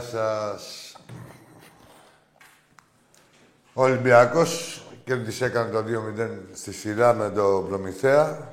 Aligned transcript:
Γεια 0.00 0.08
σας. 0.08 0.96
Ο 3.72 3.82
Ολυμπιακός 3.82 4.82
κέρδισε 5.04 5.44
έκανε 5.44 5.70
το 5.70 5.78
2-0 5.78 6.30
στη 6.52 6.72
σειρά 6.72 7.14
με 7.14 7.30
το 7.30 7.64
Προμηθέα. 7.68 8.52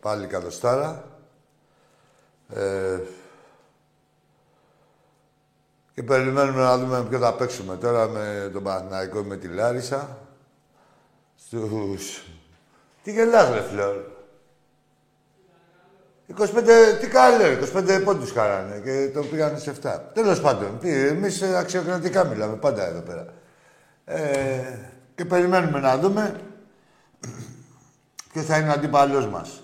Πάλι 0.00 0.26
καλοστάρα. 0.26 1.04
Ε, 2.54 2.98
και 5.94 6.02
περιμένουμε 6.02 6.62
να 6.62 6.78
δούμε 6.78 7.04
ποιο 7.08 7.18
θα 7.18 7.34
παίξουμε 7.34 7.76
τώρα 7.76 8.08
με 8.08 8.50
τον 8.52 8.62
Παναθηναϊκό 8.62 9.18
ή 9.18 9.22
με 9.22 9.36
τη 9.36 9.48
Λάρισα. 9.48 10.18
Στους... 11.36 12.24
Τι 13.02 13.12
γελάς, 13.12 13.54
ρε 13.54 13.60
Φλόρ. 13.60 13.96
25, 16.28 16.98
τι 17.00 17.06
καλό, 17.06 17.44
25 17.74 18.02
πόντους 18.04 18.32
χαράνε 18.32 18.80
και 18.84 19.10
το 19.14 19.22
πήγανε 19.22 19.58
σε 19.58 19.74
7. 19.82 19.98
Τέλος 20.12 20.40
πάντων, 20.40 20.78
εμείς 20.82 21.42
αξιοκρατικά 21.42 22.24
μιλάμε 22.24 22.56
πάντα 22.56 22.86
εδώ 22.86 23.00
πέρα. 23.00 23.26
Ε, 24.04 24.78
και 25.14 25.24
περιμένουμε 25.24 25.80
να 25.80 25.98
δούμε 25.98 26.40
ποιο 28.32 28.42
θα 28.42 28.56
είναι 28.58 28.68
ο 28.68 28.72
αντίπαλός 28.72 29.26
μας. 29.26 29.62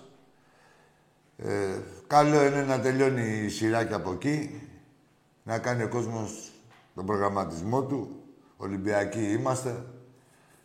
Ε, 1.36 1.78
καλό 2.06 2.44
είναι 2.44 2.62
να 2.62 2.80
τελειώνει 2.80 3.44
η 3.44 3.48
σειρά 3.48 3.84
και 3.84 3.94
από 3.94 4.12
εκεί, 4.12 4.62
να 5.42 5.58
κάνει 5.58 5.82
ο 5.82 5.88
κόσμος 5.88 6.52
τον 6.94 7.06
προγραμματισμό 7.06 7.82
του. 7.82 8.22
Ολυμπιακοί 8.56 9.32
είμαστε. 9.32 9.84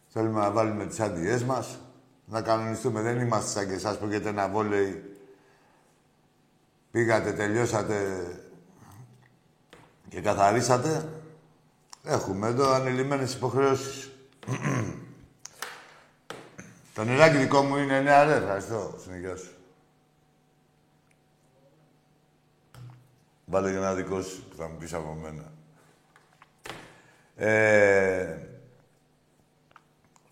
Θέλουμε 0.08 0.40
να 0.40 0.52
βάλουμε 0.52 0.86
τις 0.86 1.00
άντιές 1.00 1.44
μας, 1.44 1.80
να 2.26 2.42
κανονιστούμε. 2.42 3.02
Δεν 3.02 3.20
είμαστε 3.20 3.60
σαν 3.60 3.68
και 3.68 3.74
εσάς 3.74 3.98
που 3.98 4.06
έχετε 4.06 4.30
ένα 4.30 4.50
βόλεϊ 4.50 5.13
Πήγατε, 6.94 7.32
τελειώσατε 7.34 8.26
και 10.10 10.22
καθαρίσατε. 10.22 11.10
Έχουμε 12.04 12.48
εδώ 12.48 12.72
ανελημμένες 12.72 13.34
υποχρεώσεις. 13.34 14.12
Το 16.94 17.04
νεράκι 17.04 17.38
δικό 17.38 17.62
μου 17.62 17.78
είναι 17.78 18.02
νέα, 18.02 18.24
ρε. 18.24 18.36
Ευχαριστώ. 18.36 18.96
Συνεχιά 19.04 19.36
σου. 19.36 19.52
Βάλε 23.46 23.70
για 23.70 23.80
ένα 23.80 23.94
δικό 23.94 24.22
σου 24.22 24.44
που 24.50 24.56
θα 24.56 24.68
μου 24.68 24.78
πεις 24.78 24.94
από 24.94 25.14
μένα. 25.14 25.52
Ε, 27.36 28.38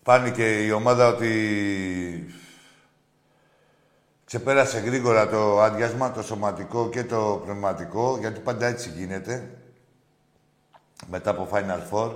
φάνηκε 0.02 0.64
η 0.64 0.70
ομάδα 0.70 1.08
ότι 1.08 2.34
Ξεπέρασε 4.32 4.78
γρήγορα 4.78 5.28
το 5.28 5.60
άδειασμα, 5.60 6.12
το 6.12 6.22
σωματικό 6.22 6.88
και 6.88 7.04
το 7.04 7.40
πνευματικό, 7.44 8.16
γιατί 8.20 8.40
πάντα 8.40 8.66
έτσι 8.66 8.88
γίνεται. 8.88 9.50
Μετά 11.06 11.30
από 11.30 11.48
Final 11.52 11.80
Four. 11.90 12.12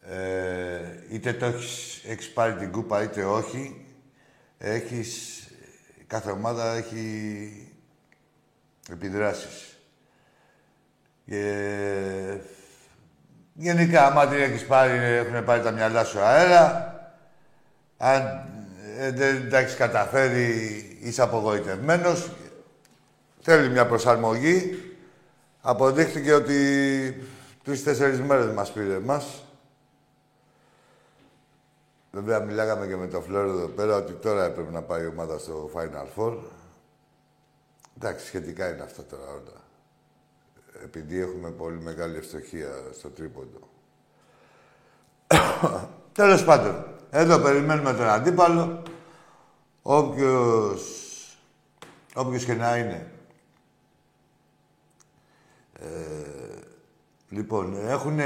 Ε, 0.00 0.80
είτε 1.10 1.32
το 1.32 1.46
έχεις, 1.46 2.02
έχεις 2.06 2.32
πάρει 2.32 2.54
την 2.54 2.70
κούπα, 2.70 3.02
είτε 3.02 3.24
όχι. 3.24 3.86
Έχεις... 4.58 5.42
Κάθε 6.06 6.30
ομάδα 6.30 6.72
έχει 6.72 7.72
επιδράσεις. 8.90 9.78
Και... 11.26 12.38
Γενικά, 13.52 14.06
άμα 14.06 14.26
την 14.26 14.40
έχεις 14.40 14.66
πάρει, 14.66 14.98
έχουν 14.98 15.44
πάρει 15.44 15.62
τα 15.62 15.70
μυαλά 15.70 16.04
σου 16.04 16.20
αέρα. 16.20 16.94
Αν 17.96 18.20
ε, 18.20 18.51
δεν 19.12 19.50
τα 19.50 19.58
έχεις 19.58 19.74
καταφέρει, 19.74 20.46
είσαι 21.00 21.22
απογοητευμένος, 21.22 22.30
θέλει 23.40 23.68
μια 23.68 23.86
προσαρμογή. 23.86 24.86
Αποδείχθηκε 25.60 26.32
ότι 26.32 26.56
τρεις-τέσσερις 27.64 28.20
μέρες 28.20 28.46
μας 28.46 28.72
πήρε 28.72 28.94
εμάς. 28.94 29.44
Βέβαια, 32.10 32.40
μιλάγαμε 32.40 32.86
και 32.86 32.96
με 32.96 33.06
το 33.06 33.20
Φλόρο 33.20 33.50
εδώ 33.50 33.66
πέρα 33.66 33.96
ότι 33.96 34.12
τώρα 34.12 34.44
έπρεπε 34.44 34.70
να 34.70 34.82
πάει 34.82 35.02
η 35.02 35.06
ομάδα 35.06 35.38
στο 35.38 35.70
Final 35.74 36.06
Four. 36.16 36.36
Εντάξει, 37.96 38.26
σχετικά 38.26 38.68
είναι 38.68 38.82
αυτά 38.82 39.04
τώρα 39.04 39.28
όλα. 39.28 39.60
Επειδή 40.84 41.20
έχουμε 41.20 41.50
πολύ 41.50 41.80
μεγάλη 41.80 42.16
ευστοχία 42.16 42.72
στο 42.92 43.08
τρίποντο. 43.08 43.68
Τέλος 46.12 46.44
πάντων, 46.44 46.84
εδώ 47.14 47.38
περιμένουμε 47.38 47.92
τον 47.92 48.08
αντίπαλο. 48.08 48.82
Όποιος, 49.82 50.82
όποιος 52.14 52.44
και 52.44 52.54
να 52.54 52.76
είναι. 52.76 53.10
Ε, 55.72 55.86
λοιπόν, 57.28 57.88
έχουν, 57.88 58.20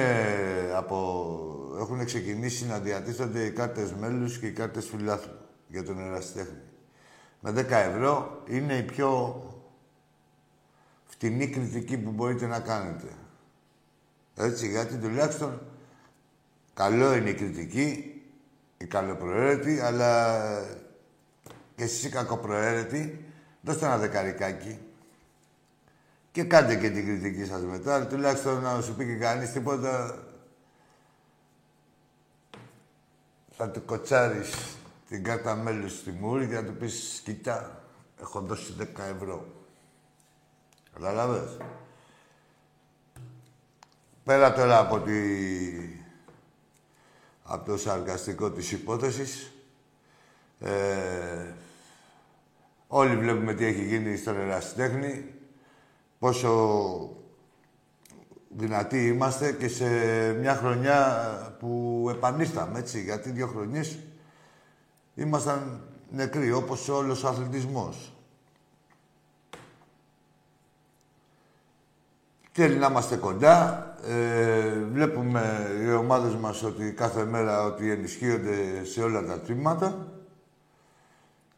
από, 0.77 1.77
έχουν 1.79 2.05
ξεκινήσει 2.05 2.67
να 2.67 2.79
διατίθενται 2.79 3.45
οι 3.45 3.51
κάρτες 3.51 3.93
μέλους 3.93 4.39
και 4.39 4.47
οι 4.47 4.53
κάρτες 4.53 4.87
φιλάθλου 4.87 5.39
για 5.69 5.85
τον 5.85 6.01
ερασιτέχνη. 6.01 6.61
Με 7.41 7.51
10 7.51 7.71
ευρώ 7.71 8.43
είναι 8.49 8.77
η 8.77 8.83
πιο 8.83 9.43
φτηνή 11.07 11.49
κριτική 11.49 11.99
που 11.99 12.11
μπορείτε 12.11 12.47
να 12.47 12.61
κάνετε. 12.61 13.09
Έτσι, 14.35 14.69
γιατί 14.69 14.97
τουλάχιστον 14.97 15.61
καλό 16.75 17.15
είναι 17.15 17.31
η 17.31 17.35
κριτική, 17.35 18.16
η 18.79 18.87
καλοπροαίρετη, 18.87 19.81
αλλά 19.81 20.41
και 21.77 21.83
εσείς 21.85 22.05
οι 22.05 22.09
κακοπροαίρετοι, 22.09 23.25
δώστε 23.61 23.87
ένα 23.87 23.99
δεκαρικάκι. 23.99 24.79
Και 26.33 26.45
κάντε 26.45 26.77
και 26.77 26.91
την 26.91 27.05
κριτική 27.07 27.45
σας 27.45 27.63
μετά, 27.63 28.07
τουλάχιστον 28.07 28.63
να 28.63 28.81
σου 28.81 28.95
πει 28.95 29.07
και 29.07 29.17
κανείς 29.17 29.53
τίποτα. 29.53 30.23
Θα 33.57 33.71
του 33.71 33.85
κοτσάρεις 33.85 34.77
την 35.09 35.25
κάρτα 35.25 35.55
μέλους 35.55 35.99
στη 35.99 36.11
μούρη 36.11 36.47
και 36.47 36.55
να 36.55 36.65
του 36.65 36.77
πεις 36.77 37.21
«Κοίτα, 37.25 37.85
έχω 38.21 38.41
δώσει 38.41 38.75
10 38.79 38.85
ευρώ». 39.15 39.47
Καταλάβες; 40.93 41.57
Πέρα 44.25 44.53
τώρα 44.53 44.79
από 44.79 45.01
τη... 45.01 45.21
από 47.47 47.71
το 47.71 47.77
σαρκαστικό 47.77 48.51
της 48.51 48.73
υπόθεσης. 48.73 49.53
Ε, 50.61 51.53
όλοι 52.87 53.17
βλέπουμε 53.17 53.55
τι 53.55 53.65
έχει 53.65 53.85
γίνει 53.85 54.17
στον 54.17 54.41
ερασιτέχνη, 54.41 55.35
πόσο 56.19 57.11
δυνατοί 58.49 59.07
είμαστε 59.07 59.53
και 59.53 59.69
σε 59.69 59.87
μια 60.33 60.55
χρονιά 60.55 61.57
που 61.59 62.07
επανήλθαμε, 62.11 62.79
έτσι, 62.79 63.03
γιατί 63.03 63.31
δύο 63.31 63.47
χρονιές 63.47 63.99
ήμασταν 65.15 65.81
νεκροί, 66.11 66.53
όπως 66.53 66.89
όλος 66.89 67.25
ο 67.25 67.29
αθλητισμός. 67.29 68.13
Θέλει 72.53 72.77
να 72.77 72.87
είμαστε 72.87 73.17
κοντά. 73.17 73.96
Ε, 74.05 74.79
βλέπουμε 74.93 75.71
οι 75.83 75.93
ομάδες 75.93 76.35
μας 76.35 76.63
ότι 76.63 76.93
κάθε 76.93 77.25
μέρα 77.25 77.65
ότι 77.65 77.91
ενισχύονται 77.91 78.85
σε 78.85 79.03
όλα 79.03 79.25
τα 79.25 79.41
τμήματα 79.41 80.13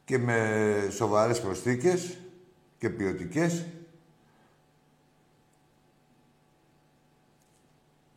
και 0.04 0.18
με 0.18 0.88
σοβαρές 0.90 1.40
προσθήκες 1.40 2.18
και 2.78 2.90
ποιοτικές. 2.90 3.66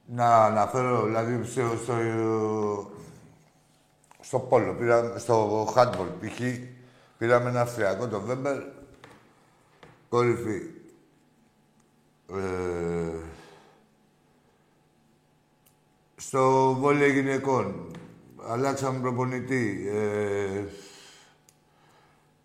Να 0.06 0.46
αναφέρω, 0.46 1.06
δηλαδή, 1.06 1.46
στο, 1.46 1.62
στο, 1.84 1.96
στο 4.20 4.40
πόλο, 4.40 4.74
πήρα, 4.74 5.20
στο 5.20 5.64
handball, 5.76 6.08
π.χ. 6.20 6.42
πήραμε 7.18 7.50
ένα 7.50 7.62
Αυστριακό, 7.62 8.08
το 8.08 8.22
Βέμπερ, 8.22 8.64
κορυφή. 10.10 10.62
Ε, 12.34 13.31
στο 16.22 16.74
βόλιο 16.80 17.08
γυναικών, 17.08 17.92
αλλάξαμε 18.48 19.00
προπονητή. 19.00 19.90
Ε, 19.94 20.64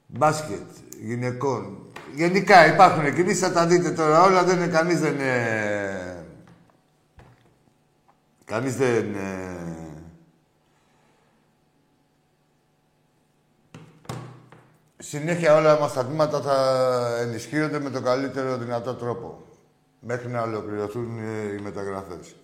μπάσκετ 0.06 0.62
γυναικών. 1.00 1.78
Γενικά 2.14 2.72
υπάρχουν 2.72 3.14
κινήσεις, 3.14 3.38
θα 3.38 3.52
τα 3.52 3.66
δείτε 3.66 3.90
τώρα 3.90 4.22
όλα. 4.22 4.44
Δεν 4.44 4.56
είναι 4.56 4.66
κανείς 4.66 5.00
δεν 5.00 5.14
είναι... 5.14 6.26
Κανείς 8.44 8.76
δεν... 8.76 9.04
Είναι... 9.04 9.76
Συνέχεια 14.98 15.56
όλα 15.56 15.78
μας 15.78 15.92
τα 15.92 16.04
τμήματα 16.04 16.40
θα 16.40 17.18
ενισχύονται 17.20 17.80
με 17.80 17.90
τον 17.90 18.02
καλύτερο 18.02 18.56
δυνατό 18.56 18.94
τρόπο. 18.94 19.44
Μέχρι 20.00 20.28
να 20.28 20.42
ολοκληρωθούν 20.42 21.18
ε, 21.18 21.54
οι 21.54 21.60
μεταγραφές. 21.60 22.34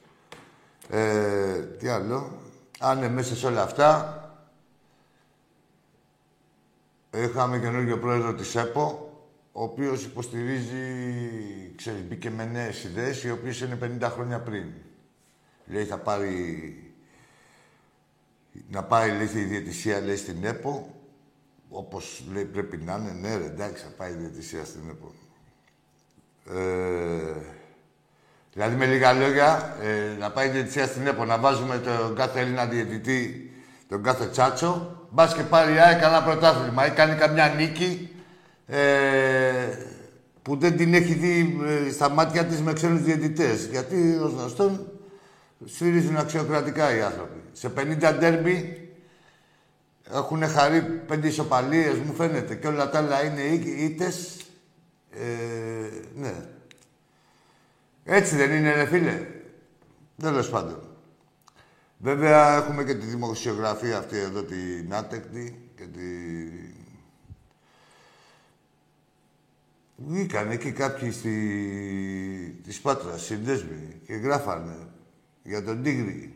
Ε, 0.94 1.60
τι 1.62 1.88
άλλο; 1.88 2.40
Αν 2.78 2.98
είναι 2.98 3.08
μέσα 3.08 3.36
σε 3.36 3.46
όλα 3.46 3.62
αυτά, 3.62 4.16
είχαμε 7.10 7.58
καινούργιο 7.58 7.98
πρόεδρο 7.98 8.34
της 8.34 8.54
ΕΠΟ, 8.54 9.12
ο 9.52 9.62
οποίος 9.62 10.04
υποστηρίζει, 10.04 10.82
ξέρεις, 11.76 12.02
μπήκε 12.02 12.30
με 12.30 12.44
νέες 12.44 12.84
ιδέες, 12.84 13.22
οι 13.24 13.30
οποίες 13.30 13.60
είναι 13.60 13.98
50 14.00 14.10
χρόνια 14.10 14.40
πριν. 14.40 14.72
Λέει, 15.66 15.84
θα 15.84 15.98
πάρει... 15.98 16.94
Να 18.70 18.84
πάει, 18.84 19.10
λέει, 19.10 19.42
η 19.42 19.44
διαιτησία, 19.44 20.00
λέει, 20.00 20.16
στην 20.16 20.44
ΕΠΟ, 20.44 20.94
όπως 21.70 22.24
λέει 22.32 22.44
πρέπει 22.44 22.76
να 22.76 22.96
είναι, 22.96 23.12
ναι, 23.12 23.36
ρε, 23.36 23.44
εντάξει, 23.44 23.82
θα 23.82 23.90
πάει 23.90 24.12
η 24.12 24.16
διαιτησία 24.16 24.64
στην 24.64 24.88
ΕΠΟ. 24.88 25.12
Ε, 26.58 27.60
δηλαδή, 28.52 28.76
με 28.76 28.86
λίγα 28.86 29.12
λόγια, 29.12 29.76
ε, 29.82 30.18
να 30.18 30.30
πάει 30.30 30.46
η 30.46 30.50
διαιτησία 30.50 30.86
στην 30.86 31.06
ΕΠΟ, 31.06 31.24
να 31.24 31.38
βάζουμε 31.38 31.78
τον 31.78 32.14
κάθε 32.14 32.40
Έλληνα 32.40 32.66
διαιτητή, 32.66 33.50
τον 33.88 34.02
κάθε 34.02 34.26
τσάτσο, 34.26 35.06
μπας 35.10 35.34
και 35.34 35.42
πάρει 35.42 35.72
η 35.72 35.76
κανένα 35.76 36.22
πρωτάθλημα 36.22 36.86
ή 36.86 36.90
κάνει 36.90 37.14
καμιά 37.14 37.54
νίκη 37.56 38.16
ε, 38.66 38.80
που 40.42 40.56
δεν 40.56 40.76
την 40.76 40.94
έχει 40.94 41.14
δει 41.14 41.60
ε, 41.86 41.90
στα 41.90 42.08
μάτια 42.08 42.44
της 42.44 42.60
με 42.60 42.72
ξένους 42.72 43.02
διαιτητές. 43.02 43.66
Γιατί, 43.66 44.18
ως 44.22 44.32
γνωστόν, 44.32 44.86
σφυρίζουν 45.64 46.16
αξιοκρατικά 46.16 46.96
οι 46.96 47.02
άνθρωποι. 47.02 47.42
Σε 47.52 47.72
50 47.78 48.14
ντέρμπι 48.18 48.88
έχουν 50.12 50.48
χαρεί 50.48 50.80
πέντε 50.82 51.26
ισοπαλίες, 51.28 51.94
μου 51.94 52.14
φαίνεται, 52.14 52.54
και 52.54 52.66
όλα 52.66 52.90
τα 52.90 52.98
άλλα 52.98 53.24
είναι 53.24 53.42
ήττες. 53.78 54.36
Ε, 55.10 55.20
ναι. 56.14 56.32
Έτσι 58.04 58.36
δεν 58.36 58.52
είναι, 58.52 58.74
ρε 58.74 58.86
φίλε. 58.86 59.26
Τέλος 60.20 60.48
πάντων. 60.48 60.80
Βέβαια, 61.98 62.56
έχουμε 62.56 62.84
και 62.84 62.94
τη 62.94 63.06
δημοσιογραφία 63.06 63.98
αυτή 63.98 64.18
εδώ, 64.18 64.42
την 64.42 64.94
άτεκτη 64.94 65.70
και 65.76 65.84
τη... 65.84 66.00
Βγήκαν 69.96 70.50
εκεί 70.50 70.72
κάποιοι 70.72 71.10
στη... 71.10 72.60
της 72.64 72.80
Πάτρας, 72.80 73.22
συνδέσμοι, 73.22 74.00
και 74.06 74.14
γράφανε 74.14 74.76
για 75.42 75.64
τον 75.64 75.82
Τίγρη. 75.82 76.34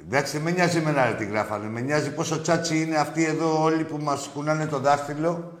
Εντάξει, 0.00 0.38
με 0.38 0.50
νοιάζει 0.50 0.78
εμένα 0.78 1.14
τι 1.14 1.24
γράφανε. 1.24 1.68
Με 1.68 1.80
νοιάζει 1.80 2.14
πόσο 2.14 2.40
τσάτσι 2.40 2.80
είναι 2.80 2.96
αυτοί 2.96 3.24
εδώ 3.24 3.62
όλοι 3.62 3.84
που 3.84 3.96
μας 3.96 4.30
κουνάνε 4.34 4.66
το 4.66 4.78
δάχτυλο, 4.78 5.58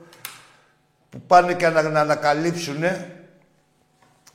που 1.10 1.20
πάνε 1.20 1.54
και 1.54 1.68
να, 1.68 1.82
να 1.82 2.00
ανακαλύψουνε 2.00 3.20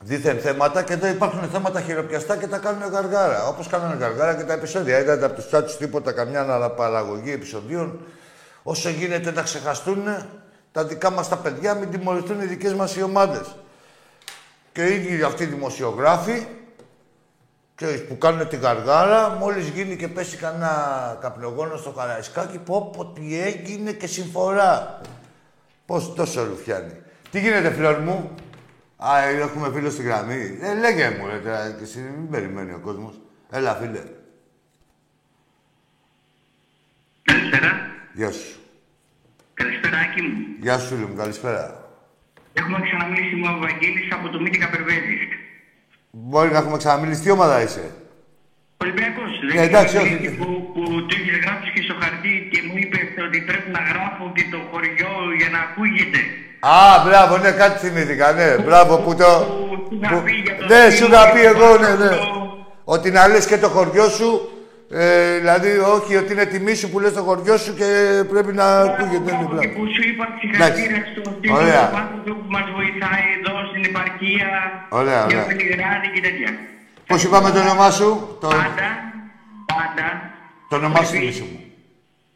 δίθεν 0.02 0.40
θέματα 0.40 0.84
και 0.84 0.94
εδώ 0.94 1.08
υπάρχουν 1.08 1.50
θέματα 1.50 1.82
χειροπιαστά 1.82 2.38
και 2.38 2.48
τα 2.48 2.58
κάνουν 2.58 2.90
γαργάρα. 2.90 3.48
Όπως 3.48 3.68
κάνανε 3.68 3.96
γαργάρα 3.96 4.36
και 4.36 4.44
τα 4.44 4.54
επεισόδια. 4.54 5.00
Είδατε 5.00 5.26
από 5.26 5.36
τους 5.36 5.48
τσάτσου 5.48 5.78
τίποτα, 5.78 6.12
καμιά 6.12 6.42
αναπαραγωγή 6.42 7.32
επεισοδίων. 7.32 8.00
Όσο 8.64 8.90
γίνεται 8.90 9.32
να 9.32 9.42
ξεχαστούν 9.42 10.04
τα 10.72 10.84
δικά 10.84 11.10
μας 11.10 11.30
τα 11.30 11.38
παιδιά, 11.38 11.74
μην 11.74 11.92
τιμωρηθούν 11.92 12.42
οι 12.42 12.46
δικές 12.46 12.74
μας 12.74 12.96
οι 12.96 13.04
ομάδες. 13.04 13.56
Και 14.72 14.86
οι 14.86 14.96
ίδιοι 14.96 15.24
αυτοί 15.24 15.44
οι 15.44 15.46
δημοσιογράφοι 15.46 16.46
ξέρεις, 17.76 18.08
που 18.08 18.18
κάνουν 18.18 18.48
τη 18.48 18.56
γαργάρα, 18.56 19.30
μόλις 19.30 19.68
γίνει 19.68 19.96
και 19.96 20.08
πέσει 20.08 20.38
κανένα 20.38 21.18
καπνογόνο 21.22 21.78
στο 21.78 21.90
καραϊσκάκι, 21.90 22.58
πω 22.58 22.92
πω 22.96 23.06
τι 23.06 23.42
έγινε 23.42 23.92
και 23.92 24.08
συμφορά. 24.08 25.02
Πώς 25.86 26.14
τόσο 26.16 26.44
ρουφιάνει. 26.44 26.94
Τι 27.32 27.40
γίνεται, 27.40 27.70
φλόρ 27.70 27.98
μου, 27.98 28.32
Α, 29.10 29.20
έχουμε 29.24 29.72
φίλο 29.74 29.90
στη 29.90 30.04
γραμμή. 30.04 30.58
Ε, 30.62 30.74
λέγε 30.76 31.10
μου, 31.10 31.28
ρε, 31.28 31.38
τώρα, 31.38 31.72
και 31.78 31.84
εσύ, 31.84 32.00
μην 32.00 32.30
περιμένει 32.30 32.72
ο 32.74 32.80
κόσμος. 32.80 33.22
Έλα, 33.52 33.76
φίλε. 33.76 34.04
Καλησπέρα. 37.22 37.72
Γεια 38.14 38.32
σου. 38.32 38.60
Καλησπέρα, 39.54 39.98
Άκη 39.98 40.22
μου. 40.22 40.38
Γεια 40.60 40.78
σου, 40.78 40.88
φίλε 40.88 41.06
μου, 41.06 41.16
καλησπέρα. 41.16 41.90
Έχουμε 42.54 42.80
ξαναμιλήσει 42.82 43.36
με 43.36 43.48
ο 43.48 43.58
Βαγγέλης 43.60 44.12
από 44.12 44.30
το 44.30 44.40
Μύτικα 44.42 44.70
Περβέζης. 44.70 45.22
Μπορεί 46.12 46.52
να 46.52 46.58
έχουμε 46.58 46.78
ξαναμιλήσει. 46.78 47.22
Τι 47.22 47.30
ομάδα 47.30 47.62
είσαι; 47.62 47.96
Ολυμπιακός. 48.78 49.32
Ε, 49.56 49.62
εντάξει, 49.62 49.98
όχι. 49.98 50.36
Που, 50.38 50.72
που 50.74 51.06
του 51.06 51.16
είχε 51.22 51.38
γράψει 51.38 51.72
και 51.72 51.82
στο 51.82 51.96
χαρτί 52.02 52.48
και 52.52 52.62
μου 52.68 52.78
είπες 52.78 53.10
ότι 53.28 53.42
πρέπει 53.42 53.70
να 53.72 53.80
γράφω 53.80 54.32
και 54.36 54.46
το 54.52 54.60
χωριό 54.72 55.14
για 55.38 55.50
να 55.50 55.60
ακούγεται. 55.60 56.22
Α, 56.64 57.04
μπράβο, 57.06 57.38
ναι, 57.38 57.52
κάτι 57.52 57.88
θυμήθηκα, 57.88 58.32
ναι. 58.32 58.58
Μπράβο 58.58 58.98
που 58.98 59.16
το... 59.16 59.26
Που... 59.90 60.24
Ναι, 60.68 60.90
σου 60.96 61.06
είχα 61.06 61.32
πει 61.32 61.40
εγώ, 61.40 61.78
ναι, 61.78 62.06
ναι. 62.06 62.18
Ότι 62.84 63.12
να 63.12 63.28
λες 63.28 63.46
και 63.46 63.58
το 63.58 63.68
χωριό 63.68 64.10
σου, 64.10 64.50
ε, 64.90 65.38
δηλαδή 65.38 65.78
όχι 65.78 66.16
ότι 66.16 66.32
είναι 66.32 66.46
τιμή 66.46 66.76
σου 66.76 66.90
που 66.90 67.00
λες 67.00 67.14
το 67.14 67.22
χωριό 67.22 67.58
σου 67.58 67.74
και 67.76 67.86
πρέπει 68.30 68.54
να 68.54 68.80
ακούγεται. 68.80 69.32
Ναι, 69.32 69.60
και 69.60 69.68
που 69.68 69.86
σου 69.96 70.08
είπα 70.10 70.28
συγχαρητήρια 70.40 71.04
στο 71.12 71.32
σύντομο 71.42 71.58
άνθρωπο 72.04 72.42
που 72.42 72.50
μας 72.50 72.64
βοηθάει 72.76 73.26
εδώ 73.40 73.54
στην 73.70 73.84
επαρχία, 73.86 74.48
ωραία, 74.90 75.26
για 75.30 75.46
Πελιγράδι 75.46 76.08
και 76.14 76.22
τέτοια. 76.22 76.50
Πώς 77.08 77.24
είπαμε 77.24 77.50
το 77.52 77.60
όνομά 77.60 77.92
σου, 77.92 78.38
το... 78.42 78.48
Πάντα, 78.48 78.90
πάντα. 79.66 80.08
Το 80.70 80.76
όνομά 80.76 81.04
σου, 81.04 81.18
μισό 81.18 81.44
μου. 81.44 81.60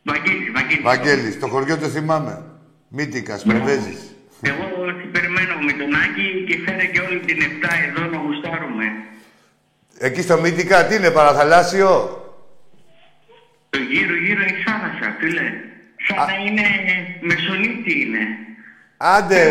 Βαγγέλης, 0.03 0.51
Βαγγέλης. 0.53 0.84
Βαγγέλης, 0.84 1.39
το 1.39 1.48
χωριό 1.48 1.77
το 1.77 1.88
θυμάμαι. 1.88 2.44
Μύτικας, 2.88 3.44
Πρεβέζης. 3.44 4.14
Εγώ 4.41 4.93
τι 5.01 5.07
περιμένω 5.07 5.55
με 5.67 5.71
τον 5.71 5.95
Άκη 5.95 6.43
και 6.47 6.57
φέρε 6.65 6.85
και 6.85 6.99
όλη 6.99 7.19
την 7.19 7.37
7 7.39 7.67
εδώ 7.87 8.05
να 8.05 8.17
γουστάρουμε. 8.17 8.85
Εκεί 9.97 10.21
στο 10.21 10.39
Μύτικα 10.39 10.85
τι 10.85 10.95
είναι, 10.95 11.11
παραθαλάσσιο; 11.11 11.89
Το 13.69 13.79
γύρω 13.79 14.15
γύρω 14.15 14.41
είναι 14.41 14.63
θάλασσα, 14.65 15.15
φίλε. 15.19 15.47
Σαν 16.07 16.17
να 16.17 16.35
είναι 16.45 16.65
μεσονύτη 17.21 18.01
είναι. 18.01 18.23
Άντε, 18.97 19.41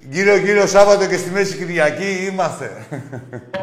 γύρω 0.00 0.36
γύρω 0.36 0.66
Σάββατο 0.66 1.06
και 1.06 1.16
στη 1.16 1.30
Μέση 1.30 1.56
Κυριακή 1.56 2.10
είμαστε. 2.28 2.86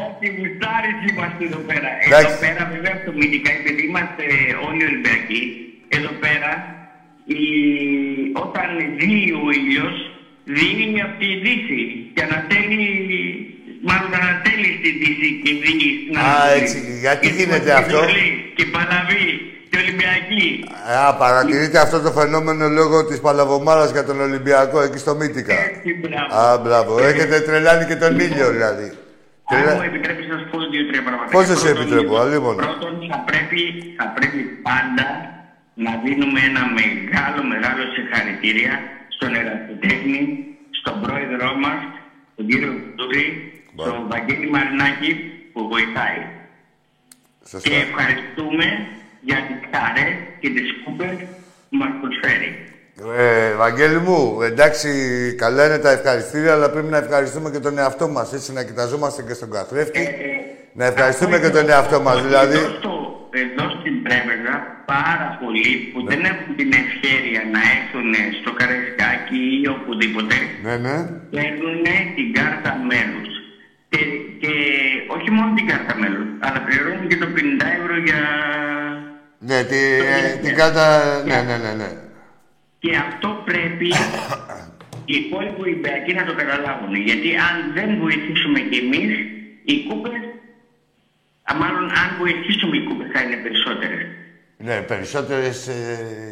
Όχι, 0.05 0.25
γουστάρεις 0.37 0.99
είμαστε 1.09 1.43
εδώ 1.45 1.57
πέρα. 1.57 1.89
Εδώ 1.99 2.39
πέρα 2.39 2.71
βέβαια 2.73 2.95
στο 3.01 3.11
Μύτικα, 3.11 3.51
επειδή 3.51 3.81
είμαστε 3.87 4.23
όλοι 4.67 4.83
Ολυμπιακοί, 4.83 5.41
εδώ 5.87 6.11
πέρα 6.23 6.51
η... 7.25 7.43
όταν 8.33 8.69
βγει 8.97 9.33
ο 9.43 9.51
ήλιος, 9.51 9.95
δίνει 10.57 11.01
από 11.05 11.15
τη 11.21 11.29
Δύση 11.43 11.81
και 12.13 12.21
ανατέλει, 12.27 12.81
μάλλον 13.87 14.11
ανατέλει 14.21 14.69
στη 14.79 14.89
Δύση 15.01 15.29
και 15.43 15.51
δίνει 15.63 15.87
στην 15.99 16.17
Α, 16.17 16.51
έτσι. 16.59 16.77
Γιατί 17.03 17.27
γίνεται 17.37 17.71
αυτό. 17.81 17.99
και 18.57 18.65
Παλαβή 18.75 19.25
και 19.69 19.77
Ολυμπιακή. 19.83 20.45
Α, 21.05 21.15
παρατηρείτε 21.21 21.77
αυτό 21.85 21.97
το 22.05 22.11
φαινόμενο 22.19 22.67
λόγω 22.79 23.05
της 23.05 23.19
Παλαβομάρας 23.25 23.91
για 23.91 24.03
τον 24.09 24.17
Ολυμπιακό 24.27 24.77
εκεί 24.81 24.97
στο 24.97 25.13
Μύτικα. 25.19 25.55
Έτσι, 25.67 25.89
μπράβο. 26.01 26.29
Α, 26.41 26.57
μπράβο. 26.63 26.91
Έχετε 27.09 27.39
τρελάνει 27.47 27.85
και 27.85 27.95
τον 28.03 28.19
ήλιο 28.19 28.47
δηλαδή. 28.55 28.87
Αν 29.51 29.75
μου 29.77 29.85
επιτρέπεις 29.91 30.27
να 30.31 30.37
σου 30.39 30.47
πω 30.51 30.57
δύο-τρία 30.73 31.03
πράγματα. 31.07 31.31
Πώς 31.35 31.45
δεν 31.49 31.57
σε 31.57 31.65
Πρώτον, 31.65 31.81
επιτρέπω, 31.81 32.13
αλλήμον. 32.23 32.55
Πρώτον, 32.65 32.93
θα 33.11 33.19
πρέπει, 33.29 33.61
θα 33.99 34.05
πρέπει 34.15 34.41
πάντα 34.67 35.07
να 35.85 35.91
δίνουμε 36.03 36.39
ένα 36.49 36.63
μεγάλο, 36.79 37.41
μεγάλο 37.53 37.81
συγχαρητήρια 37.95 38.73
στον 39.19 39.35
ερασιτέχνη, 39.35 40.21
στον 40.79 41.01
πρόεδρό 41.01 41.55
μας, 41.63 41.79
τον 42.35 42.47
κύριο 42.47 42.73
Τούρη, 42.95 43.25
στον 43.79 44.07
Βαγγέλη 44.11 44.49
Μαρινάκη 44.49 45.11
που 45.53 45.67
βοηθάει. 45.67 46.21
Και 47.39 47.47
Σωστά. 47.49 47.75
ευχαριστούμε 47.75 48.67
για 49.21 49.39
τις 49.47 49.59
χαρές 49.73 50.13
και 50.39 50.49
τις 50.49 50.67
κούπες 50.83 51.15
που 51.69 51.75
μας 51.81 51.91
προσφέρει. 52.01 52.51
Ε, 53.17 53.53
Βαγγέλη 53.55 53.99
μου, 53.99 54.41
εντάξει, 54.41 54.89
καλά 55.37 55.65
είναι 55.65 55.77
τα 55.77 55.91
ευχαριστήρια, 55.91 56.53
αλλά 56.53 56.69
πρέπει 56.69 56.87
να 56.87 56.97
ευχαριστούμε 56.97 57.49
και 57.49 57.59
τον 57.59 57.77
εαυτό 57.77 58.07
μας. 58.07 58.33
Έτσι, 58.33 58.53
να 58.53 58.63
κοιταζόμαστε 58.63 59.21
και 59.27 59.33
στον 59.33 59.51
καθρέφτη. 59.51 60.07
να 60.73 60.85
ευχαριστούμε 60.85 61.39
και 61.39 61.49
τον 61.49 61.69
εαυτό 61.69 62.01
μας. 62.01 62.21
Δηλαδή, 62.23 62.57
Εδώ, 62.57 62.69
στο- 62.79 63.29
εδώ 63.45 63.65
στην 63.79 63.95
Πρέβεζα 64.03 64.55
πάρα 64.85 65.27
πολλοί 65.41 65.69
που 65.91 65.99
δεν 66.09 66.21
έχουν 66.31 66.49
την 66.59 66.69
ευχαίρεια 66.81 67.41
να 67.53 67.59
έρθουν 67.75 68.11
στο 68.41 68.51
Καραϊσκάκι 68.59 69.41
ή 69.63 69.67
οπουδήποτε 69.75 70.35
ναι, 70.65 70.75
ναι. 70.85 70.95
παίρνουν 71.35 71.83
την 72.17 72.27
κάρτα 72.37 72.71
μέλους. 72.89 73.29
Και, 73.91 74.01
και 74.41 74.51
όχι 75.15 75.29
μόνο 75.35 75.49
την 75.57 75.65
κάρτα 75.71 75.93
μέλους, 76.01 76.27
αλλά 76.45 76.59
πληρώνουν 76.65 77.07
και 77.11 77.17
το 77.23 77.27
50 77.35 77.65
ευρώ 77.79 77.95
για... 78.07 78.21
Ναι, 79.49 79.59
τη, 79.71 79.79
ε, 80.15 80.37
την 80.43 80.53
κάρτα. 80.59 80.85
Ναι, 81.29 81.39
ναι, 81.47 81.57
ναι. 81.65 81.73
ναι. 81.81 81.89
Και 82.79 82.95
αυτό 82.95 83.29
πρέπει 83.45 83.87
οι 85.09 85.15
υπόλοιποι 85.23 85.61
Ολυμπιακοί 85.61 86.13
να 86.13 86.25
το 86.25 86.33
καταλάβουν. 86.41 86.95
Γιατί 86.95 87.29
αν 87.49 87.55
δεν 87.77 87.89
βοηθήσουμε 88.03 88.59
κι 88.59 88.77
εμείς, 88.83 89.11
οι 89.69 89.75
κούπες, 89.87 90.21
α, 91.49 91.51
μάλλον 91.61 91.83
αν 92.01 92.07
βοηθήσουμε 92.19 92.77
οι 92.77 92.83
κούπες 92.87 93.07
θα 93.13 93.19
είναι 93.23 93.37
περισσότερες. 93.45 94.01
Ναι, 94.67 94.81
περισσότερες 94.81 95.67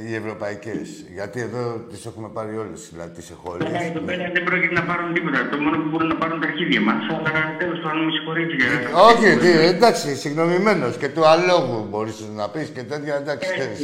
οι 0.08 0.16
ευρωπαϊκές. 0.16 1.06
Γιατί 1.14 1.40
εδώ 1.40 1.64
τις 1.90 2.06
έχουμε 2.06 2.30
πάρει 2.34 2.58
όλες. 2.58 2.90
Δηλαδή 2.92 3.12
τις 3.18 3.30
έχω 3.30 3.52
όλε. 3.52 3.66
Αλλά 3.68 3.84
εδώ 3.84 4.00
πέρα 4.00 4.30
δεν 4.34 4.44
πρόκειται 4.44 4.74
να 4.74 4.84
πάρουν 4.90 5.14
τίποτα. 5.14 5.50
Το 5.50 5.58
μόνο 5.58 5.78
που 5.82 5.90
μπορούν 5.90 6.08
να 6.08 6.16
πάρουν 6.16 6.40
τα 6.42 6.48
αρχίδια 6.48 6.82
μας. 6.82 7.02
Αλλά 7.10 7.56
τέλος 7.58 7.80
πάντων 7.80 8.06
με 8.06 8.12
συγχωρείτε 8.12 8.54
για... 8.56 8.68
Όχι, 9.10 9.38
τι, 9.38 9.50
εντάξει, 9.74 10.16
συγγνωμημένος 10.16 10.98
και 10.98 11.10
του 11.10 11.28
αλόγου 11.28 11.88
μπορείς 11.90 12.18
να 12.36 12.50
πεις 12.50 12.68
και 12.76 12.84
τέτοια. 12.84 13.16
Εντάξει, 13.16 13.50
Έτσι. 13.56 13.64
ξέρεις. 13.64 13.80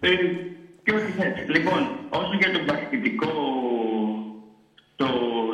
Ε, 0.00 0.08
Και 0.86 0.94
ό,τι 0.98 1.10
θες. 1.18 1.34
Λοιπόν, 1.54 1.80
όσο 2.20 2.34
για 2.40 2.50
τον 2.54 2.62
πασχετικό 2.68 3.32
το, 5.00 5.08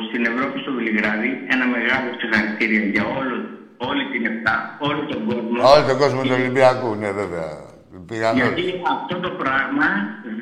στην 0.07 0.21
Ευρώπη 0.31 0.55
στο 0.63 0.71
Βελιγράδι, 0.77 1.31
ένα 1.53 1.65
μεγάλο 1.75 2.09
συγχαρητήρια 2.19 2.83
για 2.93 3.05
όλο, 3.19 3.35
όλη 3.89 4.03
την 4.11 4.21
ΕΦΤΑ, 4.29 4.55
όλο 4.87 5.01
τον 5.11 5.19
κόσμο. 5.29 5.55
Όλο 5.73 5.83
τον 5.89 5.97
κόσμο 6.03 6.21
του 6.21 6.35
Ολυμπιακού, 6.39 6.89
ναι, 7.01 7.11
βέβαια. 7.21 7.49
Πήγαν 8.07 8.35
Γιατί 8.35 8.61
όλοι. 8.61 8.81
αυτό 8.95 9.15
το 9.25 9.31
πράγμα 9.41 9.87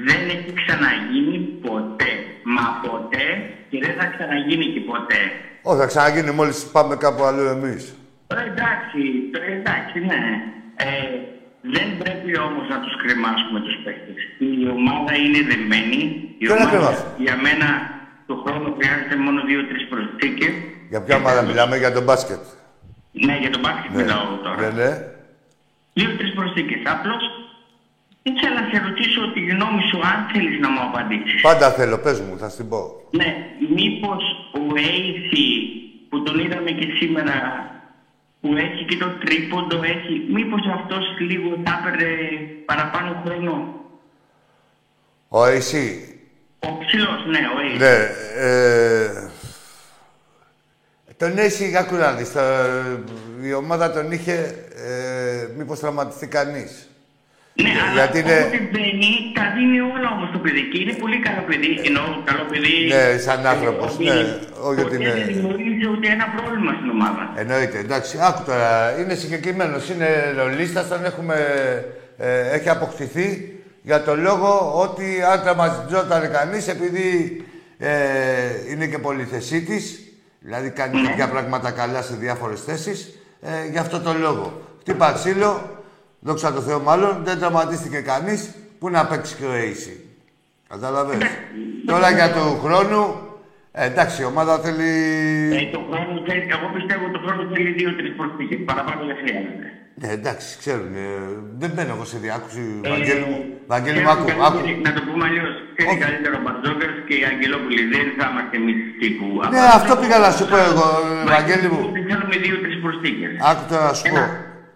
δεν 0.07 0.21
έχει 0.35 0.51
ξαναγίνει 0.61 1.37
ποτέ. 1.67 2.11
Μα 2.55 2.65
ποτέ 2.85 3.25
και 3.69 3.77
δεν 3.85 3.93
θα 3.99 4.05
ξαναγίνει 4.13 4.65
και 4.73 4.81
ποτέ. 4.91 5.21
Όχι, 5.61 5.79
θα 5.79 5.85
ξαναγίνει 5.91 6.31
μόλις 6.31 6.57
πάμε 6.75 6.95
κάπου 6.95 7.23
αλλού 7.23 7.45
εμείς. 7.55 7.83
Ε, 8.27 8.35
εντάξει, 8.51 9.01
ε, 9.39 9.51
εντάξει, 9.57 9.97
ναι. 10.09 10.23
Ε, 10.75 10.89
δεν 11.61 11.87
πρέπει 12.01 12.31
όμως 12.47 12.65
να 12.73 12.79
τους 12.79 12.95
κρεμάσουμε 13.01 13.59
τους 13.65 13.75
παίκτες. 13.83 14.21
Η 14.37 14.67
ομάδα 14.77 15.13
είναι 15.23 15.41
δεμένη. 15.51 15.99
Η 16.37 16.45
Ποιο 16.45 16.55
να 16.55 16.55
ομάδα 16.55 16.69
κρεμάσουμε; 16.71 17.11
για 17.25 17.35
μένα 17.45 17.67
το 18.29 18.35
χρόνο 18.43 18.67
χρειάζεται 18.77 19.15
μόνο 19.25 19.39
δύο-τρεις 19.49 19.83
προσθήκες. 19.91 20.53
Για 20.89 21.01
ποια 21.01 21.15
ομάδα 21.15 21.41
μιλάμε, 21.41 21.77
για 21.77 21.91
τον 21.97 22.03
μπάσκετ; 22.03 22.43
Ναι, 23.11 23.35
για 23.43 23.51
τον 23.55 23.61
μπάσκετ 23.63 23.91
μιλάω 23.99 24.25
τώρα. 24.43 24.61
Ναι, 24.61 24.69
ναι. 24.79 24.91
Δύο-τρεις 25.93 26.31
προσθήκες. 26.33 26.81
Απλώς 26.95 27.23
ήθελα 28.23 28.61
να 28.61 28.65
σε 28.71 28.77
ρωτήσω 28.87 29.21
τη 29.33 29.41
γνώμη 29.51 29.81
σου 29.89 29.99
αν 30.11 30.19
θέλεις 30.31 30.59
να 30.59 30.69
μου 30.69 30.81
απαντήσεις. 30.87 31.41
Πάντα 31.41 31.67
θέλω, 31.77 31.97
πες 32.05 32.17
μου, 32.19 32.37
θα 32.37 32.49
στην 32.49 32.69
πω. 32.69 32.81
Ναι, 33.11 33.29
μήπως 33.77 34.23
ο 34.61 34.63
Έιθι 34.75 35.47
που 36.09 36.23
τον 36.23 36.39
είδαμε 36.39 36.71
και 36.71 36.87
σήμερα 36.99 37.35
που 38.41 38.53
έχει 38.57 38.85
και 38.85 38.97
το 38.97 39.09
τρίποντο 39.19 39.83
έχει, 39.83 40.25
μήπως 40.33 40.61
αυτός 40.75 41.03
λίγο 41.19 41.49
θα 41.65 41.79
έπαιρνε 41.79 42.07
παραπάνω 42.65 43.21
χρόνο; 43.25 43.75
Ο 45.27 45.45
εσύ. 45.45 46.05
Ο 46.59 46.77
ψηλός, 46.85 47.25
ναι, 47.25 47.39
ο 47.55 47.61
Έιθι. 47.61 47.77
Ναι, 47.77 48.09
ε, 48.35 49.29
τον 51.17 51.37
έχει, 51.37 51.77
άκου 51.77 51.95
να 51.95 52.11
δεις, 52.13 52.31
το- 52.31 52.41
η 53.41 53.53
ομάδα 53.53 53.91
τον 53.91 54.11
είχε, 54.11 54.65
ε, 54.75 55.47
μήπως 55.57 55.79
τραυματιστεί 55.79 56.27
κανείς; 56.27 56.89
Ναι, 57.53 57.69
Για- 57.69 57.83
αλλά 57.83 57.93
γιατί 57.93 58.17
είναι- 58.19 58.39
όποτε 58.41 58.59
μπαίνει, 58.71 59.11
τα 59.37 59.43
δίνει 59.55 59.79
όλα 59.95 60.09
όμως 60.15 60.29
το 60.35 60.39
παιδί 60.43 60.63
και 60.71 60.77
είναι 60.81 60.93
πολύ 61.03 61.17
καλό 61.27 61.41
παιδί, 61.49 61.71
εννοώ 61.89 62.05
καλό 62.29 62.43
παιδί. 62.51 62.73
Ναι, 62.93 63.17
σαν 63.25 63.45
άνθρωπος, 63.53 63.93
ότι 63.93 64.03
ναι, 64.03 64.11
όχι 64.69 64.79
ότι 64.79 64.81
ποτέ 64.81 64.95
είναι- 64.95 65.13
δεν 65.13 65.27
δημιουργήσει 65.33 65.85
ούτε 65.93 66.07
ένα 66.15 66.25
πρόβλημα 66.35 66.71
στην 66.77 66.89
ομάδα. 66.89 67.23
Εννοείται, 67.35 67.77
εντάξει. 67.85 68.13
Άκου 68.27 68.41
τώρα, 68.49 68.69
είναι 68.99 69.13
συγκεκριμένος. 69.23 69.89
Είναι 69.89 70.09
ρολίστας, 70.37 70.87
τον 70.87 71.05
έχουμε. 71.05 71.35
Ε, 72.17 72.49
έχει 72.57 72.69
αποκτηθεί 72.69 73.27
για 73.81 74.03
το 74.03 74.15
λόγο 74.15 74.51
ότι 74.85 75.05
αν 75.31 75.41
τραυματιζόταν 75.41 76.31
κανείς, 76.31 76.67
επειδή 76.67 77.09
ε, 77.77 77.91
είναι 78.71 78.85
και 78.87 78.97
πολυθεσίτη, 78.97 79.81
δηλαδή 80.39 80.69
κάνει 80.69 81.01
τέτοια 81.07 81.27
πράγματα 81.29 81.71
καλά 81.71 82.01
σε 82.01 82.13
διάφορες 82.19 82.61
θέσεις, 82.61 83.19
ε, 83.41 83.69
γι' 83.71 83.77
αυτό 83.77 83.99
το 83.99 84.13
λόγο. 84.13 84.61
Χτύπα 84.79 85.11
ξύλο, 85.11 85.80
δόξα 86.27 86.53
τω 86.53 86.61
Θεώ 86.61 86.79
μάλλον, 86.79 87.13
δεν 87.23 87.39
τραυματίστηκε 87.39 87.99
κανείς 88.11 88.41
που 88.79 88.89
να 88.89 89.05
παίξει 89.05 89.35
και 89.35 89.45
ο 89.45 89.53
AC. 89.65 89.83
Κατάλαβες; 90.69 91.17
Τώρα 91.85 92.09
για 92.17 92.27
του 92.35 92.59
χρόνου, 92.63 93.01
ε, 93.71 93.85
εντάξει, 93.85 94.21
η 94.21 94.25
ομάδα 94.25 94.53
θέλει. 94.65 94.91
Ε, 95.59 95.69
το 95.75 95.79
χρόνο 95.89 96.11
θέλει, 96.27 96.45
εγώ 96.55 96.67
πιστεύω 96.75 97.05
το 97.15 97.19
χρόνο 97.25 97.41
θέλει 97.53 97.69
δύο-τρει 97.79 98.09
προσθήκες, 98.19 98.59
παραπάνω 98.69 99.01
δεν 99.09 99.17
χρειάζεται. 99.21 99.67
Ναι, 100.01 100.09
εντάξει, 100.19 100.49
ξέρουν. 100.61 100.91
Ε, 101.05 101.07
δεν 101.61 101.69
μπαίνω 101.73 101.91
εγώ 101.95 102.05
σε 102.11 102.17
διάκουση. 102.25 102.63
Ε, 102.85 102.89
Βαγγέλη 102.93 103.25
μου, 103.31 103.39
Βαγγέλη 103.73 103.99
μου, 103.99 104.05
ξέρουν 104.05 104.17
άκου, 104.17 104.25
καλύτερα- 104.29 104.47
άκου. 104.47 104.81
Να 104.87 104.91
το 104.97 105.01
πούμε 105.07 105.23
αλλιώς. 105.29 105.51
Ξέρει 105.75 105.89
Όχι. 105.93 106.01
καλύτερο 106.05 106.35
ο 106.39 106.41
Μπαρτζόκερ 106.45 106.91
και 107.07 107.15
η 107.21 107.23
Αγγελόπουλη. 107.31 107.81
Δεν 107.93 108.05
θα 108.17 108.25
είμαστε 108.31 108.55
εμείς 108.61 108.77
τύπου. 109.01 109.27
Ναι, 109.55 109.61
αυτό 109.79 109.91
πήγα 110.01 110.17
να 110.25 110.31
σου 110.37 110.45
πω 110.51 110.57
εγώ, 110.69 110.87
Βαγγέλη 111.35 111.67
μου. 111.73 111.81
Δεν 111.95 112.03
θέλουμε 112.09 112.35
δύο-τρει 112.45 112.73
προσθήκε. 112.83 113.27
Άκου 113.49 113.63
τώρα 113.71 113.83
να 113.89 113.93
σου 113.99 114.05
πω. 114.13 114.21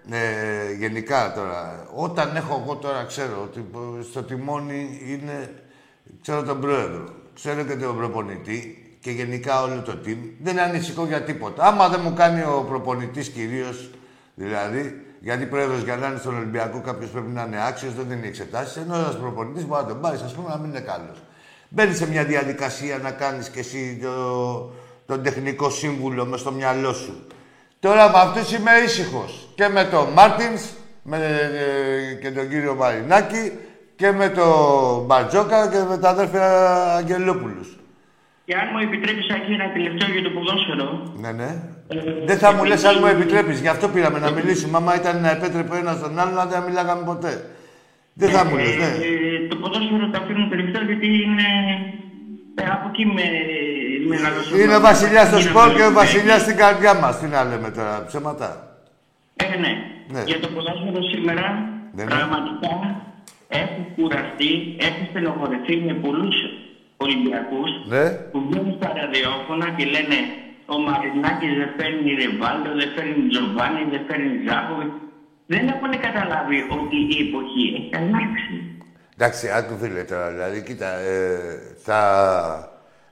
Ένα. 0.08 0.18
Ε, 0.18 0.74
γενικά 0.80 1.34
τώρα, 1.36 1.88
όταν 1.96 2.36
έχω 2.36 2.62
εγώ 2.64 2.76
τώρα, 2.76 3.04
ξέρω 3.04 3.42
ότι 3.44 3.66
στο 4.10 4.24
τιμόνι 4.24 5.02
είναι, 5.08 5.64
ξέρω 6.22 6.44
τον 6.44 6.60
πρόεδρο, 6.60 7.06
ξέρω 7.34 7.64
και 7.64 7.76
τον 7.76 7.98
προπονητή 7.98 8.80
και 9.00 9.12
γενικά 9.12 9.62
όλο 9.62 9.82
το 9.82 9.98
team, 10.06 10.18
δεν 10.42 10.60
ανησυχώ 10.60 11.06
για 11.06 11.24
τίποτα. 11.24 11.64
Άμα 11.64 11.90
δεν 11.90 12.00
μου 12.04 12.14
κάνει 12.14 12.42
ο 12.42 12.66
προπονητής 12.68 13.30
κυρίως, 13.30 13.90
δηλαδή, 14.36 15.02
γιατί 15.20 15.46
πρόεδρος 15.46 15.84
για 15.84 15.96
να 15.96 16.08
είναι 16.08 16.18
στον 16.18 16.36
Ολυμπιακό 16.36 16.82
κάποιος 16.82 17.10
πρέπει 17.10 17.32
να 17.32 17.44
είναι 17.44 17.68
άξιος, 17.68 17.94
δεν 17.94 18.06
δίνει 18.08 18.28
εξετάσεις, 18.28 18.76
ενώ 18.76 18.96
ένας 18.96 19.18
προπονητής 19.18 19.66
μπορεί 19.66 19.82
να 19.82 19.88
τον 19.88 20.02
πάρεις, 20.02 20.22
ας 20.22 20.34
πούμε, 20.34 20.50
να 20.50 20.58
μην 20.58 20.70
είναι 20.70 20.80
καλός. 20.80 21.24
Μπαίνεις 21.70 21.98
σε 21.98 22.10
μια 22.10 22.24
διαδικασία 22.24 22.98
να 22.98 23.12
κάνεις 23.12 23.50
και 23.50 23.60
εσύ 23.60 24.00
το, 24.02 24.72
τον 25.06 25.24
τεχνικό 25.24 25.70
σύμβουλο 25.70 26.26
μες 26.26 26.40
στο 26.40 26.52
μυαλό 26.52 26.94
σου. 26.94 27.28
Τώρα 27.80 28.10
με 28.10 28.18
αυτούς 28.18 28.54
είμαι 28.54 28.72
ήσυχος. 28.86 29.45
Και 29.56 29.68
με 29.68 29.84
τον 29.84 30.08
Μάρτινς 30.14 30.62
με, 31.04 31.18
ε, 31.18 32.14
και 32.22 32.32
τον 32.32 32.50
κύριο 32.50 32.76
Μαρινάκη 32.76 33.52
και 33.96 34.12
με 34.12 34.30
τον 34.30 35.06
Μπαρτζόκα 35.06 35.70
και 35.72 35.78
με 35.90 35.98
τα 35.98 36.10
αδέρφια 36.10 36.48
Αγγελόπουλους. 36.96 37.68
Και 38.46 38.56
αν 38.56 38.68
μου 38.74 38.80
επιτρέπεις, 38.88 39.30
Άκη, 39.36 39.52
ένα 39.54 39.72
τελευταίο 39.72 40.10
για 40.16 40.24
το 40.24 40.30
ποδόσφαιρο. 40.36 41.14
Ναι, 41.24 41.32
ναι. 41.32 41.50
Ε, 41.88 42.26
Δεν 42.26 42.38
θα 42.38 42.54
μου 42.54 42.64
λες 42.64 42.84
αν 42.84 42.96
μου 43.00 43.06
επειδή- 43.06 43.22
επιτρέπεις. 43.22 43.60
Γι' 43.62 43.68
αυτό 43.68 43.88
πήραμε 43.88 44.20
να 44.20 44.32
μιλήσουμε. 44.32 44.78
Άμα 44.78 44.96
ήταν 44.96 45.22
να 45.22 45.30
επέτρεπε 45.32 45.76
ο 45.76 45.78
ένας 45.78 46.00
τον 46.00 46.20
άλλον, 46.20 46.34
δεν 46.36 46.48
θα 46.50 46.62
μιλάγαμε 46.68 47.04
ποτέ. 47.06 47.34
Δεν 48.14 48.30
θα 48.30 48.46
μου 48.46 48.56
λες, 48.58 48.76
ναι. 48.76 48.86
Ε, 48.86 49.48
το 49.50 49.56
ποδόσφαιρο 49.56 50.10
το 50.12 50.18
αφήνω 50.22 50.48
τελευταίο 50.50 50.84
γιατί 50.84 51.08
είναι. 51.08 51.48
Ε, 52.56 52.64
από 52.76 52.88
εκεί 52.92 53.06
με. 53.06 53.24
μεγαλώσαμε. 54.08 54.62
Είναι 54.62 54.76
ο 54.76 54.80
βασιλιάς 54.80 55.28
στο 55.28 55.40
Είναι 55.40 55.50
σπορ 55.50 55.64
και 55.64 55.82
ο 55.82 55.86
Ολυμπιακοί. 55.86 55.94
βασιλιάς 55.94 56.42
στην 56.42 56.56
καρδιά 56.56 56.94
μας. 56.94 57.20
Τι 57.20 57.26
να 57.28 57.44
λέμε 57.44 57.70
τώρα, 57.70 58.04
ψέματα. 58.08 58.75
Ε, 59.44 59.58
ναι. 59.64 59.74
Ναι. 60.14 60.22
Για 60.30 60.40
το 60.40 60.48
ποδόσφαιρο 60.54 61.02
σήμερα 61.14 61.46
Ναι, 61.96 62.04
ναι. 62.04 62.10
πραγματικά 62.14 62.74
έχω 63.62 63.80
κουραστεί, 63.96 64.52
έχω 64.88 65.02
στενοχωρηθεί 65.10 65.76
με 65.88 65.94
πολλούς 65.94 66.36
Ολυμπιακούς 66.98 67.70
Ναι. 67.94 68.06
που 68.32 68.38
βγαίνουν 68.48 68.74
στα 68.80 68.90
ραδιόφωνα 69.00 69.68
και 69.78 69.86
λένε 69.96 70.18
Ο 70.74 70.78
Μαρινάκης 70.86 71.54
δεν 71.60 71.70
φέρνει 71.78 72.12
Ρεβάλτο, 72.22 72.70
δεν 72.80 72.90
φέρνει 72.96 73.28
Τζοβάνι, 73.32 73.82
δεν 73.94 74.02
φέρνει 74.08 74.32
Ζάχοβιτς. 74.48 74.96
δεν 75.54 75.64
έχουν 75.74 75.92
καταλάβει 76.08 76.58
ότι 76.80 76.98
η 77.16 77.18
εποχή 77.28 77.64
έχει 77.78 77.92
αλλάξει. 78.02 78.54
Εντάξει, 79.18 79.46
άκου 79.58 79.74
φίλε 79.82 80.04
τώρα, 80.04 80.28
δηλαδή, 80.32 80.58
κοίτα, 80.68 80.90
ε, 81.00 81.38
θα... 81.86 82.00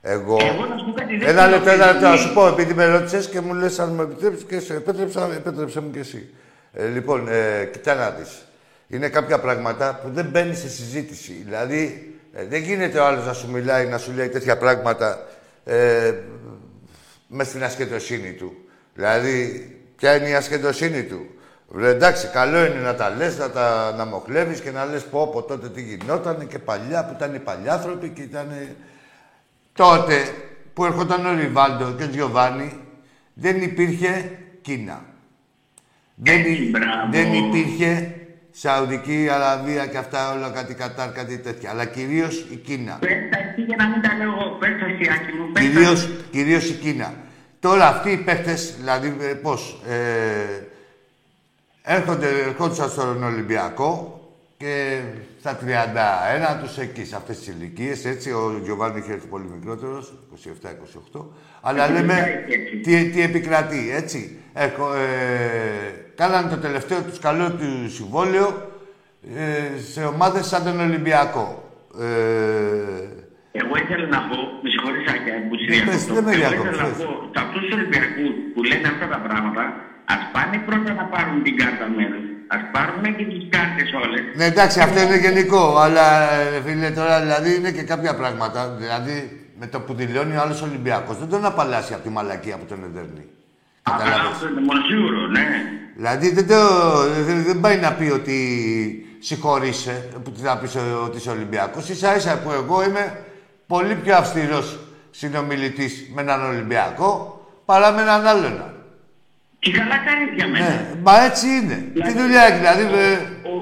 Εγώ... 0.06 0.36
Εγώ 0.40 0.66
να 0.66 0.78
σου 0.78 0.84
πω 0.84 0.92
κάτι 0.92 1.16
δεν 1.16 1.28
Ένα 1.28 1.42
θέλω 1.42 1.54
λεπτό, 1.54 1.70
ένα 1.70 1.86
λεπτό, 1.86 2.00
να 2.00 2.10
παιδί. 2.10 2.22
σου 2.22 2.32
πω, 2.32 2.46
επειδή 2.46 2.74
με 2.74 2.86
ρώτησες 2.86 3.28
και 3.28 3.40
μου 3.40 3.54
λες 3.54 3.78
αν 3.78 3.94
μου 3.94 4.02
επιτρέψεις 4.02 4.44
και 4.44 4.60
σε 4.60 4.74
επέτρεψα, 4.74 5.28
επέτρεψε 5.36 5.80
μου 5.80 5.90
και 5.90 5.98
εσύ. 5.98 6.28
Ε, 6.72 6.86
λοιπόν, 6.86 7.28
ε, 7.28 7.64
κοιτά 7.72 7.94
να 7.94 8.10
δεις. 8.10 8.46
Είναι 8.88 9.08
κάποια 9.08 9.38
πράγματα 9.38 10.00
που 10.02 10.10
δεν 10.12 10.26
μπαίνει 10.26 10.54
σε 10.54 10.68
συζήτηση. 10.68 11.42
Δηλαδή, 11.44 12.14
ε, 12.32 12.44
δεν 12.44 12.62
γίνεται 12.62 12.98
ο 12.98 13.04
άλλος 13.06 13.26
να 13.26 13.32
σου 13.32 13.50
μιλάει, 13.50 13.86
να 13.86 13.98
σου 13.98 14.12
λέει 14.12 14.28
τέτοια 14.28 14.58
πράγματα 14.58 15.26
ε, 15.64 16.12
μες 17.26 17.46
στην 17.46 17.64
ασκετοσύνη 17.64 18.32
του. 18.32 18.54
Δηλαδή, 18.94 19.68
ποια 19.96 20.16
είναι 20.16 20.28
η 20.28 20.34
ασκετοσύνη 20.34 21.02
του; 21.02 21.26
Βρε, 21.68 21.88
εντάξει, 21.88 22.26
καλό 22.26 22.64
είναι 22.64 22.80
να 22.80 22.94
τα 22.94 23.10
λες, 23.10 23.38
να 23.38 23.50
τα 23.50 23.94
να 23.96 24.04
μοχλεύεις 24.04 24.60
και 24.60 24.70
να 24.70 24.84
λες 24.84 25.02
πω 25.02 25.22
από 25.22 25.42
τότε 25.42 25.68
τι 25.68 25.82
γινόταν 25.82 26.46
και 26.46 26.58
παλιά 26.58 27.04
που 27.04 27.14
ήταν 27.16 27.34
οι 27.34 27.38
παλιάθρωποι 27.38 28.08
και 28.08 28.22
ήταν 28.22 28.46
Τότε 29.76 30.24
που 30.74 30.84
έρχονταν 30.84 31.26
ο 31.26 31.34
Ριβάλντο 31.40 31.92
και 31.98 32.02
ο 32.04 32.08
Τζιοβάνι, 32.10 32.80
δεν 33.34 33.62
υπήρχε 33.62 34.38
Κίνα. 34.62 35.04
Δεν, 36.14 36.38
Έτσι, 36.38 36.50
υ- 36.52 36.70
μπράβο. 36.70 37.10
δεν 37.10 37.32
υπήρχε 37.32 38.14
Σαουδική 38.50 39.28
Αραβία 39.30 39.86
και 39.86 39.96
αυτά 39.98 40.32
όλα 40.32 40.50
κάτι 40.50 40.74
Κατάρ, 40.74 41.12
κάτι 41.12 41.38
τέτοια. 41.38 41.70
Αλλά 41.70 41.84
κυρίως 41.84 42.46
η 42.52 42.56
Κίνα. 42.56 42.96
Πες 43.00 43.10
τα 43.30 43.38
εσύ 43.38 43.62
για 43.62 43.76
να 43.78 43.88
μην 43.88 44.02
τα 44.02 44.14
λέω 44.16 44.28
εγώ. 44.32 44.56
Πες 44.58 44.68
τα 44.80 44.86
εσύ, 44.86 45.10
Άκη 45.12 45.32
μου. 45.36 45.52
Πες 45.52 45.62
τα. 45.64 45.68
Κυρίως, 45.70 46.08
κυρίως 46.30 46.68
η 46.68 46.72
Κίνα. 46.72 47.14
Τώρα 47.60 47.88
αυτοί 47.88 48.10
οι 48.10 48.16
παίχτες, 48.16 48.74
δηλαδή 48.78 49.16
ε, 49.20 49.24
πώς, 49.34 49.80
ε, 49.88 50.62
έρχονται, 51.82 52.28
ερχόντουσαν 52.46 52.88
στον 52.90 53.22
Ολυμπιακό 53.22 54.18
και 54.56 55.00
στα 55.40 55.58
31 55.58 56.62
τους 56.62 56.78
εκεί, 56.78 57.04
σε 57.04 57.16
αυτές 57.16 57.38
τις 57.38 57.46
ηλικίες, 57.48 58.04
έτσι, 58.04 58.30
ο 58.30 58.60
Γιωβάνι 58.62 58.98
είχε 58.98 59.12
έρθει 59.12 59.26
πολύ 59.26 59.44
μικρότερος, 59.54 60.12
27-28, 61.14 61.24
αλλά 61.60 61.90
λέμε 61.90 62.44
έτσι. 62.48 62.76
τι, 62.82 63.10
τι 63.10 63.22
επικρατεί, 63.22 63.90
έτσι. 63.94 64.38
Έρχο, 64.52 64.94
ε, 64.94 64.98
κάνανε 66.14 66.48
το 66.50 66.56
τελευταίο 66.56 67.02
τους 67.02 67.18
καλό 67.18 67.50
του 67.52 67.90
συμβόλαιο 67.90 68.70
ε, 69.36 69.80
σε 69.92 70.04
ομάδες 70.04 70.46
σαν 70.46 70.64
τον 70.64 70.80
Ολυμπιακό. 70.80 71.70
Ε, 72.00 72.04
Εγώ 73.60 73.74
ήθελα 73.84 74.06
να 74.06 74.20
πω, 74.28 74.36
με 74.62 74.68
συγχωρείς 74.70 75.04
Άκη, 75.12 75.30
που 75.48 75.54
σε 75.58 75.64
Ναι, 75.64 75.90
πες, 75.90 76.04
διακόπτω. 76.04 76.14
δεν 76.14 76.24
με 76.24 76.30
Εγώ 76.30 76.40
διακόπτεις, 76.40 76.70
ήθελα 76.74 76.88
να 76.88 76.94
πες. 76.96 77.04
πω, 77.04 77.10
σε 77.34 77.40
αυτούς 77.44 77.60
τους 77.64 77.72
Ολυμπιακούς 77.78 78.30
που 78.54 78.60
λένε 78.70 78.86
αυτά 78.94 79.06
τα 79.14 79.18
πράγματα, 79.26 79.62
ας 80.14 80.22
πάνε 80.34 80.56
πρώτα 80.68 80.90
να 81.00 81.04
πάρουν 81.12 81.36
την 81.46 81.54
κάρτα 81.60 81.86
μέρους. 81.96 82.24
Ας 82.54 82.62
πάρουν 82.72 83.02
και 83.16 83.24
τις 83.24 83.42
κάρτες 83.54 83.88
όλες. 84.04 84.22
Ναι, 84.36 84.44
εντάξει, 84.44 84.80
αυτό 84.80 85.00
είναι 85.00 85.16
γενικό. 85.16 85.78
Αλλά 85.78 86.06
ε, 86.32 86.60
φίλε, 86.64 86.90
τώρα 86.90 87.20
δηλαδή 87.20 87.54
είναι 87.54 87.70
και 87.70 87.82
κάποια 87.82 88.14
πράγματα. 88.14 88.68
Δηλαδή 88.78 89.16
με 89.60 89.66
το 89.66 89.80
που 89.80 89.94
δηλώνει 89.94 90.36
ο 90.36 90.40
άλλος 90.40 90.62
Ολυμπιακός 90.62 91.18
δεν 91.18 91.28
τον 91.28 91.44
απαλλάσσει 91.44 91.92
από 91.94 92.02
τη 92.02 92.08
μαλακία 92.08 92.56
που 92.56 92.64
τον 92.64 92.84
εδέρνει. 92.84 93.24
Α, 93.82 93.92
Καταλάβες. 93.98 94.30
αυτό 94.32 94.48
είναι 94.48 94.60
μόνο 94.60 94.80
σίγουρο, 94.90 95.26
ναι. 95.26 95.44
Δηλαδή 95.96 96.30
δεν, 96.32 96.46
το, 96.46 96.56
δεν, 97.26 97.42
δεν 97.44 97.60
πάει 97.60 97.76
να 97.76 97.92
πει 97.92 98.10
ότι 98.10 98.36
συγχωρείσαι, 99.20 100.08
που 100.24 100.30
τι 100.30 100.40
θα 100.40 100.58
πεις 100.58 100.76
ότι 101.04 101.16
είσαι 101.16 101.30
Ολυμπιακός. 101.30 101.84
σα 101.92 102.14
ίσα 102.14 102.38
που 102.38 102.50
εγώ 102.50 102.84
είμαι 102.84 103.18
πολύ 103.66 103.94
πιο 103.94 104.16
αυστηρός 104.16 104.78
συνομιλητής 105.10 106.10
με 106.14 106.20
έναν 106.22 106.44
Ολυμπιακό 106.44 107.40
παρά 107.64 107.92
με 107.92 108.02
έναν 108.02 108.26
άλλον. 108.26 108.62
Και 109.64 109.72
καλά 109.80 109.96
κάνει 110.08 110.24
για 110.38 110.46
μένα. 110.52 110.68
Ναι, 110.68 110.78
μα 111.06 111.14
έτσι 111.28 111.46
είναι. 111.58 111.76
Τι 112.06 112.12
δουλειά 112.20 112.42
έχει, 112.48 112.58
δηλαδή. 112.62 112.82
ε, 113.06 113.12
Ο, 113.52 113.54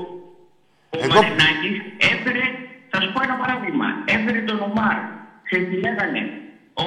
ο 0.95 0.97
Εγώ- 1.05 1.23
Μαρινάκης 1.23 1.77
έφερε, 2.13 2.45
θα 2.91 2.97
σου 3.03 3.09
πω 3.15 3.19
ένα 3.27 3.37
παράδειγμα, 3.43 3.87
έφερε 4.15 4.41
τον 4.51 4.59
Ομάρ. 4.69 4.99
Ξέρεις 5.47 5.67
τι 5.71 5.77
λέγανε; 5.87 6.23
Ο, 6.85 6.87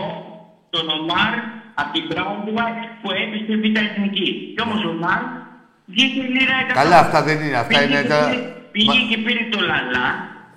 τον 0.75 0.85
Ομάρ 0.97 1.33
από 1.79 1.89
την 1.95 2.03
Brown 2.11 2.37
White 2.55 2.83
που 3.01 3.07
έπεσε 3.21 3.53
β' 3.61 3.77
εθνική. 3.87 4.29
Κι 4.53 4.61
όμως 4.65 4.79
ο 4.87 4.89
Ομάρ 4.95 5.21
βγήκε 5.93 6.21
λίρα 6.35 6.55
εκατό. 6.63 6.77
Καλά, 6.81 6.97
αυτά 7.05 7.19
δεν 7.27 7.37
είναι. 7.43 7.57
Αυτά 7.63 7.71
Πήγε 7.79 7.83
είναι 7.91 8.01
και 8.01 8.07
τα. 8.13 8.19
πήρε- 8.29 8.53
Πήγε 8.75 8.99
Μα- 9.01 9.07
και 9.09 9.17
πήρε 9.25 9.43
το 9.53 9.59
Λαλά, 9.69 10.07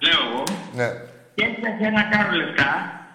λέω 0.06 0.20
εγώ, 0.28 0.42
Ναι. 0.78 0.88
και 1.34 1.42
έφτασε 1.48 1.82
ένα 1.92 2.02
κάρο 2.12 2.32
λεφτά. 2.40 2.70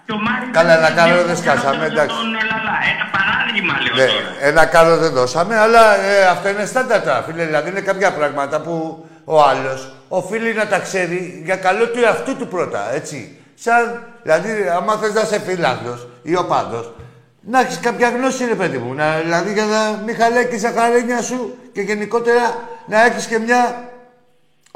Και 0.06 0.12
ο 0.12 0.18
Μάρι 0.18 0.46
Καλά, 0.52 0.78
ένα 0.78 0.92
κάρο 0.92 1.24
δεν 1.24 1.38
σκάσαμε, 1.38 1.86
εντάξει. 1.86 2.16
Τον 2.16 2.32
Λαλά. 2.32 2.76
Ένα 2.94 3.06
παράδειγμα 3.16 3.74
λέω 3.84 3.96
Ναι, 3.96 4.12
τώρα. 4.12 4.48
ένα 4.50 4.66
καλό 4.66 4.98
δεν 4.98 5.12
δώσαμε, 5.12 5.58
αλλά 5.58 5.96
ε, 5.96 6.26
αυτό 6.26 6.50
είναι 6.50 6.66
στάνταρ 6.66 7.02
τώρα, 7.02 7.22
φίλε. 7.28 7.46
Δηλαδή 7.46 7.70
είναι 7.70 7.80
κάποια 7.82 8.12
πράγματα 8.14 8.62
που 8.62 9.06
ο 9.26 9.42
άλλος 9.44 9.96
οφείλει 10.08 10.54
να 10.54 10.68
τα 10.68 10.80
ξέρει 10.80 11.42
για 11.46 11.56
καλό 11.56 11.88
του 11.88 12.00
εαυτού 12.00 12.36
του 12.38 12.48
πρώτα, 12.48 12.94
έτσι. 12.94 13.38
Σαν, 13.56 14.04
δηλαδή, 14.24 14.50
άμα 14.78 14.96
θες 14.96 15.14
να 15.14 15.22
είσαι 15.22 15.40
φίλαθλος 15.40 16.08
ή 16.24 16.36
οπαδός, 16.36 16.94
να 17.42 17.60
έχεις 17.60 17.80
κάποια 17.80 18.10
γνώση, 18.10 18.46
ρε 18.46 18.56
παιδί 18.56 18.78
μου. 18.78 18.94
Να, 18.94 19.18
δηλαδή, 19.24 19.54
για 19.54 19.66
να 19.66 20.02
μην 20.06 20.16
χαλάει 20.16 20.48
και 20.48 20.56
η 20.56 20.58
ζαχαρένια 20.58 21.22
σου 21.22 21.58
και 21.74 21.82
γενικότερα 21.82 22.56
να 22.86 23.06
έχεις 23.06 23.26
και 23.26 23.40
μια 23.40 23.90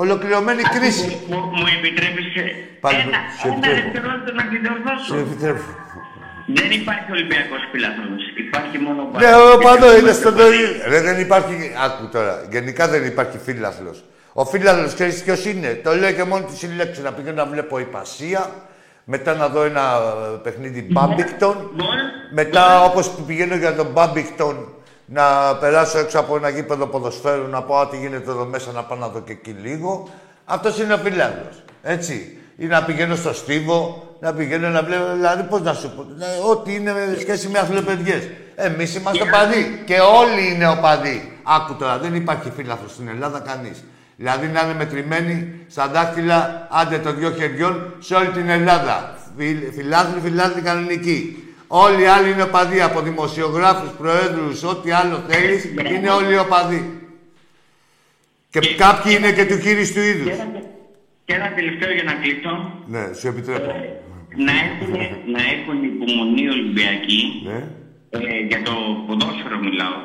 ολοκληρωμένη 0.03 0.62
κρίση. 0.75 1.07
Μου, 1.29 1.38
μου, 1.38 1.45
μου 1.60 1.65
επιτρέπεις 1.77 2.25
ε, 2.36 2.43
Πάλι, 2.83 2.99
ένα, 3.05 3.19
σε 3.39 3.47
ένα 3.47 3.55
επιτρέπω. 3.55 3.81
δευτερόλεπτο 3.81 4.31
να 4.39 4.43
την 4.49 4.60
διορθώσω. 4.63 5.05
Σου 5.10 5.17
επιτρέπω. 5.25 5.63
Δεν 6.57 6.69
υπάρχει 6.79 7.12
Ολυμπιακός 7.12 7.62
φιλάθλος. 7.71 8.21
Υπάρχει 8.45 8.77
μόνο 8.86 8.99
ο 9.01 9.19
Ναι, 9.19 9.31
ο 9.53 9.57
παντό 9.65 9.97
είναι 9.97 10.13
στον 10.21 10.33
ίδιο. 10.47 10.69
Ρε, 10.91 10.99
δεν 11.01 11.19
υπάρχει. 11.19 11.55
Άκου 11.86 12.05
τώρα. 12.15 12.33
Γενικά 12.51 12.83
δεν 12.88 13.05
υπάρχει 13.05 13.38
φίλαθλο. 13.45 13.95
Ο 14.33 14.45
φίλαθλο 14.45 14.88
ξέρεις 14.93 15.23
ποιος 15.23 15.45
είναι; 15.45 15.69
Το 15.83 15.95
λέω 15.95 16.12
και 16.12 16.23
μόνο 16.23 16.43
τη 16.49 16.55
συλλέξη. 16.57 17.01
Να 17.01 17.12
πηγαίνω 17.12 17.36
να 17.43 17.45
βλέπω 17.53 17.79
υπασία. 17.79 18.41
Μετά 19.03 19.33
να 19.36 19.47
δω 19.49 19.63
ένα 19.63 19.81
ε, 19.81 20.38
παιχνίδι 20.43 20.88
Μπάμπικτον. 20.91 21.71
Μετά, 22.31 22.83
όπως 22.83 23.12
πηγαίνω 23.27 23.55
για 23.55 23.75
τον 23.75 23.88
Μπάμπικτον, 23.93 24.73
να 25.10 25.56
περάσω 25.56 25.98
έξω 26.00 26.20
από 26.20 26.36
ένα 26.36 26.50
γήπεδο 26.50 26.86
ποδοσφαίρου, 26.88 27.48
να 27.48 27.62
πω 27.62 27.76
ό,τι 27.76 27.98
γίνεται 27.98 28.30
εδώ 28.32 28.46
μέσα, 28.46 28.72
να 28.72 28.84
πάω 28.84 28.98
να 28.98 29.08
δω 29.08 29.20
και 29.20 29.32
εκεί 29.32 29.52
λίγο. 29.52 30.10
Αυτός 30.46 30.80
είναι 30.80 30.93
ο 30.93 30.98
φιλάθλο. 30.98 31.50
Έτσι. 31.84 32.38
Ή 32.58 32.65
να 32.65 32.84
πηγαίνω 32.84 33.15
στο 33.15 33.34
στίβο, 33.34 34.08
να 34.20 34.34
πηγαίνω 34.34 34.70
να 34.70 34.84
βλέπω. 34.84 35.04
Δηλαδή, 35.13 35.43
πώς 35.43 35.62
να 35.62 35.74
σου 35.74 35.91
πω. 35.96 36.06
ναι, 36.17 36.26
Ό,τι 36.50 36.74
είναι 36.76 36.91
με 36.93 37.17
σχέση 37.20 37.48
με 37.48 37.60
αθλοπαιδιές. 37.60 38.28
Εμείς 38.56 38.96
είμαστε 38.96 39.24
οπαδοί. 39.24 39.82
Και 39.86 40.00
όλοι 40.00 40.54
είναι 40.54 40.67
οπαδοί. 40.70 41.39
Άκου 41.43 41.74
τώρα, 41.76 41.98
δεν 41.98 42.15
υπάρχει 42.15 42.52
φίλαθρος 42.56 42.91
στην 42.91 43.08
Ελλάδα 43.08 43.39
κανείς. 43.39 43.84
Δηλαδή 44.15 44.48
να 44.48 44.62
είναι 44.62 44.74
μετρημένοι 44.74 45.54
στα 45.67 45.88
δάχτυλα, 45.88 46.67
άντε 46.72 46.98
των 46.98 47.17
δυο 47.17 47.32
χεριών, 47.32 47.93
σε 48.00 48.15
όλη 48.15 48.28
την 48.28 48.50
Ελλάδα. 48.50 49.15
Φιλ- 49.38 49.74
Φιλάθλοι, 49.76 50.20
φιλάθλοι 50.22 50.62
κανονικοί. 50.62 51.46
Όλοι 51.67 52.01
οι 52.01 52.06
άλλοι 52.06 52.32
είναι 52.32 52.41
οπαδοί, 52.41 52.82
από 52.82 53.01
δημοσιογράφους, 53.01 53.89
προέδρους, 53.97 54.63
ό,τι 54.63 54.91
άλλο 54.91 55.23
θέλεις, 55.27 55.63
είναι 55.95 56.10
όλοι 56.10 56.38
οπαδοί. 56.38 57.01
Και 58.49 58.60
κάποιοι 58.75 59.15
είναι 59.17 59.32
και 59.32 59.45
του 59.45 59.60
χείριστου 59.60 59.93
του 59.99 60.01
Και 60.01 60.08
είδους. 60.10 60.32
ένα, 60.32 60.62
και 61.25 61.34
ένα 61.34 61.53
τελευταίο 61.53 61.91
για 61.93 62.03
να 62.03 62.13
κλείσω. 62.13 62.84
Ναι, 62.88 63.13
σου 63.19 63.27
επιτρέπω. 63.27 63.71
Να 64.45 64.51
έχουν, 64.51 64.91
να 65.36 65.41
έχουν 65.56 65.84
υπομονή 65.84 66.49
Ολυμπιακοί. 66.49 67.41
Ναι, 67.45 67.67
Ε, 68.10 68.39
για 68.47 68.62
το 68.63 68.73
ποδόσφαιρο 69.08 69.58
μιλάω. 69.60 69.99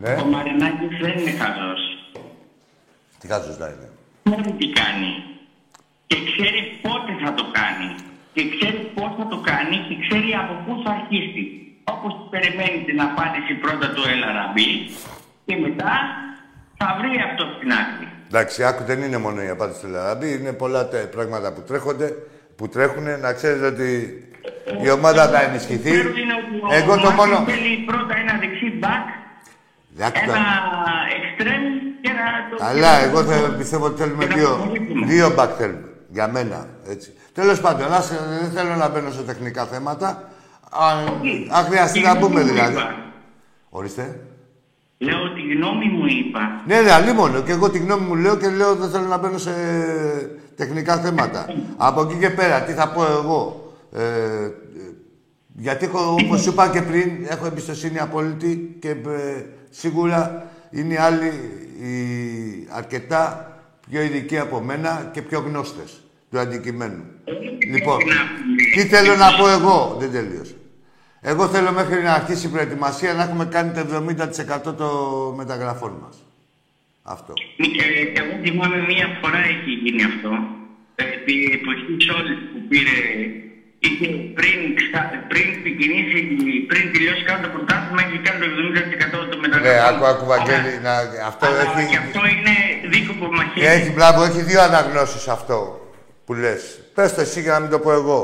ναι. 0.00 0.12
Ο 0.22 0.24
Μαρινάκης 0.24 0.98
δεν 1.00 1.18
είναι 1.18 1.30
χαζός. 1.30 1.80
Τι 3.20 3.28
κάτω 3.28 3.56
να 3.58 3.66
είναι. 3.66 3.88
Ξέρει 4.22 4.52
τι 4.58 4.66
κάνει. 4.80 5.10
Και 6.06 6.16
ξέρει 6.28 6.78
πότε 6.82 7.10
θα 7.24 7.34
το 7.34 7.44
κάνει. 7.58 7.88
Και 8.34 8.42
ξέρεις 8.54 8.82
πώς 8.94 9.10
θα 9.18 9.26
το 9.32 9.38
κάνει 9.50 9.76
και 9.88 9.94
ξέρει 10.04 10.30
από 10.42 10.52
πού 10.64 10.72
θα 10.84 10.90
αρχίσει. 10.98 11.44
Όπως 11.94 12.12
περιμένει 12.32 12.78
την 12.88 12.98
απάντηση 13.08 13.52
πρώτα 13.64 13.86
του 13.94 14.02
Ελαραμπή 14.14 14.70
και 15.46 15.56
μετά 15.64 15.92
θα 16.78 16.86
βρει 16.98 17.12
αυτό 17.28 17.44
στην 17.56 17.70
άκρη. 17.80 18.06
Εντάξει, 18.28 18.64
άκου 18.64 18.82
δεν 18.84 19.02
είναι 19.02 19.18
μόνο 19.18 19.42
η 19.42 19.48
απάντηση 19.48 19.80
του 19.80 19.88
Λαραμπή, 19.88 20.32
είναι 20.34 20.52
πολλά 20.52 20.88
τε- 20.88 21.06
πράγματα 21.14 21.52
που 21.52 21.62
τρέχονται, 21.68 22.08
που 22.56 22.68
τρέχουν. 22.68 23.20
Να 23.20 23.32
ξέρετε 23.32 23.66
ότι 23.66 23.88
η 24.84 24.90
ομάδα 24.90 25.28
θα 25.28 25.42
ενισχυθεί. 25.42 25.90
Ξέρω 25.90 26.08
είναι 26.08 26.34
ότι 26.42 26.54
ο 26.62 26.74
Εγώ 26.78 26.94
το 26.94 27.10
Μάκης 27.10 27.16
μόνο. 27.16 27.36
θέλει 27.50 27.76
πρώτα 27.86 28.14
ένα 28.16 28.34
δεξί 28.42 28.78
back, 28.82 29.06
Άκου 30.06 30.18
ένα 30.22 30.32
τα- 30.32 31.06
extreme 31.18 31.68
και 32.02 32.10
ένα... 32.14 32.24
το- 32.50 32.56
Καλά, 32.64 32.92
εγώ 33.04 33.22
θα, 33.24 33.54
πιστεύω 33.58 33.84
ότι 33.86 34.00
θέλουμε 34.02 34.24
Ένα 34.24 34.34
δύο, 34.34 34.52
απολύτημα. 34.54 35.06
δύο 35.06 35.34
back 35.38 35.48
θέλουμε. 35.58 35.88
Για 36.08 36.28
μένα, 36.28 36.68
έτσι. 36.88 37.12
Τέλος 37.32 37.60
πάντων, 37.60 37.92
ας, 37.92 38.08
δεν 38.40 38.50
θέλω 38.50 38.74
να 38.74 38.88
μπαίνω 38.88 39.10
σε 39.10 39.22
τεχνικά 39.22 39.64
θέματα. 39.64 40.28
Αν, 40.70 41.04
Όχι. 41.20 41.48
αν 41.50 41.64
χρειαστεί 41.64 41.98
Τη 41.98 42.04
να 42.04 42.10
γνώμη 42.12 42.26
πούμε 42.26 42.40
μου 42.40 42.46
δηλαδή. 42.48 42.72
είπα; 42.72 42.94
Ορίστε. 43.70 44.20
Λέω 44.98 45.32
τη 45.34 45.40
γνώμη 45.54 45.84
μου 45.86 46.06
είπα. 46.06 46.62
Ναι, 46.66 46.80
ναι, 46.80 46.92
αλλήμον. 46.92 47.44
Και 47.44 47.52
εγώ 47.52 47.70
τη 47.70 47.78
γνώμη 47.78 48.06
μου 48.06 48.14
λέω 48.14 48.36
και 48.36 48.48
λέω 48.48 48.74
δεν 48.74 48.90
θέλω 48.90 49.06
να 49.06 49.16
μπαίνω 49.18 49.38
σε 49.38 49.52
τεχνικά 50.56 50.96
θέματα. 50.98 51.46
Από 51.76 52.00
εκεί 52.02 52.14
και 52.14 52.30
πέρα, 52.30 52.62
τι 52.62 52.72
θα 52.72 52.88
πω 52.88 53.04
εγώ; 53.04 53.72
Ε, 53.92 54.02
ε, 54.04 54.52
γιατί 55.56 55.84
έχω, 55.84 56.16
όπως 56.24 56.40
σου 56.42 56.50
είπα 56.50 56.68
και 56.68 56.82
πριν, 56.82 57.10
έχω 57.28 57.46
εμπιστοσύνη 57.46 57.98
απόλυτη 57.98 58.76
και 58.80 58.90
ε, 58.90 59.44
σίγουρα 59.70 60.46
είναι 60.70 60.94
οι 60.94 60.96
άλλοι 60.96 61.26
οι 61.80 62.68
αρκετά 62.70 63.50
πιο 63.90 64.02
ειδικοί 64.02 64.38
από 64.38 64.60
μένα 64.60 65.10
και 65.12 65.22
πιο 65.22 65.40
γνώστες 65.40 66.00
του 66.30 66.38
αντικειμένου. 66.38 67.04
λοιπόν, 67.72 67.98
τι 68.74 68.80
θέλω 68.80 69.16
να 69.16 69.28
πω 69.38 69.48
εγώ, 69.48 69.96
δεν 70.00 70.12
τελείωσα. 70.12 70.54
Εγώ 71.20 71.48
θέλω 71.48 71.72
μέχρι 71.72 72.02
να 72.02 72.12
αρχίσει 72.12 72.46
η 72.46 72.50
προετοιμασία 72.50 73.12
να 73.12 73.22
έχουμε 73.22 73.44
κάνει 73.44 73.70
το 73.72 74.04
70% 74.70 74.76
των 74.76 75.34
μεταγραφών 75.36 75.92
μας. 76.02 76.16
Αυτό. 77.02 77.32
Και 77.56 77.84
εγώ 78.20 78.32
θυμάμαι 78.44 78.78
μία 78.88 79.08
φορά 79.20 79.38
έχει 79.54 79.70
γίνει 79.82 80.02
αυτό. 80.04 80.30
Επί 80.94 81.34
εποχής 81.58 82.08
όλης 82.18 82.38
που 82.50 82.58
πήρε 82.68 82.98
είχε 83.84 84.06
πριν, 84.38 84.58
πριν 85.32 85.46
ξεκινήσει, 85.60 86.18
πριν 86.70 86.92
τελειώσει 86.92 87.22
κάτω 87.28 87.42
το 87.42 87.48
πρωτάθλημα, 87.54 88.00
έχει 88.06 88.18
κάνει 88.26 88.38
το 88.44 88.48
70% 89.22 89.30
των 89.30 89.38
μεταγραφών. 89.42 89.76
Ναι, 89.76 89.88
άκου, 89.88 90.04
άκου, 90.12 90.26
Βαγγέλη, 90.32 90.72
να, 90.86 90.92
αυτό 91.30 91.46
Αλλά 91.46 91.60
έχει... 91.62 91.90
και 91.90 91.98
αυτό 92.04 92.20
είναι 92.34 92.54
δίκοπο 92.94 93.26
μαχαίρι. 93.36 93.66
Έχει, 93.74 93.90
μπράβο, 93.96 94.18
έχει 94.28 94.42
δύο 94.50 94.60
αναγνώσεις 94.68 95.28
αυτό 95.28 95.58
που 96.30 96.36
λες. 96.36 96.80
Πες 96.94 97.14
το 97.14 97.20
εσύ 97.20 97.40
για 97.40 97.52
να 97.52 97.60
μην 97.60 97.70
το 97.70 97.78
πω 97.78 97.92
εγώ. 97.92 98.20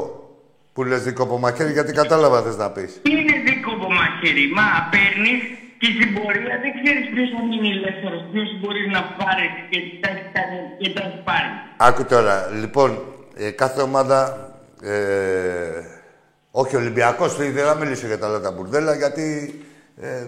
Που 0.73 0.85
λες 0.85 1.03
δίκοπο 1.03 1.39
μαχαίρι, 1.39 1.73
γιατί 1.73 1.93
κατάλαβα 1.93 2.43
θες 2.43 2.57
να 2.57 2.71
πεις. 2.71 3.01
Τι 3.03 3.11
είναι 3.11 3.37
δίκοπο 3.47 3.89
μαχαίρι, 3.93 4.53
μα 4.55 4.63
παίρνεις 4.91 5.41
και 5.79 5.89
στην 5.97 6.15
πορεία 6.15 6.55
δεν 6.63 6.73
ξέρεις 6.79 7.05
ποιος 7.13 7.29
θα 7.35 7.41
μείνει 7.49 7.71
ελεύθερος, 7.77 8.21
ποιος 8.33 8.49
μπορείς 8.61 8.87
να 8.97 9.03
πάρεις 9.03 9.51
και 9.71 9.79
τα 10.01 10.09
έχει 10.11 10.27
κάνει 10.37 10.59
και 10.79 10.89
τα 10.95 11.03
έχει 11.07 11.21
πάρει. 11.25 11.51
Άκου 11.77 12.05
τώρα, 12.05 12.51
λοιπόν, 12.61 12.91
ε, 13.37 13.51
κάθε 13.51 13.83
ομάδα. 13.83 14.51
Ε, 14.83 14.97
όχι 16.51 16.77
Ολυμπιακός, 16.77 17.37
δεν 17.37 17.55
θα 17.55 17.75
μιλήσω 17.75 18.07
για 18.07 18.19
τα 18.19 18.27
άλλα 18.27 18.41
τα 18.41 18.51
μπουρδέλα, 18.51 18.95
γιατί 18.95 19.27
ε, 20.01 20.27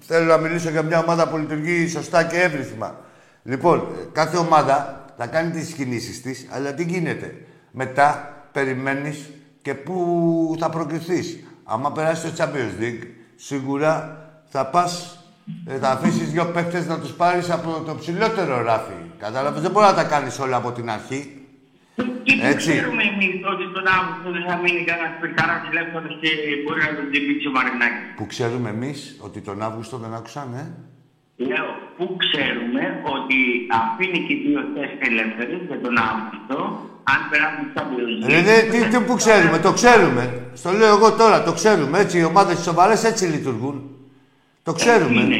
θέλω 0.00 0.24
να 0.24 0.36
μιλήσω 0.36 0.70
για 0.70 0.82
μια 0.82 0.98
ομάδα 0.98 1.28
που 1.28 1.36
λειτουργεί 1.36 1.88
σωστά 1.88 2.24
και 2.24 2.40
εύρυθμα. 2.40 3.00
Λοιπόν, 3.42 3.78
ε, 3.78 4.08
κάθε 4.12 4.36
ομάδα 4.36 4.99
θα 5.22 5.26
κάνει 5.26 5.50
τις 5.50 5.72
κινήσεις 5.72 6.22
της, 6.22 6.46
αλλά 6.50 6.74
τι 6.74 6.84
γίνεται. 6.84 7.34
Μετά 7.70 8.06
περιμένεις 8.52 9.30
και 9.62 9.74
πού 9.74 9.96
θα 10.58 10.70
προκριθείς. 10.70 11.44
Άμα 11.64 11.92
περάσεις 11.92 12.30
το 12.30 12.44
Champions 12.44 12.82
League, 12.82 13.06
σίγουρα 13.36 13.92
θα 14.48 14.66
πας, 14.66 15.24
ε, 15.66 15.78
θα 15.78 15.90
αφήσεις 15.90 16.30
δύο 16.30 16.46
παίκτες 16.46 16.86
να 16.86 17.00
τους 17.00 17.10
πάρεις 17.10 17.50
από 17.50 17.82
το 17.86 17.94
ψηλότερο 17.94 18.62
ράφι. 18.62 18.92
Κατάλαβες, 19.18 19.62
δεν 19.62 19.70
μπορεί 19.70 19.86
να 19.86 19.94
τα 19.94 20.04
κάνεις 20.04 20.38
όλα 20.38 20.56
από 20.56 20.72
την 20.72 20.90
αρχή. 20.90 21.20
Και 22.22 22.34
που 22.34 22.46
Έτσι. 22.46 22.70
ξέρουμε 22.70 23.02
εμείς 23.02 23.34
ότι 23.52 23.64
τον 23.74 23.86
Αύγουστο 23.86 24.30
δεν 24.30 24.44
θα 24.48 24.56
μείνει 24.56 24.84
κανένας 24.84 25.14
παιχταρά 25.20 25.54
ελεύθερο 25.70 26.06
και 26.20 26.30
μπορεί 26.64 26.80
να 26.80 26.94
τον 26.96 27.10
τυπήσει 27.10 27.46
ο 27.46 27.50
Μαρινάκης; 27.50 28.14
Που 28.16 28.26
ξέρουμε 28.26 28.68
εμείς 28.68 29.16
ότι 29.20 29.40
τον 29.40 29.62
Αύγουστο 29.62 29.96
δεν 29.96 30.14
άκουσαν, 30.14 30.48
ε; 30.54 30.64
Λέω, 31.48 31.68
πού 31.96 32.16
ξέρουμε 32.24 32.82
ότι 33.16 33.38
αφήνει 33.82 34.20
και 34.26 34.34
δύο 34.44 34.60
θέσει 34.74 34.98
ελεύθερε 35.10 35.54
για 35.68 35.80
τον 35.84 35.94
Αύγουστο, 36.08 36.58
αν 37.12 37.20
περάσουν 37.30 37.66
στα 37.72 37.82
Ρε, 38.26 38.40
ναι, 38.40 38.56
τι, 38.70 38.78
τι 38.90 39.04
που 39.04 39.14
ξέρουμε, 39.14 39.58
το 39.58 39.72
ξέρουμε. 39.72 40.24
Στο 40.54 40.70
λέω 40.72 40.94
εγώ 40.96 41.12
τώρα, 41.12 41.42
το 41.42 41.52
ξέρουμε. 41.52 41.98
Έτσι, 41.98 42.18
οι 42.18 42.24
ομάδες 42.24 42.58
οι 42.58 42.62
σοβαρές 42.62 43.04
έτσι 43.04 43.24
λειτουργούν. 43.24 43.76
Το 44.62 44.72
ξέρουμε. 44.72 45.20
είναι. 45.20 45.38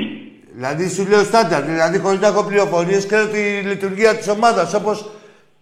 Δηλαδή, 0.55 0.89
σου 0.89 1.07
λέω 1.09 1.25
στάνταρ. 1.25 1.63
Δηλαδή, 1.63 1.99
χωρίς 1.99 2.21
να 2.21 2.27
έχω 2.27 2.45
πληροφορίες, 2.45 3.07
ξέρω 3.07 3.27
τη 3.27 3.43
λειτουργία 3.71 4.17
της 4.17 4.29
ομάδας. 4.29 4.75
Όπως 4.75 5.11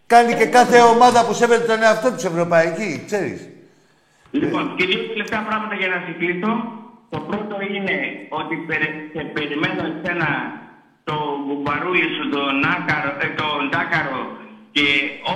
κάνει 0.06 0.34
και 0.34 0.46
κάθε 0.46 0.80
ομάδα 0.80 1.26
που 1.26 1.32
σέβεται 1.32 1.66
τον 1.66 1.82
εαυτό 1.82 2.10
της 2.10 2.24
Ευρωπαϊκή, 2.24 3.02
ξέρεις. 3.06 3.48
Λοιπόν, 4.30 4.74
και 4.76 4.84
δύο 4.84 5.02
τελευταία 5.12 5.42
πράγματα 5.48 5.74
για 5.74 5.88
να 5.88 6.02
συγκλείσω. 6.06 6.50
Το 7.12 7.18
πρώτο 7.28 7.54
είναι 7.74 7.96
ότι 8.40 8.54
περι- 8.68 9.00
σε 9.14 9.22
περιμένω 9.36 9.82
εσένα 9.92 10.28
το 11.08 11.16
μπουμπαρούλι 11.44 12.08
σου, 12.16 12.24
τον, 12.34 12.54
άκαρο, 12.76 13.10
ε, 13.24 13.28
τον 13.40 13.60
τάκαρο 13.74 14.20
και 14.76 14.86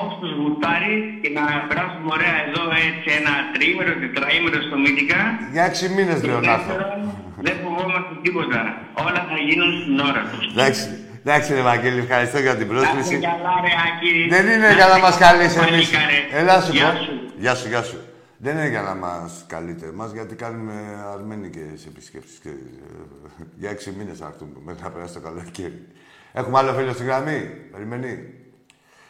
όσους 0.03 0.31
γουστάρει 0.39 0.95
και 1.23 1.31
να 1.39 1.45
περάσουμε 1.69 2.09
ωραία 2.17 2.37
εδώ 2.47 2.63
έτσι 2.87 3.07
ένα 3.21 3.33
τριήμερο, 3.55 3.93
τετραήμερο 4.03 4.59
στο 4.69 4.77
Μύτικα. 4.85 5.21
Για 5.55 5.65
έξι 5.71 5.85
μήνες 5.97 6.19
λέω 6.27 6.41
να 6.49 6.53
έρθω. 6.57 6.73
Δεύτερον, 6.75 7.01
δεν 7.47 7.55
φοβόμαστε 7.63 8.15
τίποτα. 8.27 8.61
Όλα 9.07 9.21
θα 9.31 9.37
γίνουν 9.49 9.71
στην 9.81 9.97
ώρα 10.11 10.23
τους. 10.31 10.45
Εντάξει, 10.55 10.83
εντάξει, 11.25 11.49
ρε 11.59 11.63
Βαγγέλη, 11.71 11.99
ευχαριστώ 12.07 12.39
για 12.47 12.55
την 12.61 12.67
Κάτσε 12.69 12.73
πρόσκληση. 12.81 13.15
καλά 13.31 13.55
ρε 13.67 13.73
Άκη. 13.87 14.13
Δεν 14.35 14.45
είναι 14.53 14.69
για 14.79 14.87
να 14.93 14.99
μας 15.05 15.15
καλείς 15.25 15.53
εμείς. 15.61 15.71
Μαλίκα, 15.71 16.01
ρε. 16.11 16.21
Έλα 16.41 16.57
σου 16.65 16.73
Γεια 16.79 16.89
πω. 16.91 16.97
σου. 17.05 17.13
Γεια 17.45 17.55
σου, 17.59 17.67
γεια 17.73 17.83
σου. 17.89 17.97
Δεν 18.45 18.57
είναι 18.57 18.69
για 18.69 18.83
να 18.83 18.95
μας 18.95 19.45
καλείτε 19.47 19.87
εμάς, 19.87 20.13
γιατί 20.13 20.35
κάνουμε 20.35 20.73
αρμένικες 21.13 21.87
επισκέψεις. 21.87 22.39
Και, 22.39 22.49
ε, 22.49 23.45
για 23.57 23.71
έξι 23.71 23.91
μήνες 23.91 24.19
θα 24.19 24.27
έρθουμε, 24.27 24.53
μέχρι 24.65 24.83
να 24.83 24.91
περάσει 24.91 25.15
το 25.15 25.21
καλοκαίρι. 25.21 25.87
Έχουμε 26.33 26.59
άλλο 26.59 26.73
φίλο 26.73 26.93
στη 26.93 27.05
γραμμή. 27.05 27.41
Περιμένει. 27.73 28.35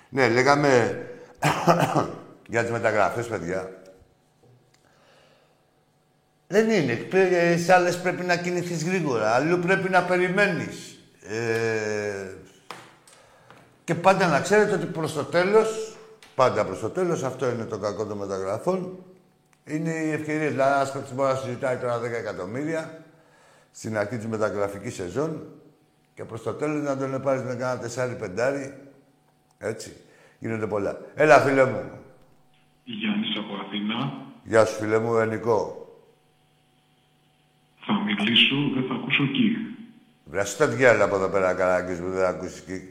Ναι, 0.08 0.28
λέγαμε 0.28 1.02
για 2.52 2.62
τις 2.62 2.70
μεταγραφές, 2.70 3.26
παιδιά. 3.26 3.82
Δεν 6.46 6.70
είναι. 6.70 6.94
Πρέ- 6.94 7.32
ε, 7.32 7.56
Σε 7.56 7.72
άλλες 7.72 8.00
πρέπει 8.00 8.24
να 8.24 8.36
κινηθείς 8.36 8.84
γρήγορα. 8.84 9.34
Αλλού 9.34 9.58
πρέπει 9.58 9.88
να 9.88 10.02
περιμένεις. 10.02 10.98
Ε, 11.28 12.34
και 13.84 13.94
πάντα 13.94 14.26
να 14.26 14.40
ξέρετε 14.40 14.74
ότι 14.74 14.86
προς 14.86 15.12
το 15.12 15.24
τέλος, 15.24 15.96
πάντα 16.34 16.64
προς 16.64 16.80
το 16.80 16.90
τέλος, 16.90 17.22
αυτό 17.22 17.50
είναι 17.50 17.64
το 17.64 17.78
κακό 17.78 18.06
των 18.06 18.18
μεταγραφών, 18.18 19.04
είναι 19.64 19.90
οι 19.90 20.10
ευκαιρίες. 20.10 20.50
Δηλαδή, 20.50 20.74
ένας 20.74 20.92
παίκτης 20.92 21.14
μπορεί 21.14 21.32
να 21.32 21.38
συζητάει 21.38 21.76
τώρα 21.76 21.98
10 21.98 22.02
εκατομμύρια 22.02 23.04
στην 23.70 23.96
αρχή 23.96 24.16
της 24.16 24.26
μεταγραφικής 24.26 24.94
σεζόν 24.94 25.46
και 26.14 26.24
προς 26.24 26.42
το 26.42 26.52
τέλος 26.52 26.82
να 26.82 26.96
τον 26.96 27.22
πάρεις 27.22 27.42
με 27.42 27.54
κανένα 27.54 27.78
τεσσάρι 27.78 28.16
πεντάρι. 28.16 28.74
Έτσι. 29.58 29.96
Γίνονται 30.38 30.66
πολλά. 30.66 30.98
Έλα, 31.14 31.40
φίλε 31.40 31.64
μου. 31.64 31.90
Γιάννης 32.84 33.36
από 33.38 33.54
Αθήνα. 33.66 34.12
Γεια 34.44 34.64
σου, 34.64 34.74
φίλε 34.74 34.98
μου, 34.98 35.14
Ενικό. 35.16 35.76
Θα 37.86 37.92
μιλήσω, 37.92 38.56
δεν 38.74 38.84
θα 38.88 38.94
ακούσω 38.94 39.22
εκεί. 39.22 39.56
Βρες 40.24 40.56
το 40.56 40.66
διάλογο 40.66 41.04
από 41.04 41.14
εδώ 41.14 41.28
πέρα, 41.28 41.54
καράγκης 41.54 42.00
μου, 42.00 42.08
δεν 42.08 42.20
θα 42.20 42.28
ακούσεις 42.28 42.60
κιχ. 42.60 42.82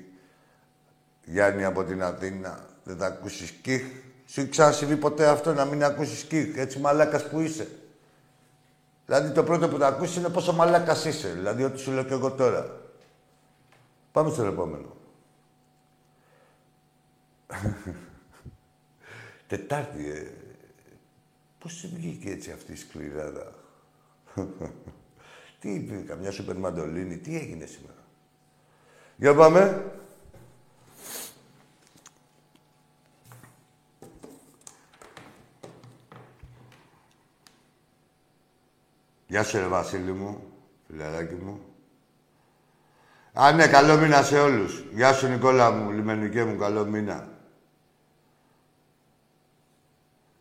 Γιάννη 1.25 1.63
από 1.63 1.83
την 1.83 2.03
Αθήνα, 2.03 2.59
δεν 2.83 2.97
θα 2.97 3.05
ακούσεις 3.05 3.51
κιχ. 3.51 3.83
Σου 4.31 4.39
έχει 4.39 4.49
ξανασυμβεί 4.49 4.97
ποτέ 4.97 5.27
αυτό, 5.27 5.53
να 5.53 5.65
μην 5.65 5.83
ακούσεις 5.83 6.23
κιχ. 6.23 6.57
Έτσι 6.57 6.79
μαλάκας 6.79 7.29
που 7.29 7.39
είσαι; 7.39 7.67
Δηλαδή 9.05 9.31
το 9.31 9.43
πρώτο 9.43 9.69
που 9.69 9.77
θα 9.77 9.87
ακούσεις 9.87 10.15
είναι 10.15 10.29
πόσο 10.29 10.53
μαλάκας 10.53 11.05
είσαι. 11.05 11.29
Δηλαδή 11.29 11.63
ό,τι 11.63 11.79
σου 11.79 11.91
λέω 11.91 12.03
και 12.03 12.13
εγώ 12.13 12.31
τώρα. 12.31 12.81
Πάμε 14.11 14.29
στο 14.29 14.43
επόμενο. 14.43 14.95
Τετάρτη, 19.47 20.09
ε. 20.09 20.31
Πώς 21.59 21.73
σου 21.73 21.89
βγήκε 21.93 22.29
έτσι 22.29 22.51
αυτή 22.51 22.71
η 22.71 22.75
σκληράδα; 22.75 23.53
τι 25.59 25.73
είπε, 25.73 25.95
καμιά 25.95 26.31
σούπερ 26.31 26.55
μαντολίνη, 26.55 27.17
τι 27.17 27.35
έγινε 27.35 27.65
σήμερα; 27.65 28.03
Για 29.15 29.35
πάμε. 29.35 29.91
Γεια 39.31 39.43
σου, 39.43 39.57
ρε 39.57 39.67
Βασίλη 39.67 40.11
μου, 40.11 40.53
φιλαράκι 40.87 41.33
μου. 41.33 41.61
Α, 43.33 43.51
ναι, 43.51 43.67
καλό 43.67 43.97
μήνα 43.97 44.23
σε 44.23 44.39
όλους. 44.39 44.83
Γεια 44.91 45.13
σου, 45.13 45.27
Νικόλα 45.27 45.71
μου, 45.71 45.91
λιμενικέ 45.91 46.43
μου, 46.43 46.57
καλό 46.57 46.85
μήνα. 46.85 47.27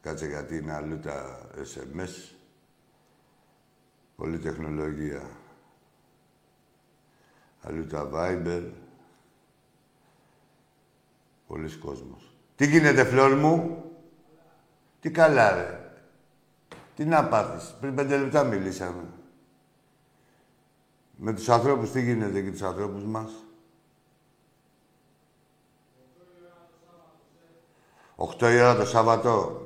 Κάτσε 0.00 0.26
γιατί 0.26 0.57
είναι 0.57 0.72
αλλού 0.72 0.98
τα 0.98 1.46
SMS. 1.57 2.35
Πολύ 4.16 4.38
τεχνολογία. 4.38 5.22
Αλλού 7.61 7.87
τα 7.87 8.11
Viber. 8.12 8.70
Πολλοί 11.46 11.76
κόσμος. 11.76 12.35
Τι 12.57 12.66
γίνεται, 12.66 13.05
φλόρ 13.05 13.35
μου; 13.35 13.85
Τι 15.00 15.11
καλά, 15.11 15.55
ρε. 15.55 15.80
Τι 17.01 17.07
να 17.07 17.25
πάθεις. 17.25 17.75
Πριν 17.81 17.95
πέντε 17.95 18.17
λεπτά 18.17 18.45
μιλήσαμε. 18.45 19.03
Με 21.17 21.33
τους 21.33 21.49
ανθρώπους 21.49 21.91
τι 21.91 22.03
γίνεται 22.03 22.43
και 22.43 22.51
τους 22.51 22.63
ανθρώπους 22.63 23.05
μας; 23.05 23.31
Οχτώ 28.15 28.51
η 28.51 28.61
ώρα 28.61 28.77
το 28.77 28.85
Σάββατο. 28.85 29.63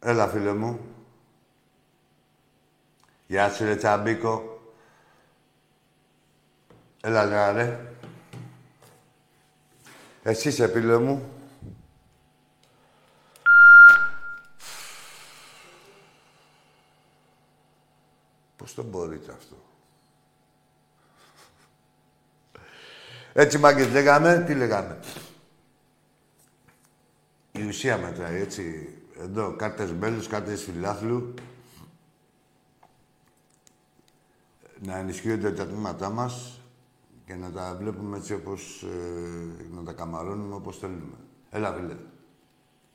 Έλα, 0.00 0.28
φίλε 0.28 0.52
μου. 0.52 0.80
Γεια 3.26 3.50
σου, 3.50 3.64
ρε 3.64 3.76
Τσαμπίκο. 3.76 4.60
Έλα, 7.00 7.24
ναι, 7.26 7.50
ρε. 7.50 7.94
Εσύ 10.22 10.48
είσαι, 10.48 10.68
φίλε 10.68 10.98
μου. 10.98 11.33
Πώς 18.64 18.74
το 18.74 18.82
μπορείτε 18.82 19.32
αυτό; 19.32 19.56
Έτσι, 23.32 23.58
μάγκες, 23.58 23.92
λέγαμε, 23.92 24.44
τι 24.46 24.54
λέγαμε; 24.54 25.00
Η 27.52 27.66
ουσία 27.66 27.98
μετράει, 27.98 28.40
έτσι. 28.40 28.88
Εδώ, 29.20 29.56
κάρτες 29.56 29.92
μπέλους, 29.94 30.26
κάρτες 30.26 30.62
φιλάθλου. 30.62 31.34
Να 34.80 34.96
ενισχύονται 34.98 35.52
τα 35.52 35.66
τμήματά 35.66 36.10
μας 36.10 36.60
και 37.26 37.34
να 37.34 37.50
τα 37.52 37.76
βλέπουμε 37.80 38.16
έτσι 38.16 38.34
όπως... 38.34 38.82
Ε, 38.82 39.74
να 39.74 39.82
τα 39.82 39.92
καμαρώνουμε 39.92 40.54
όπως 40.54 40.78
θέλουμε. 40.78 41.16
Έλα, 41.50 41.72
φίλε. 41.72 41.96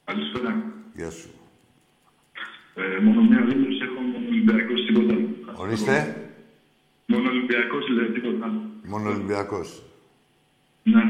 Καλησπέρα. 0.04 0.64
Γεια 0.94 1.10
σου. 1.12 1.30
Ε, 2.76 3.00
μόνο 3.00 3.22
μία 3.22 3.46
δήλωση 3.46 3.84
έχω 3.84 4.02
μόνο 4.02 4.28
Ολυμπιακός 4.28 4.60
τίποτα 4.60 4.68
άλλο. 4.68 4.79
Ορίστε. 5.62 6.16
Μόνο 7.06 7.30
Ολυμπιακός 7.30 7.88
λέει 7.88 8.10
τίποτα 8.10 8.46
άλλο. 8.46 8.62
Μόνο 8.84 9.10
Ολυμπιακός. 9.10 9.84
Ναι. 10.84 11.02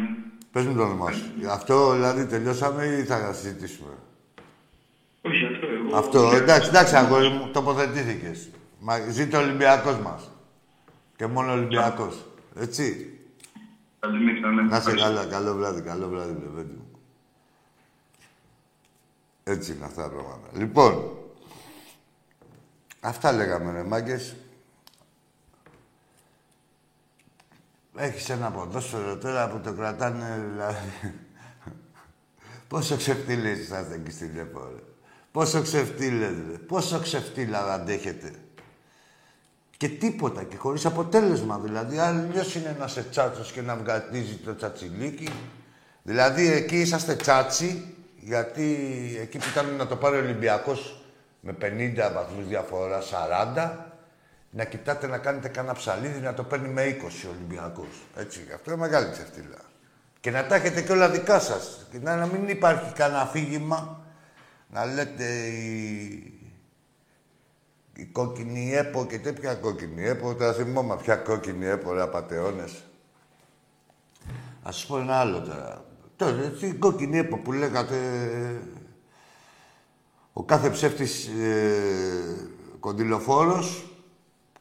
Πες 0.52 0.66
μου 0.66 0.76
το 0.76 0.84
όνομά 0.84 1.12
σου. 1.12 1.26
Αυτό 1.50 1.94
δηλαδή 1.94 2.26
τελειώσαμε 2.26 2.86
ή 2.86 3.04
θα 3.04 3.34
συζητήσουμε; 3.34 3.90
Όχι 5.22 5.46
αυτό 5.46 5.68
εγώ. 5.68 5.98
Αυτό, 5.98 6.32
εντάξει, 6.36 6.70
εντάξει, 6.70 6.96
αγόρι 6.96 7.30
μου, 7.30 7.50
τοποθετήθηκες. 7.54 8.50
Μα 8.80 8.98
ζει 9.00 9.28
το 9.28 9.38
Ολυμπιακός 9.38 10.00
μας. 10.00 10.32
Και 11.16 11.28
μόνο 11.28 11.52
Ολυμπιακός. 11.52 12.26
Έτσι. 12.56 13.14
Καληνύχτα, 14.00 14.52
ναι. 14.52 14.62
Να 14.62 14.70
σε 14.70 14.76
Ευχαριστώ. 14.76 15.08
καλά, 15.08 15.26
καλό 15.26 15.54
βράδυ, 15.54 15.82
καλό 15.82 16.08
βράδυ, 16.08 16.32
λεβέντι 16.32 16.74
μου. 16.78 17.00
Έτσι 19.44 19.72
είναι 19.72 19.86
αυτά 19.86 20.02
τα 20.04 20.10
πράγματα. 20.10 20.48
Λοιπόν, 20.54 21.19
αυτά 23.00 23.32
λέγαμε, 23.32 23.72
ρε 23.72 23.84
μάγκες. 23.84 24.36
Έχεις 27.96 28.30
ένα 28.30 28.52
ποδόσφαιρο 28.52 29.18
τώρα 29.18 29.50
που 29.50 29.60
το 29.60 29.74
κρατάνε, 29.74 30.46
δηλαδή... 30.50 31.14
Πόσο 32.68 32.96
ξεφτύλες 32.96 33.60
είσαστε 33.60 33.96
εκεί 33.96 34.12
στη 34.12 34.32
Λεπό, 34.36 34.60
ρε. 34.60 34.82
Πόσο 35.32 35.62
ξεφτύλες, 35.62 36.34
ρε. 36.50 36.58
Πόσο 36.58 37.00
ξεφτύλα 37.00 37.74
αντέχετε. 37.74 38.32
Και 39.78 39.90
τίποτα 39.90 40.44
και 40.44 40.56
χωρίς 40.56 40.86
αποτέλεσμα. 40.86 41.60
Δηλαδή, 41.60 41.98
αλλιώς 41.98 42.56
είναι 42.56 42.76
να 42.80 42.88
σε 42.88 43.04
τσάτσος 43.04 43.52
και 43.52 43.62
να 43.62 43.76
βγατίζει 43.76 44.36
το 44.36 44.56
τσατσιλίκι. 44.56 45.30
Δηλαδή, 46.04 46.52
εκεί 46.52 46.80
είσαστε 46.80 47.16
τσάτσι, 47.16 47.96
γιατί 48.20 48.64
εκεί 49.22 49.38
που 49.38 49.46
ήταν 49.52 49.76
να 49.76 49.88
το 49.88 49.96
πάρει 49.96 50.16
ο 50.16 50.20
Ολυμπιακός 50.20 50.99
με 51.40 51.56
50 51.62 52.12
βαθμούς 52.14 52.48
διαφορά, 52.48 53.02
40, 53.56 53.72
να 54.52 54.64
κοιτάτε 54.64 55.08
να 55.08 55.18
κάνετε 55.18 55.48
κάνα 55.48 55.74
ψαλίδι 55.74 56.20
να 56.20 56.34
το 56.34 56.44
παίρνει 56.44 56.68
με 56.68 56.98
20 57.02 57.28
ο 57.28 57.30
Ολυμπιακός. 57.30 58.06
Έτσι, 58.16 58.40
αυτό 58.56 58.72
είναι 58.72 58.80
μεγάλη 58.80 59.12
ξεφτύλα. 59.12 59.58
Και 60.20 60.32
να 60.32 60.46
τα 60.46 60.56
έχετε 60.56 60.82
και 60.82 60.92
όλα 60.92 61.10
δικά 61.10 61.40
σας. 61.40 61.88
Και 61.92 62.00
να, 62.00 62.16
να 62.16 62.26
μην 62.26 62.50
υπάρχει 62.50 62.94
κανένα 62.94 63.22
αφήγημα 63.22 64.02
να 64.70 64.86
λέτε 64.86 65.26
η, 65.48 66.34
η 67.94 68.06
κόκκινη 68.06 68.74
ΕΠΟ 68.74 69.06
και 69.06 69.20
τέτοια 69.20 69.54
κόκκινη 69.54 70.04
ΕΠΟ. 70.04 70.36
Τα 70.36 70.54
θυμόμαι 70.54 70.98
πια 70.98 71.16
κόκκινη 71.16 71.66
ΕΠΟ, 71.66 71.94
ρε 71.94 72.02
απατεώνες. 72.02 72.84
Ας 74.64 74.76
σου 74.76 74.88
πω 74.88 74.98
ένα 74.98 75.16
άλλο 75.16 75.42
τώρα. 75.42 75.86
Τώρα, 76.16 76.54
η 76.62 76.74
κόκκινη 76.74 77.18
ΕΠΟ 77.18 77.38
που 77.38 77.52
λέγατε... 77.52 77.98
Ο 80.40 80.44
κάθε 80.44 80.70
ψεύτης 80.70 81.28
ε, 81.28 81.74
κοντιλοφόρος, 82.80 83.94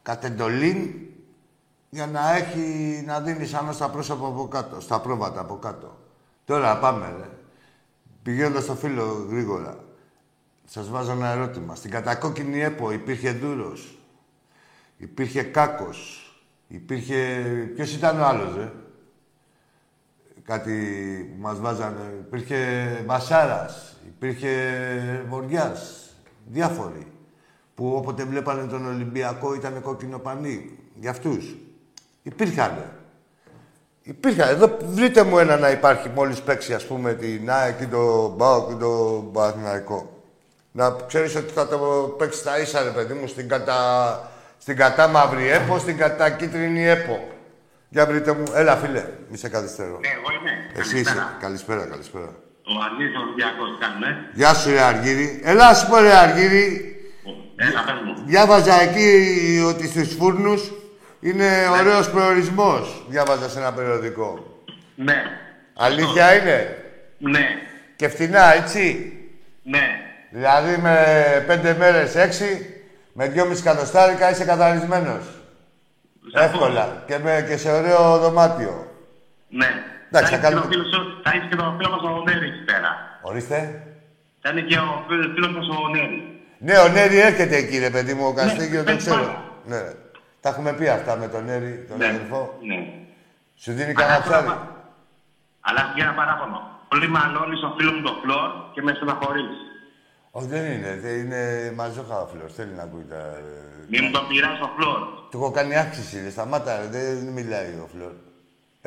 κατεντολήν, 0.03 0.95
για 1.91 2.07
να 2.07 2.35
έχει, 2.35 3.03
να 3.07 3.21
δίνει 3.21 3.47
σαν 3.47 3.73
στα 3.73 3.91
πρόσωπα 3.91 4.27
από 4.27 4.49
κάτω, 4.49 4.81
στα 4.81 5.01
πρόβατα 5.01 5.41
από 5.41 5.57
κάτω. 5.57 5.99
Τώρα 6.45 6.79
πάμε, 6.79 7.15
ρε. 7.19 7.29
Πηγαίνοντας 8.23 8.63
στο 8.63 8.75
φίλο 8.75 9.27
γρήγορα. 9.31 9.85
Σας 10.65 10.89
βάζω 10.89 11.13
ένα 11.13 11.29
ερώτημα. 11.29 11.75
Στην 11.75 11.91
κατακόκκινη 11.91 12.61
ΕΠΟ 12.63 12.93
υπήρχε 12.93 13.33
Δούρος. 13.33 13.99
Υπήρχε 14.97 15.43
Κάκος. 15.43 16.33
Υπήρχε... 16.69 17.43
Ποιος 17.75 17.95
ήταν 17.95 18.21
ο 18.21 18.25
άλλος, 18.25 18.57
ρε; 18.57 18.73
Κάτι 20.45 20.73
που 21.35 21.43
μας 21.43 21.61
βάζανε. 21.61 22.15
Υπήρχε 22.27 23.03
Βασάρας. 23.07 23.98
Υπήρχε 24.09 24.51
Βοριάς. 25.29 26.13
Διάφοροι. 26.47 27.07
Που 27.75 27.93
όποτε 27.97 28.25
βλέπανε 28.25 28.67
τον 28.67 28.87
Ολυμπιακό 28.87 29.55
ήταν 29.55 29.83
κόκκινο 29.83 30.19
πανί. 30.19 30.79
Για 30.95 31.11
αυτούς. 31.11 31.57
Υπήρχαν. 32.23 32.93
Υπήρχαν. 34.03 34.49
Εδώ 34.49 34.77
βρείτε 34.85 35.23
μου 35.23 35.39
ένα 35.39 35.57
να 35.57 35.71
υπάρχει 35.71 36.09
μόλις 36.09 36.41
παίξει, 36.41 36.75
ας 36.75 36.87
πούμε, 36.87 37.15
την 37.15 37.51
ΑΕΚ 37.51 37.81
ή 37.81 37.87
το 37.87 38.33
ΜΠΑΟ 38.35 38.69
και 38.69 38.75
το 38.75 39.25
Παναθηναϊκό. 39.33 40.23
Να 40.73 40.97
ξέρεις 41.07 41.37
ότι 41.37 41.53
θα 41.53 41.69
το 41.69 41.79
παίξει 42.19 42.45
τα 42.45 42.59
ίσα, 42.59 42.83
ρε 42.83 42.91
παιδί 42.91 43.15
μου, 43.15 43.27
στην 43.27 43.49
κατά, 43.49 44.31
στην 44.59 44.77
κατά 44.77 45.09
μαύρη 45.09 45.49
ΕΠΟ, 45.49 45.79
στην 45.79 45.97
κατά 45.97 46.31
κίτρινη 46.31 46.87
ΕΠΟ. 46.87 47.29
Για 47.89 48.07
βρείτε 48.07 48.33
μου. 48.33 48.45
Έλα, 48.55 48.77
φίλε. 48.77 49.05
Μη 49.29 49.37
σε 49.37 49.49
καθυστερώ. 49.49 49.99
Ναι, 49.99 50.09
εγώ 50.09 50.41
είμαι. 50.41 50.81
Εσύ 50.81 50.99
είσαι. 50.99 51.13
Καλησπέρα. 51.13 51.37
Καλησπέρα, 51.41 51.85
καλησπέρα. 51.85 52.47
Ο 52.71 52.83
Αργύρης 52.91 53.17
Ολυμπιακός 53.17 53.69
κάνουμε. 53.81 54.29
Γεια 54.33 54.55
σου, 54.55 54.71
ρε 54.71 54.81
Αργύρη. 54.81 55.41
Έλα, 55.45 55.75
σου 55.75 55.89
πω, 55.89 55.99
ρε 55.99 56.17
Αργύρη. 56.17 56.97
Έλα, 57.57 57.85
πες 57.85 57.95
μου. 58.05 58.23
Διάβαζα 58.27 58.81
εκεί 58.81 59.11
ότι 59.67 59.89
στους 59.89 60.15
φούρνους 60.15 60.73
είναι 61.21 61.49
ωραίος 61.81 62.11
προορισμός. 62.11 63.05
Διάβαζα 63.09 63.49
σε 63.49 63.59
ένα 63.59 63.73
περιοδικό. 63.73 64.63
Ναι. 64.95 65.23
Αλήθεια 65.77 66.35
είναι; 66.35 66.85
Ναι. 67.19 67.47
Και 67.97 68.09
φτηνά, 68.09 68.55
έτσι; 68.55 69.13
Ναι. 69.63 69.89
Δηλαδή 70.31 70.77
με 70.77 70.97
πέντε 71.47 71.77
μέρες 71.79 72.15
έξι, 72.15 72.75
με 73.13 73.29
δυόμιση 73.29 73.63
κατοστάρικα 73.63 74.31
είσαι 74.31 74.45
καθαρισμένος. 74.45 75.25
Σαφώς. 76.33 76.53
Εύκολα. 76.53 77.05
Και, 77.07 77.19
με, 77.19 77.47
και 77.49 77.57
σε 77.57 77.71
ωραίο 77.71 78.19
δωμάτιο. 78.19 78.87
Ναι. 79.49 79.83
Εντάξει, 80.11 80.31
θα 80.35 80.37
θα 80.37 80.37
έχει 80.37 80.37
και 80.37 80.43
κάνουμε- 80.47 80.65
ο 80.67 80.69
φίλος 80.73 80.89
σου- 80.95 81.11
Θα 81.25 81.31
έχει 81.37 81.47
και 81.51 81.57
τον 81.61 81.71
φίλο 81.77 81.89
μας 81.95 82.03
ο 82.11 82.23
Νέρη 82.29 82.47
εκεί 82.53 82.63
πέρα. 82.71 82.91
Ορίστε. 83.29 83.59
Θα 84.43 84.49
είναι 84.51 84.61
και 84.71 84.77
ο 84.79 85.05
φίλος 85.09 85.27
φίλος 85.35 85.53
μας 85.57 85.67
ο 85.77 85.89
Νέρη. 85.95 86.19
Ναι, 86.67 86.77
ο 86.87 86.89
Νέρη 86.97 87.17
έρχεται 87.29 87.57
εκεί, 87.63 87.77
ρε 87.87 87.91
παιδί 87.95 88.15
μου, 88.15 88.25
ο 88.31 88.33
Καστίγιο, 88.39 88.79
το 88.79 88.85
παίζει 88.85 88.99
ξέρω. 89.07 89.17
μπάλα. 89.23 89.37
Ναι. 89.73 89.83
Τα 90.43 90.49
έχουμε 90.53 90.71
πει 90.79 90.87
αυτά 90.99 91.13
με 91.23 91.27
τον 91.29 91.43
Νέρη, 91.45 91.73
τον 91.89 91.97
Ναι. 91.99 92.07
αδελφό. 92.07 92.41
Ναι. 92.71 92.79
Σου 93.63 93.71
δίνει 93.77 93.93
Αλλά 93.97 94.01
κανένα 94.01 94.19
έχω 94.19 94.29
ψάρι. 94.29 94.47
ένα 94.47 94.55
πα- 94.55 94.77
Αλλά 95.67 95.79
έχω 95.85 95.93
και 95.97 96.03
ένα 96.07 96.15
παράπονο. 96.21 96.59
Πολύ 96.91 97.09
μαλώνεις 97.17 97.61
ο 97.69 97.75
φίλος 97.77 97.93
μου 97.97 98.03
το 98.09 98.15
φλόρ 98.23 98.49
και 98.75 98.83
με 98.83 98.93
στεναχωρείς. 98.97 99.55
Όχι, 100.31 100.47
δεν 100.55 100.65
είναι. 100.73 100.91
Δεν 101.05 101.15
είναι 101.23 101.43
μαζόχα 101.81 102.17
ο 102.25 102.27
φίλος. 102.33 102.51
Θέλει 102.55 102.73
να 102.79 102.83
ακούει 102.83 103.07
τα... 103.13 103.21
Μην 103.91 104.01
μου 104.05 104.11
το 104.11 104.21
πειράζει 104.29 104.59
το 104.65 104.71
φλόρ. 104.77 104.99
Του 105.31 105.37
έχω 105.41 105.51
κάνει 105.51 105.77
αύξηση, 105.77 106.23
ρε. 106.25 106.31
Σταμάτα, 106.31 106.73
ρε. 106.81 106.87
Δεν 106.97 107.17
μιλάει 107.39 107.71
ο 107.85 107.89
Φλόρ. 107.93 108.13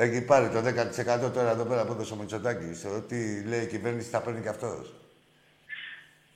Έχει 0.01 0.21
πάρει 0.21 0.49
το 0.49 0.59
10% 0.59 1.31
τώρα 1.33 1.49
εδώ 1.49 1.63
πέρα 1.63 1.85
που 1.85 1.91
έδωσε 1.91 2.13
ο 2.13 2.15
Μητσοτάκης. 2.15 2.85
Ό,τι 2.85 3.43
λέει 3.43 3.61
η 3.61 3.67
κυβέρνηση 3.67 4.09
θα 4.09 4.21
παίρνει 4.21 4.41
και 4.41 4.49
αυτός. 4.49 4.93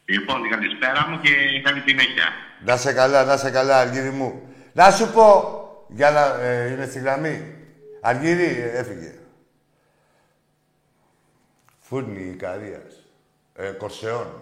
Λοιπόν, 0.05 0.41
την 0.41 0.51
καλησπέρα 0.51 1.07
μου 1.07 1.19
και 1.19 1.61
καλή 1.63 1.79
συνέχεια. 1.79 2.29
Να 2.65 2.77
σε 2.77 2.93
καλά, 2.93 3.23
να 3.23 3.37
σε 3.37 3.51
καλά, 3.51 3.79
Αργύρι 3.79 4.09
μου. 4.09 4.41
Να 4.73 4.91
σου 4.91 5.11
πω, 5.11 5.85
για 5.87 6.11
να... 6.11 6.41
Ε, 6.41 6.71
είναι 6.71 6.85
στη 6.85 6.99
γραμμή. 6.99 7.55
Αργύρι, 8.01 8.59
ε, 8.59 8.77
έφυγε. 8.77 9.13
Φούρνη 11.79 12.23
Ικαρίας. 12.23 13.03
Ε, 13.55 13.69
Κορσεών. 13.69 14.41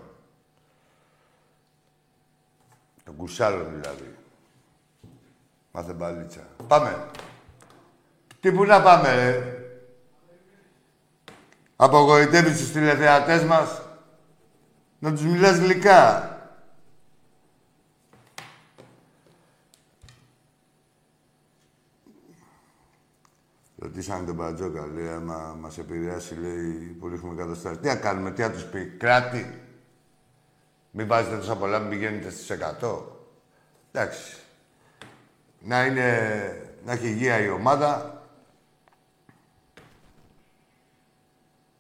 Τον 3.04 3.16
Κουσάλο 3.16 3.64
δηλαδή. 3.64 4.16
Μάθε 5.72 5.94
μπαλίτσα. 5.94 6.48
Πάμε. 6.68 7.10
Τι 8.44 8.52
που 8.52 8.66
να 8.66 8.82
πάμε, 8.82 9.16
ρε. 9.16 9.58
Απογοητεύεις 11.76 12.58
τους 12.58 12.72
τηλεθεατές 12.72 13.44
μας. 13.44 13.82
Να 15.00 15.12
τους 15.12 15.22
μιλάς 15.22 15.58
γλυκά. 15.58 16.32
Ρωτήσανε 23.76 24.26
τον 24.26 24.36
Μπατζόκα, 24.36 24.88
λέει, 24.88 25.08
άμα 25.08 25.58
μας 25.60 25.78
επηρεάσει, 25.78 26.36
λέει, 26.36 26.98
που 27.00 27.08
ρίχνουμε 27.08 27.36
καταστάσεις. 27.36 27.80
Τι 27.80 27.88
να 27.88 27.96
κάνουμε, 27.96 28.32
τι 28.32 28.42
να 28.42 28.52
τους 28.52 28.64
πει, 28.64 28.86
κράτη. 28.86 29.62
Μην 30.92 31.08
βάζετε 31.08 31.38
τόσα 31.38 31.56
πολλά, 31.56 31.80
μην 31.80 31.90
πηγαίνετε 31.90 32.30
στις 32.30 32.50
100. 32.50 33.20
Εντάξει. 33.92 34.38
Να 35.60 35.86
είναι, 35.86 36.82
να 36.86 36.92
έχει 36.92 37.08
υγεία 37.08 37.40
η 37.40 37.50
ομάδα. 37.50 38.13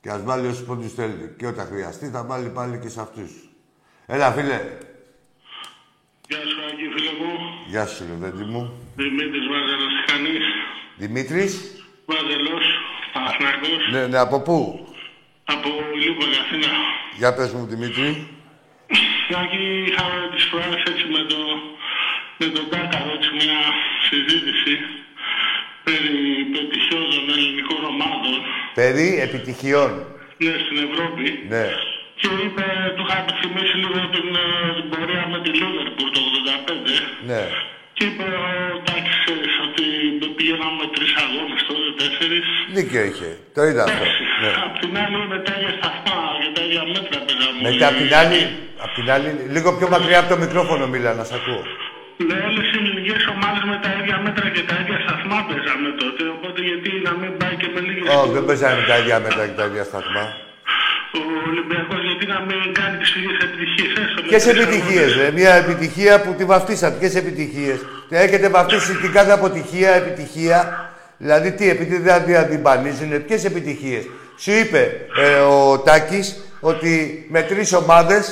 Και 0.03 0.09
ας 0.09 0.23
βάλει 0.23 0.47
όσους 0.47 0.65
πόντους 0.65 0.93
θέλει. 0.93 1.35
Και 1.37 1.47
όταν 1.47 1.65
χρειαστεί 1.65 2.05
θα 2.09 2.23
βάλει 2.23 2.49
πάλι 2.49 2.79
και 2.79 2.89
σε 2.89 3.01
αυτούς. 3.01 3.31
Έλα, 4.05 4.31
φίλε. 4.31 4.59
Γεια 6.29 6.41
σου, 6.49 6.59
Αγγί, 6.69 6.87
φίλε 6.95 7.11
μου. 7.19 7.31
Γεια 7.67 7.85
σου, 7.85 8.03
Λεβέντη 8.09 8.43
μου. 8.43 8.63
Δημήτρης 8.95 9.45
Βάζελος, 9.51 9.93
τι 9.95 10.11
κάνεις. 10.11 10.45
Δημήτρης; 10.97 11.53
Βάζελος, 12.05 12.65
Παναθηναϊκός. 13.13 13.81
Ναι, 13.91 14.07
ναι, 14.07 14.17
από 14.17 14.41
πού; 14.41 14.57
Από 15.43 15.69
Ηλούπα, 15.95 16.25
Αθήνα. 16.43 16.71
Για 17.17 17.33
πες 17.33 17.51
μου, 17.53 17.65
Δημήτρη. 17.65 18.27
Αγγί, 19.41 19.83
είχαμε 19.87 20.29
τις 20.33 20.43
φορές 20.51 20.83
έτσι 20.91 21.05
με, 21.15 21.21
το, 21.31 21.39
με 22.39 22.45
τον 22.55 22.69
Κάκαρο 22.69 23.11
έτσι 23.17 23.29
μια 23.41 23.59
συζήτηση 24.09 24.73
περί 25.87 26.19
πετυχιών 26.53 27.05
των 27.15 27.25
ελληνικών 27.35 27.81
ομάδων. 27.93 28.35
Περί 28.79 29.07
επιτυχιών. 29.27 29.91
Ναι, 30.43 30.53
στην 30.65 30.77
Ευρώπη. 30.87 31.25
Ναι. 31.53 31.67
Και 32.19 32.29
είπε, 32.43 32.65
του 32.95 33.03
είχα 33.05 33.15
επιθυμήσει 33.23 33.75
λίγο 33.83 33.99
την, 34.15 34.27
ε, 34.43 34.47
την 34.77 34.85
πορεία 34.91 35.23
με 35.33 35.37
τη 35.43 35.49
Λίβερπουλ 35.59 36.09
το 36.15 36.19
85. 36.29 36.95
Ναι. 37.31 37.43
Και 37.97 38.03
είπε 38.09 38.27
ο 38.73 38.77
Τάκης 38.87 39.17
ξέρεις, 39.23 39.55
ότι 39.65 39.85
πηγαίναμε 40.37 40.75
με 40.81 40.87
τρεις 40.95 41.11
αγώνες 41.23 41.61
τότε, 41.67 41.89
τέσσερις. 41.99 42.47
Δίκιο 42.77 43.01
είχε. 43.09 43.29
Το 43.55 43.61
είδα 43.67 43.83
αυτό. 43.87 44.05
Ναι. 44.41 44.51
Απ' 44.65 44.77
την 44.81 44.91
άλλη 45.03 45.17
με 45.33 45.37
τα 45.45 45.51
ίδια 45.57 45.71
σταθμά 45.79 46.19
και 46.41 46.49
τα 46.55 46.61
ίδια 46.67 46.83
μέτρα 46.93 47.17
παίζαμε. 47.25 47.59
Μετά 47.67 47.85
απ' 47.91 47.99
την 48.01 48.11
άλλη, 48.21 48.39
απ' 48.85 48.93
την 48.97 49.07
άλλη, 49.15 49.29
λίγο 49.55 49.69
πιο 49.77 49.87
μακριά 49.95 50.19
από 50.21 50.29
το 50.33 50.37
μικρόφωνο 50.45 50.83
μίλα, 50.93 51.11
να 51.19 51.23
σ' 51.29 51.33
ακούω. 51.39 51.63
Λέω 52.27 52.45
όλες 52.49 52.67
οι 52.73 52.77
ελληνικές 52.81 53.21
ομάδες 53.33 53.63
με 53.71 53.77
τα 53.83 53.89
ίδια 53.99 54.17
μέτρα 54.25 54.47
και 54.55 54.63
τα 54.69 54.75
ίδια 54.81 54.97
σταθμά 55.05 55.37
παίζαμε 55.47 55.89
τότε, 56.01 56.23
οπότε 56.35 56.59
γιατί 56.69 56.89
να 57.07 57.13
μην 57.19 57.31
πάει 57.39 57.55
και 57.61 57.69
με 57.73 57.79
λίγες... 57.87 58.05
Όχι, 58.17 58.31
δεν 58.37 58.45
παίζανε 58.47 58.75
με 58.81 58.85
τα 58.91 58.95
ίδια 59.01 59.17
μέτρα 59.25 59.43
και 59.49 59.55
τα 59.59 59.65
ίδια 59.69 59.83
σταθμά. 59.91 60.25
Ο 61.19 61.21
Ολυμπιακός 61.51 61.99
γιατί 62.09 62.25
να 62.33 62.39
μην 62.47 62.73
κάνει 62.79 62.95
τις 63.01 63.11
ίδιες 63.17 63.37
επιτυχίες, 63.47 63.91
έστω 64.03 64.19
με 64.21 64.27
Ποιες 64.29 64.43
τρεις 64.43 64.55
επιτυχίες, 64.63 65.09
αγώνες. 65.11 65.29
ρε. 65.29 65.31
Μια 65.39 65.53
επιτυχία 65.63 66.13
που 66.23 66.31
τη 66.37 66.43
βαφτίσατε. 66.53 66.95
Ποιες 66.99 67.15
επιτυχίες. 67.15 67.77
Έχετε 68.09 68.47
βαφτίσει 68.49 68.93
την 69.03 69.11
κάθε 69.17 69.31
αποτυχία 69.31 69.91
επιτυχία. 70.01 70.57
Δηλαδή 71.17 71.51
τι, 71.51 71.69
επειδή 71.69 71.97
δεν 71.97 72.23
την 72.25 72.35
αντιμπανίζουν, 72.37 73.25
ποιες 73.25 73.45
επιτυχίες. 73.45 74.03
Σου 74.37 74.51
είπε 74.51 74.81
ε, 75.25 75.39
ο 75.39 75.79
Τάκης 75.79 76.27
ότι 76.59 77.25
με 77.29 77.41
τρεις 77.41 77.73
ομάδες, 77.73 78.23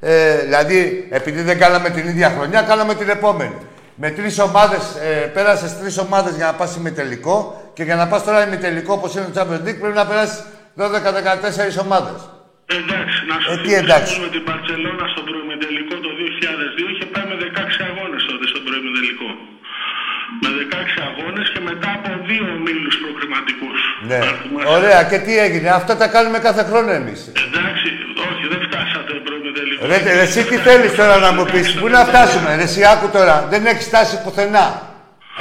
ε, 0.00 0.38
δηλαδή 0.42 1.06
επειδή 1.10 1.42
δεν 1.42 1.58
κάναμε 1.58 1.90
την 1.90 2.08
ίδια 2.08 2.30
χρονιά, 2.36 2.62
κάναμε 2.62 2.94
την 2.94 3.08
επόμενη. 3.08 3.56
Με 3.94 4.10
τρεις 4.10 4.38
ομάδες, 4.38 4.82
ε, 5.02 5.26
πέρασες 5.36 5.78
τρεις 5.78 5.98
ομάδες 5.98 6.34
για 6.36 6.46
να 6.46 6.54
πας 6.54 6.78
τελικό 6.94 7.70
και 7.74 7.82
για 7.82 7.96
να 7.96 8.06
πας 8.06 8.24
τώρα 8.24 8.46
τελικό 8.66 8.92
όπως 8.92 9.14
είναι 9.14 9.24
το 9.32 9.40
Champions 9.40 9.62
League 9.66 9.80
πρέπει 9.82 9.98
να 10.02 10.06
περάσεις 10.06 10.38
12-14 10.76 11.78
ομάδες. 11.86 12.18
Εντάξει, 12.78 13.18
να 13.30 13.36
σου 13.42 13.48
Ε, 13.52 13.56
τι 13.62 13.68
θυμίσω 13.68 13.84
εντάξει. 13.84 14.12
με 14.24 14.28
την 14.36 14.42
Παρσελώνα 14.48 15.04
στον 15.12 15.24
προημιτελικό 15.28 15.94
το 16.06 16.10
2002 16.20 16.86
είχε 16.92 17.06
πάει 17.12 17.26
με 17.30 17.36
16 17.46 17.80
αγώνες 17.90 18.22
τότε 18.30 18.44
στον 18.52 18.62
προημιτελικό. 18.66 19.28
Με 20.42 20.50
16 20.62 20.98
αγώνες 21.10 21.46
και 21.54 21.60
μετά 21.70 21.88
από 21.98 22.10
δύο 22.28 22.44
ομίλους 22.56 22.96
προκριματικούς. 23.04 23.78
Ναι. 24.10 24.18
Αν 24.28 24.34
θυμάσαι. 24.40 24.68
Ωραία, 24.76 25.00
και 25.10 25.18
τι 25.24 25.32
έγινε; 25.46 25.68
Αυτά 25.80 25.92
τα 26.00 26.06
κάνουμε 26.14 26.38
κάθε 26.48 26.62
χρόνο 26.70 26.90
εμείς. 27.00 27.20
Εντάξει, 27.46 27.88
Ρε, 29.82 29.96
ρε, 29.96 30.20
εσύ 30.20 30.44
τι 30.44 30.56
θέλεις 30.56 30.94
τώρα 30.94 31.18
να 31.18 31.32
μου 31.32 31.44
πεις, 31.44 31.74
πού 31.74 31.88
να 31.88 32.04
φτάσουμε, 32.04 32.56
ρε, 32.56 32.62
εσύ 32.62 32.84
άκου 32.84 33.08
τώρα, 33.08 33.46
δεν 33.50 33.66
έχεις 33.66 33.84
φτάσει 33.84 34.22
πουθενά. 34.22 34.82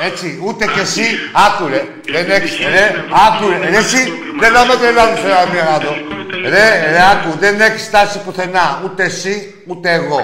Έτσι, 0.05 0.39
ούτε 0.45 0.65
κι 0.65 0.79
εσύ, 0.79 1.05
άκου 1.31 1.67
ρε, 1.67 1.83
δεν 2.11 2.31
έχεις, 2.31 2.57
ρε, 2.57 3.05
άκου 3.27 3.49
ρε, 3.49 3.69
ρε, 3.69 3.77
εσύ, 3.77 4.13
δεν 4.39 4.53
θα 4.53 4.65
με 4.65 4.75
τρελάνεις 4.75 5.21
τώρα 5.21 5.47
μία 5.53 5.63
να 5.63 5.77
δω. 5.77 5.95
Ρε, 6.43 6.91
ρε, 6.91 7.01
άκου, 7.11 7.37
δεν 7.39 7.61
έχεις 7.61 7.83
φτάσει 7.83 8.19
πουθενά, 8.19 8.81
ούτε 8.83 9.03
εσύ, 9.03 9.63
ούτε 9.67 9.93
εγώ. 9.93 10.19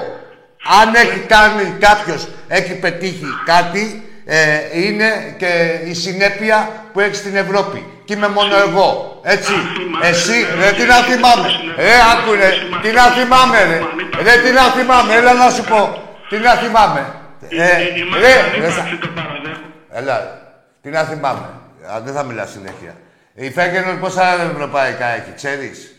Αν 0.81 0.95
έχει 0.95 1.19
κάνει 1.19 1.75
κάποιος, 1.79 2.27
έχει 2.47 2.73
πετύχει 2.73 3.27
κάτι, 3.45 4.03
ε, 4.25 4.59
είναι 4.81 5.35
και 5.37 5.79
η 5.85 5.93
συνέπεια 5.93 6.69
που 6.93 6.99
έχεις 6.99 7.17
στην 7.17 7.35
Ευρώπη. 7.35 7.85
Και 8.05 8.13
είμαι 8.13 8.27
μόνο 8.27 8.55
εγώ. 8.57 9.19
Έτσι. 9.23 9.53
Εσύ, 10.01 10.45
ρε, 10.59 10.71
τι 10.71 10.83
να 10.83 10.95
θυμάμαι. 10.95 11.47
Ρε, 11.75 11.93
άκου, 12.13 12.31
ρε, 12.33 12.49
τι 12.81 12.91
να 12.91 13.03
θυμάμαι, 13.03 13.63
ρε. 13.63 13.79
Ρε, 14.23 14.41
τι 14.41 14.51
να 14.51 14.63
θυμάμαι, 14.63 15.13
έλα 15.13 15.33
να 15.33 15.49
σου 15.49 15.63
πω. 15.63 16.01
Τι 16.29 16.37
να 16.37 16.51
θυμάμαι. 16.53 17.05
Ε, 17.49 17.77
ρε, 18.19 18.59
ρε, 18.59 18.69
σα- 18.71 18.97
το 18.97 19.07
παραδέχομαι. 19.15 19.73
Έλα, 19.91 20.41
τι 20.81 20.89
να 20.89 21.03
θυμάμαι. 21.03 21.49
Α, 21.93 22.01
δεν 22.01 22.13
θα 22.13 22.23
μιλάς 22.23 22.49
συνέχεια. 22.51 22.95
Η 23.33 23.51
Φέγγενορ 23.51 23.95
πόσα 23.95 24.41
ευρωπαϊκά 24.51 25.05
έχει, 25.07 25.31
ξέρεις; 25.35 25.95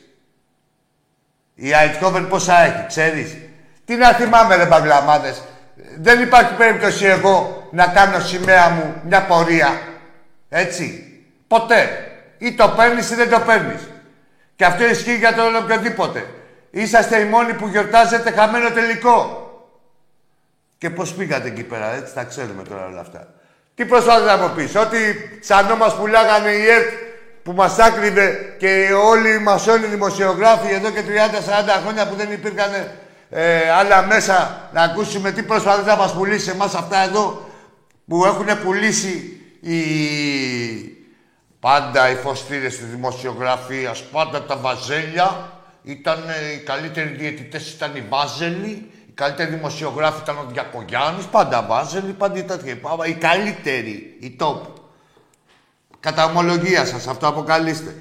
Η 1.55 1.73
Αιτκόβεν 1.73 2.29
πόσα 2.29 2.61
έχει, 2.61 2.85
ξέρεις; 2.89 3.37
Τι 3.85 3.95
να 3.95 4.13
θυμάμαι, 4.13 4.57
ρε 4.57 4.65
μπαγκλαμάδες. 4.65 5.43
Δεν 5.99 6.23
υπάρχει 6.23 6.55
περίπτωση 6.55 7.07
εγώ 7.07 7.69
να 7.71 7.87
κάνω 7.87 8.21
σημαία 8.21 8.71
μου 8.71 8.95
μια 9.05 9.27
πορεία. 9.27 9.81
Έτσι. 10.49 11.05
Ποτέ. 11.47 12.11
Ή 12.39 12.55
το 12.55 12.69
παίρνεις 12.69 13.11
ή 13.11 13.15
δεν 13.15 13.31
το 13.31 13.41
παίρνεις. 13.41 13.81
Και 14.57 14.65
αυτό 14.65 14.87
ισχύει 14.87 15.17
για 15.17 15.35
τον 15.35 15.57
οποιοδήποτε. 15.57 16.27
Είσαστε 16.71 17.19
οι 17.21 17.25
μόνοι 17.25 17.55
που 17.55 17.67
γιορτάζετε 17.69 18.31
χαμένο 18.31 18.71
τελικό. 18.71 19.41
Και 20.79 20.91
πώς 20.91 21.15
πήγατε 21.15 21.49
εκεί 21.49 21.63
πέρα, 21.63 21.95
έτσι, 21.95 22.15
τα 22.15 22.25
ξέρουμε 22.25 22.63
τώρα 22.63 22.87
όλα 22.87 23.01
αυτά. 23.01 23.35
Τι 23.75 23.85
προσπάθησε 23.85 24.25
να 24.25 24.37
μου 24.37 24.55
πει, 24.55 24.79
Ότι 24.79 24.99
σαν 25.41 25.77
μας 25.77 25.97
πουλάγανε 25.97 26.51
οι 26.51 26.67
ΕΡΤ 26.71 26.93
που 27.43 27.53
μας 27.53 27.79
άκρυβε 27.79 28.55
και 28.59 28.89
όλοι 29.05 29.35
οι 29.35 29.39
μασόνοι 29.39 29.87
δημοσιογράφοι 29.87 30.73
εδώ 30.73 30.91
και 30.91 31.01
30-40 31.01 31.81
χρόνια 31.83 32.09
που 32.09 32.15
δεν 32.15 32.33
υπήρχαν 32.33 32.71
ε, 33.31 33.71
άλλα 33.71 34.03
μέσα 34.03 34.69
να 34.73 34.83
ακούσουμε 34.83 35.33
τι 35.33 35.43
προσπαθεί 35.43 35.87
να 35.87 35.97
μας 35.97 36.13
πουλήσει 36.13 36.51
εμάς 36.51 36.75
αυτά 36.75 36.99
εδώ 36.99 37.49
που 38.07 38.25
έχουν 38.25 38.47
πουλήσει 38.65 39.41
οι. 39.61 39.77
Πάντα 41.61 42.11
οι 42.11 42.15
φωστήρες 42.15 42.77
της 42.77 42.87
δημοσιογραφίας, 42.87 44.03
πάντα 44.03 44.43
τα 44.43 44.57
βαζέλια. 44.57 45.51
Ήταν 45.83 46.19
ε, 46.29 46.53
οι 46.53 46.59
καλύτεροι 46.59 47.09
διαιτητές 47.09 47.73
ήταν 47.73 47.97
οι 47.97 48.05
Βάζελοι, 48.09 48.91
οι 49.09 49.13
καλύτεροι 49.15 49.51
δημοσιογράφοι 49.55 50.21
ήταν 50.23 50.37
ο 50.39 50.45
Διακογιάννης, 50.49 51.25
πάντα 51.25 51.63
Βάζελοι, 51.63 52.13
πάντα 52.13 52.45
τέτοια. 52.45 52.77
Οι 53.07 53.15
καλύτεροι, 53.15 54.17
οι 54.21 54.37
top. 54.41 54.61
Κατά 56.01 56.25
ομολογία 56.25 56.85
σας, 56.85 57.07
αυτό 57.07 57.29
αποκαλείστε. 57.29 57.95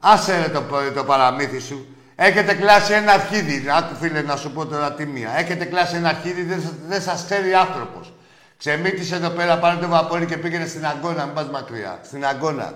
Άσε 0.00 0.38
ρε 0.38 0.48
το, 0.48 0.62
το 0.94 1.04
παραμύθι 1.04 1.58
σου. 1.58 1.86
Έχετε 2.22 2.54
κλάσει 2.54 2.92
ένα 2.92 3.12
αρχίδι. 3.12 3.64
Άκου 3.78 3.94
φίλε 3.94 4.22
να 4.22 4.36
σου 4.36 4.50
πω 4.52 4.66
τώρα 4.66 4.92
τιμία. 4.92 5.30
Έχετε 5.38 5.64
κλάσει 5.64 5.96
ένα 5.96 6.08
αρχίδι, 6.08 6.42
δεν, 6.42 6.60
σας- 6.60 6.74
δεν 6.88 7.02
σας 7.02 7.24
ξέρει 7.24 7.54
άνθρωπος. 7.54 8.12
Ξεμύτησε 8.58 9.14
εδώ 9.14 9.28
πέρα 9.28 9.58
πάνω 9.58 9.80
το 9.80 9.88
βαπόρι 9.88 10.26
και 10.26 10.36
πήγαινε 10.36 10.66
στην 10.66 10.86
Αγκώνα, 10.86 11.24
μην 11.24 11.34
πας 11.34 11.48
μακριά. 11.50 11.98
Στην 12.04 12.26
Αγκώνα. 12.26 12.72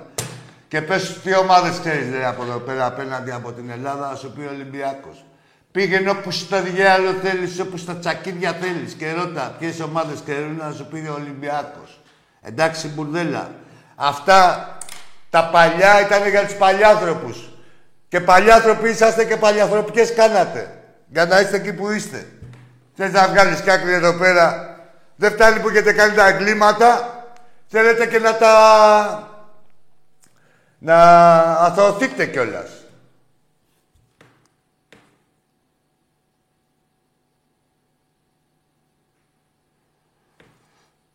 Και 0.69 0.81
πες 0.83 1.21
τι 1.23 1.37
ομάδες 1.37 1.79
ξέρεις 1.81 2.11
ρε, 2.11 2.27
από 2.27 2.43
εδώ 2.43 2.59
πέρα 2.59 2.87
απέναντι 2.87 3.31
από 3.31 3.53
την 3.53 3.71
Ελλάδα, 3.71 4.09
να 4.11 4.17
σου 4.17 4.33
πει 4.33 4.41
ο 4.41 4.51
Ολυμπιάκος. 4.53 5.25
Πήγαινε 5.73 6.11
όπου 6.11 6.31
στο 6.31 6.63
διάλογο 6.63 7.19
θέλεις, 7.23 7.61
όπου 7.61 7.77
στα 7.77 7.97
τσακίδια 7.97 8.53
θέλεις 8.53 8.93
και 8.93 9.13
ρώτα 9.13 9.55
ποιες 9.59 9.81
ομάδες 9.81 10.19
ξέρουν 10.25 10.57
να 10.57 10.73
σου 10.73 10.87
πει 10.87 10.97
ο 11.11 11.15
Ολυμπιάκος. 11.19 12.01
Εντάξει, 12.43 12.89
μπουρδέλα. 12.89 13.51
Αυτά 13.95 14.69
τα 15.31 15.45
παλιά 15.45 16.01
ήταν 16.07 16.29
για 16.29 16.45
τους 16.45 16.55
παλιάνθρωπους. 16.55 17.49
Και 18.15 18.21
παλιάνθρωποι 18.21 18.89
είσαστε 18.89 19.25
και 19.25 19.37
παλιανθρωπικές 19.37 20.15
κάνατε. 20.15 20.71
Για 21.07 21.27
να 21.27 21.41
είστε 21.41 21.57
εκεί 21.57 21.73
που 21.73 21.91
είστε. 21.91 22.27
Θες 22.97 23.13
να 23.13 23.29
βγάλεις 23.29 23.61
κι 23.61 23.71
άκρη 23.71 23.93
εδώ 23.93 24.13
πέρα. 24.13 24.77
Δεν 25.17 25.33
φτάνει 25.33 25.61
που 25.61 25.69
έχετε 25.69 25.93
κάνει 25.93 26.15
τα 26.15 26.27
εγκλήματα. 26.27 27.23
Θέλετε 27.67 28.07
και 28.07 28.19
να 28.19 28.37
τα... 28.37 28.53
να 30.79 30.97
αθωωθείτε 31.41 32.27
κιόλας. 32.27 32.71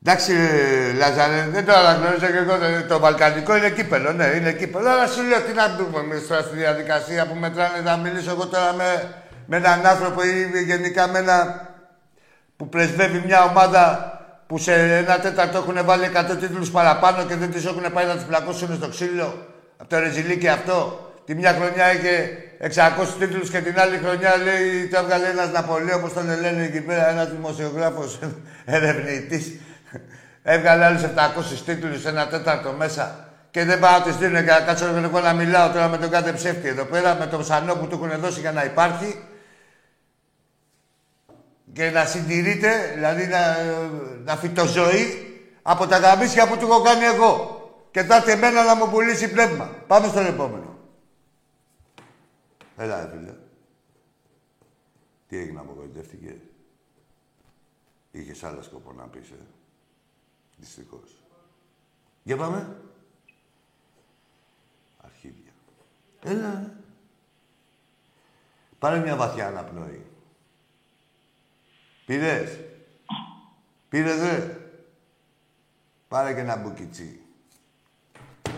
Εντάξει, 0.04 0.34
ε, 0.34 0.94
Λάζαρε, 0.94 1.48
δεν 1.52 1.66
το 1.66 1.74
αναγνωρίζω 1.74 2.26
και 2.26 2.38
εγώ. 2.38 2.54
ε, 2.66 2.82
Το 2.88 3.00
Βαλκανικό 3.00 3.56
είναι 3.58 3.70
κύπελο, 3.70 4.12
ναι, 4.14 4.26
είναι 4.26 4.52
κύπελο. 4.54 4.90
Αλλά 4.90 5.08
σου 5.08 5.24
λέω 5.24 5.42
τι 5.42 5.54
να 5.54 5.76
πούμε 5.76 6.00
εμείς 6.00 6.28
τώρα 6.28 6.42
στη 6.42 6.56
διαδικασία 6.56 7.26
που 7.28 7.36
μετράνε 7.36 7.82
να 7.84 7.98
μιλήσω 7.98 8.30
εγώ 8.32 8.46
τώρα 8.48 8.74
με, 8.74 9.14
με 9.46 9.58
έναν 9.58 9.86
άνθρωπο 9.86 10.24
ή 10.24 10.64
γενικά 10.66 11.08
με 11.08 11.20
ένα 11.20 11.68
που 12.58 12.70
πρεσβεύει 12.70 13.22
μια 13.26 13.44
ομάδα 13.44 14.14
που 14.48 14.58
σε 14.58 14.74
ένα 14.74 15.20
τέταρτο 15.20 15.58
έχουν 15.58 15.86
βάλει 15.86 16.12
100 16.16 16.38
τίτλους 16.40 16.70
παραπάνω 16.72 17.24
και 17.26 17.36
δεν 17.36 17.52
τις 17.52 17.66
έχουν 17.66 17.84
πάει 17.94 18.06
να 18.06 18.14
τις 18.16 18.24
πλακώσουν 18.24 18.76
στο 18.76 18.88
ξύλο. 18.90 19.48
Από 19.78 19.90
το 19.90 20.00
Ρεζιλίκι 20.00 20.48
αυτό. 20.48 21.04
Τη 21.26 21.36
μια 21.36 21.54
χρονιά 21.54 21.94
είχε 21.94 22.38
600 22.62 23.08
τίτλους 23.20 23.50
και 23.50 23.60
την 23.60 23.80
άλλη 23.80 23.98
χρονιά 24.04 24.32
λέει 24.44 24.88
το 24.88 25.00
έβγαλε 25.00 25.28
ένας 25.28 25.52
Ναπολέο, 25.52 25.98
όπως 25.98 26.14
τον 26.14 26.26
λένε 26.42 26.64
εκεί 26.64 26.82
πέρα, 26.82 27.10
ένας 27.10 27.30
δημοσιογράφος 27.30 28.20
ερευνητής. 28.66 29.52
Έβγαλε 30.44 30.86
άλλους 30.86 31.02
700 31.02 31.08
τίτλους, 31.66 32.06
ένα 32.06 32.28
τέταρτο 32.28 32.72
μέσα. 32.72 33.30
Και 33.52 33.66
δεν 33.66 33.80
πάω 33.80 33.98
να 33.98 34.04
τις 34.04 34.18
δίνουν 34.18 34.46
και 34.46 34.52
να 34.52 34.60
κάτσω 34.60 34.86
εγώ 34.86 35.20
να 35.20 35.34
μιλάω 35.34 35.72
τώρα 35.72 35.88
με 35.88 35.98
τον 35.98 36.10
κάθε 36.10 36.34
ψεύτη 36.34 36.68
εδώ 36.68 36.86
πέρα, 36.86 37.16
με 37.16 37.28
τον 37.28 37.42
ψανό 37.42 37.76
που 37.76 37.88
του 37.88 38.00
έχουν 38.04 38.22
δώσει 38.22 38.40
για 38.40 38.52
να 38.52 38.64
υπάρχει. 38.64 39.24
και 41.74 41.90
να 41.90 42.06
συντηρείται, 42.06 42.92
δηλαδή 42.94 43.28
να, 43.28 43.64
να 44.24 44.36
φυτοζωεί 44.36 45.28
από 45.62 45.88
τα 45.88 45.98
γαμίσια 45.98 46.48
που 46.48 46.58
του 46.58 46.66
έχω 46.66 46.82
κάνει 46.82 47.04
εγώ. 47.04 47.58
Και 47.92 48.04
θα 48.04 48.16
έρθει 48.16 48.32
εμένα 48.32 48.64
να 48.64 48.76
μου 48.76 48.90
πουλήσει 48.90 49.32
πνεύμα. 49.32 49.66
Πάμε 49.88 50.08
στον 50.08 50.26
επόμενο. 50.26 50.78
Έλα, 52.78 53.02
ρε 53.02 53.10
φίλε. 53.12 53.34
Τι 55.28 55.38
έγινε, 55.38 55.60
απογοητεύτηκε. 55.60 56.36
Είχες 58.12 58.44
άλλο 58.44 58.62
σκοπό 58.62 58.94
να 58.94 59.04
πεις, 59.04 59.30
ε; 59.30 59.59
Δυστυχώς. 60.60 61.24
Για 62.24 62.38
πάμε. 62.38 62.76
Αρχίδια. 65.02 65.52
Έλα. 66.24 66.74
Πάρε 68.80 69.00
μια 69.00 69.16
βαθιά 69.16 69.48
αναπνοή. 69.48 70.06
Πήρες; 72.06 72.60
Πήρες, 73.90 74.20
ρε. 74.20 74.58
Πάρε 76.08 76.34
και 76.34 76.40
ένα 76.40 76.56
μπουκιτσί. 76.56 77.20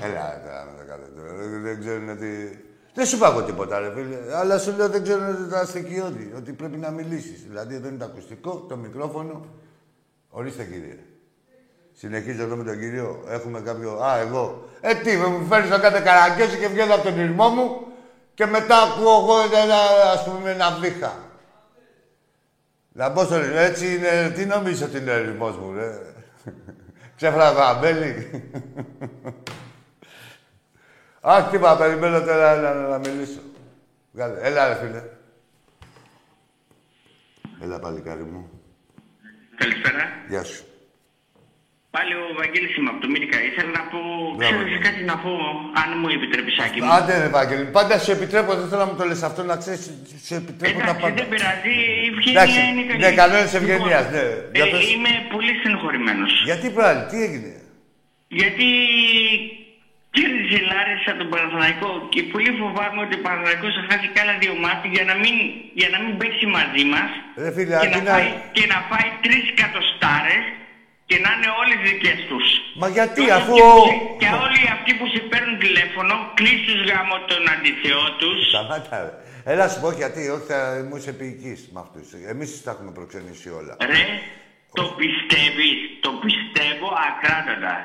Έλα, 0.01 0.41
τώρα 0.41 0.65
με 0.65 0.77
το 0.77 0.85
κάνετε. 0.87 1.47
Δεν 1.59 1.79
ξέρουν 1.79 2.09
ότι... 2.09 2.65
Δεν 2.93 3.05
σου 3.05 3.15
είπα 3.15 3.43
τίποτα, 3.43 3.79
ρε 3.79 3.93
φίλε. 3.93 4.35
Αλλά 4.35 4.59
σου 4.59 4.75
λέω 4.75 4.89
δεν 4.89 5.03
ξέρουν 5.03 5.49
τα 5.49 5.65
στοιχειώδη. 5.65 6.33
Ότι 6.35 6.53
πρέπει 6.53 6.77
να 6.77 6.91
μιλήσεις. 6.91 7.43
Δηλαδή 7.43 7.75
εδώ 7.75 7.87
είναι 7.87 7.97
το 7.97 8.05
ακουστικό, 8.05 8.55
το 8.55 8.75
μικρόφωνο. 8.75 9.45
Ορίστε, 10.29 10.65
κύριε. 10.65 10.99
Συνεχίζω 11.93 12.43
εδώ 12.43 12.55
με 12.55 12.63
τον 12.63 12.79
κύριο. 12.79 13.23
Έχουμε 13.27 13.59
κάποιο... 13.59 13.91
Α, 13.91 14.17
εγώ. 14.17 14.69
Ε, 14.81 14.95
τι, 14.95 15.17
μου 15.17 15.45
φέρνεις 15.45 15.69
να 15.69 15.79
κάνετε 15.79 16.03
καραγκιόζη 16.03 16.57
και 16.57 16.67
βγαίνω 16.67 16.93
από 16.93 17.03
τον 17.03 17.19
ήρμό 17.19 17.49
μου 17.49 17.87
και 18.33 18.45
μετά 18.45 18.77
ακούω 18.81 19.11
εγώ 19.11 19.41
ένα, 19.63 19.75
ας 20.13 20.23
πούμε, 20.23 20.51
ένα 20.51 20.71
βήχα. 20.71 21.13
Να 22.91 23.11
πω 23.11 23.23
στον 23.23 23.57
έτσι 23.57 23.95
είναι... 23.95 24.31
Τι 24.35 24.45
νομίζω 24.45 24.85
ότι 24.85 24.97
είναι 24.97 25.11
ο 25.11 25.17
ήρμος 25.17 25.57
μου, 25.57 25.73
ρε; 25.73 25.99
Ξέφραγα 27.15 27.67
αμπέλι. 27.67 28.29
Αχ, 31.21 31.49
τι 31.49 31.55
είπα, 31.55 31.77
περιμένω 31.77 32.21
τώρα 32.21 32.55
να, 32.55 32.73
να, 32.73 32.87
να 32.87 32.97
μιλήσω. 32.97 33.39
Βγάλε. 34.11 34.39
Έλα, 34.41 34.67
ρε 34.67 34.75
φίλε. 34.75 35.03
Έλα, 37.61 37.79
παλικάρι 37.79 38.23
μου. 38.23 38.49
Καλησπέρα. 39.57 40.03
Γεια 40.29 40.43
σου. 40.43 40.65
Πάλι 41.95 42.13
ο 42.23 42.25
Βαγγέλης 42.39 42.71
είμαι 42.77 42.89
από 42.93 42.99
το 43.03 43.07
Μίρικα. 43.13 43.37
Ήθελα 43.49 43.71
να 43.79 43.83
πω, 43.91 43.99
Μπράβο, 44.37 44.37
ξέρεις 44.41 44.59
Βαγγέλη. 44.63 44.85
κάτι 44.87 45.01
να 45.11 45.15
πω, 45.23 45.31
αν 45.83 45.89
μου 45.99 46.07
επιτρέπεις, 46.17 46.53
Άκη 46.65 46.77
μου. 46.81 46.91
Άντε, 46.97 47.13
ρε 47.23 47.29
Βαγγέλη. 47.37 47.65
Πάντα 47.77 47.93
σου 48.03 48.11
επιτρέπω, 48.17 48.51
δεν 48.59 48.67
θέλω 48.69 48.81
να 48.85 48.89
μου 48.91 48.97
το 48.99 49.05
λες 49.09 49.21
αυτό, 49.29 49.39
να 49.51 49.55
ξέρεις, 49.61 49.81
σου 50.27 50.33
επιτρέπω 50.41 50.77
τα 50.79 50.83
Εντάξει, 50.85 51.01
πάντα. 51.03 51.15
δεν 51.19 51.27
πειράζει, 51.31 51.73
η 52.25 52.29
Εντάξει, 52.29 52.57
ευγένεια 52.59 52.71
είναι 52.71 52.83
καλή. 52.89 53.01
ναι, 53.03 53.11
κανόνες 53.21 53.53
ευγενίας, 53.59 54.03
Λοιπόν, 54.05 54.13
ναι. 54.13 54.23
ε, 54.57 54.57
Για 54.57 54.65
πες. 54.71 54.83
είμαι 54.93 55.11
πολύ 55.33 55.51
στενοχωρημένος. 55.59 56.31
Γιατί 56.49 56.67
πάλι, 56.79 57.01
τι 57.09 57.17
έγινε; 57.27 57.51
Γιατί 58.39 58.67
κέρδισε 60.15 60.57
η 60.63 60.65
Λάρισα 60.71 61.11
τον 61.19 61.27
Παναθηναϊκό 61.33 61.89
και 62.13 62.21
πολύ 62.33 62.51
φοβάμαι 62.61 62.99
ότι 63.05 63.13
ο 63.19 63.21
Παναθηναϊκός 63.25 63.71
θα 63.77 63.83
χάσει 63.89 64.07
κάνα 64.17 64.33
δύο 64.43 64.53
μάτια 64.65 64.89
για 64.95 65.05
να 65.09 65.15
μην, 65.21 65.35
για 65.79 65.89
να 65.93 65.97
μην 66.03 66.13
παίξει 66.19 66.45
μαζί 66.57 66.83
μας 66.93 67.09
Ρε 67.43 67.49
φίλε, 67.55 67.73
και, 67.81 67.87
αντί 67.87 67.99
να 67.99 68.07
να... 68.07 68.11
φάει, 68.15 68.29
και 68.55 68.63
να 68.73 68.77
φάει 68.89 69.09
τρεις 69.25 69.45
κατοστάρες 69.61 70.43
και 71.11 71.19
να 71.25 71.29
είναι 71.35 71.49
όλες 71.61 71.77
δικές 71.89 72.19
τους. 72.29 72.45
Μα 72.81 72.87
γιατί, 72.97 73.21
Και 73.25 73.33
αφού... 73.39 73.53
όλοι 73.53 73.61
ο- 73.61 73.73
αυτοί 73.81 73.95
που- 74.03 74.17
Και 74.21 74.29
όλοι 74.45 74.59
αυτοί 74.75 74.91
που 74.99 75.05
σε 75.13 75.19
παίρνουν 75.31 75.55
τηλέφωνο, 75.65 76.13
κλείς 76.37 76.59
τους 76.67 76.79
γάμο 76.89 77.15
τον 77.31 77.41
αντιθεό 77.53 78.05
τους. 78.19 78.37
Σταμάτα, 78.51 78.97
ρε. 79.05 79.13
Έλα 79.51 79.65
σου 79.71 79.79
πω 79.83 79.89
γιατί, 80.01 80.21
όχι 80.35 80.45
θα 80.53 80.59
μου 80.87 80.95
είσαι 80.97 81.13
ποιητής 81.19 81.59
με 81.73 81.79
αυτούς. 81.85 82.07
Εμείς 82.33 82.49
τα 82.65 82.71
έχουμε 82.73 82.91
προξενήσει 82.97 83.47
όλα. 83.59 83.73
Ρε, 83.93 84.03
το 84.79 84.83
πιστεύεις, 85.01 85.77
το 86.05 86.11
πιστεύω 86.23 86.87
ακράδαντα. 87.09 87.75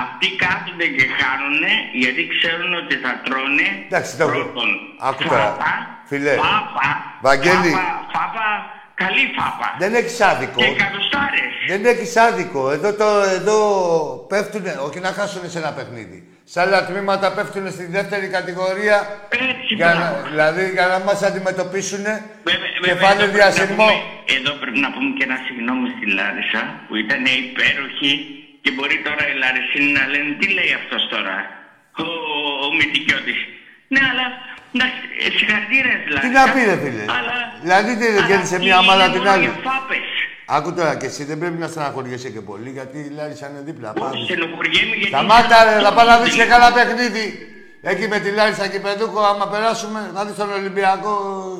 Αυτοί 0.00 0.28
κάθονται 0.44 0.86
και 0.96 1.04
χάνουνε 1.18 1.72
γιατί 2.02 2.22
ξέρουν 2.34 2.70
ότι 2.82 2.94
θα 3.04 3.12
τρώνε 3.24 3.66
Εντάξει, 3.88 4.10
το- 4.20 4.26
πρώτον 4.30 4.68
άκου 5.08 5.22
τώρα. 5.28 5.38
φάπα, 5.48 5.72
Φίλε, 6.10 6.32
φάπα, 6.44 6.88
Βαγγέλη. 7.26 7.70
φάπα, 7.78 8.08
φάπα, 8.14 8.48
καλή 8.94 9.24
φάπα 9.36 9.68
Δεν 9.78 9.94
έχεις 9.94 10.20
άδικο. 10.20 10.58
και 10.60 10.64
εκατοστάρες. 10.76 11.52
Δεν 11.68 11.84
έχεις 11.92 12.16
άδικο. 12.16 12.70
Εδώ, 12.70 12.92
το, 13.00 13.08
εδώ 13.38 13.58
πέφτουνε, 14.28 14.72
όχι 14.86 14.98
να 15.00 15.08
χάσουν 15.18 15.50
σε 15.50 15.58
ένα 15.58 15.72
παιχνίδι. 15.72 16.18
Σε 16.52 16.60
άλλα 16.60 16.86
τμήματα 16.88 17.32
πέφτουνε 17.36 17.70
στη 17.76 17.84
δεύτερη 17.96 18.26
κατηγορία 18.36 18.96
Έτσι, 19.28 19.74
για 19.80 19.86
να, 19.86 19.94
μπράβο. 19.94 20.28
δηλαδή 20.30 20.64
για 20.76 20.86
να 20.92 20.98
μας 21.06 21.18
αντιμετωπίσουν 21.28 22.02
Βέβαια, 22.48 22.68
και 22.74 22.80
βέβαια, 22.88 23.02
φάνε 23.08 23.22
εδώ 23.22 23.32
πρέπει 23.32 23.38
να 23.38 23.50
διασυρμό. 23.50 23.86
πούμε- 23.88 24.02
Εδώ 24.38 24.52
πρέπει 24.60 24.78
να 24.86 24.90
πούμε 24.94 25.10
και 25.16 25.24
ένα 25.28 25.38
συγγνώμη 25.46 25.86
στη 25.96 26.06
Λάρισα 26.18 26.62
που 26.86 26.94
ήταν 27.04 27.22
υπέροχη 27.44 28.12
και 28.62 28.70
μπορεί 28.74 28.96
τώρα 29.06 29.22
οι 29.30 29.34
Λαρισίνοι 29.42 29.90
να 29.98 30.04
λένε 30.12 30.30
τι 30.40 30.46
λέει 30.56 30.72
αυτός 30.80 31.02
τώρα, 31.14 31.36
ο, 32.04 32.06
ο 32.66 32.68
Μητικιώτης. 32.78 33.40
Ναι, 33.92 34.00
αλλά 34.10 34.26
εντάξει, 34.76 35.00
ε, 35.24 35.28
συγχαρητήρια 35.38 35.94
στη 36.00 36.08
Λάρισα. 36.14 36.26
Τι 36.26 36.30
να 36.38 36.44
πει, 36.52 36.60
ρε 36.70 36.76
φίλε. 36.82 37.04
Αλλά, 37.18 37.34
Δηλαδή, 37.64 37.90
τι, 38.00 38.06
δεν 38.06 38.16
αλλά 38.18 38.26
κέρδισε 38.28 38.54
αυτή 38.58 38.66
μία 38.68 38.80
μάλα 38.88 39.04
είναι 39.04 39.12
την 39.16 39.22
μόνο 39.22 39.32
άλλη. 39.34 39.44
για 39.46 39.54
φάπες. 39.66 40.06
Άκου 40.56 40.70
τώρα 40.78 40.92
και 41.00 41.06
εσύ 41.10 41.22
δεν 41.30 41.38
πρέπει 41.42 41.58
να 41.64 41.68
στεναχωριέσαι 41.72 42.28
και 42.34 42.42
πολύ 42.50 42.70
γιατί 42.78 42.98
η 43.08 43.10
Λάρισα 43.18 43.44
είναι 43.50 43.62
δίπλα. 43.68 43.88
Όχι, 43.90 44.00
Πάμε. 44.04 44.24
στενοχωριέμαι 44.28 44.94
γιατί... 45.00 45.12
Σταμάτα 45.14 45.56
ρε, 45.66 45.74
θα 45.86 45.92
πάω 45.96 46.06
να 46.12 46.16
δεις 46.22 46.34
και 46.40 46.46
καλά 46.54 46.68
παιχνίδι. 46.76 47.26
Εκεί 47.92 48.04
με 48.12 48.18
τη 48.24 48.30
Λάρισα 48.38 48.66
και 48.72 48.80
Πεδούκο, 48.86 49.20
άμα 49.30 49.46
περάσουμε, 49.52 50.00
θα 50.14 50.20
δεις 50.26 50.34
τον 50.42 50.50
Ολυμπιακό 50.60 51.12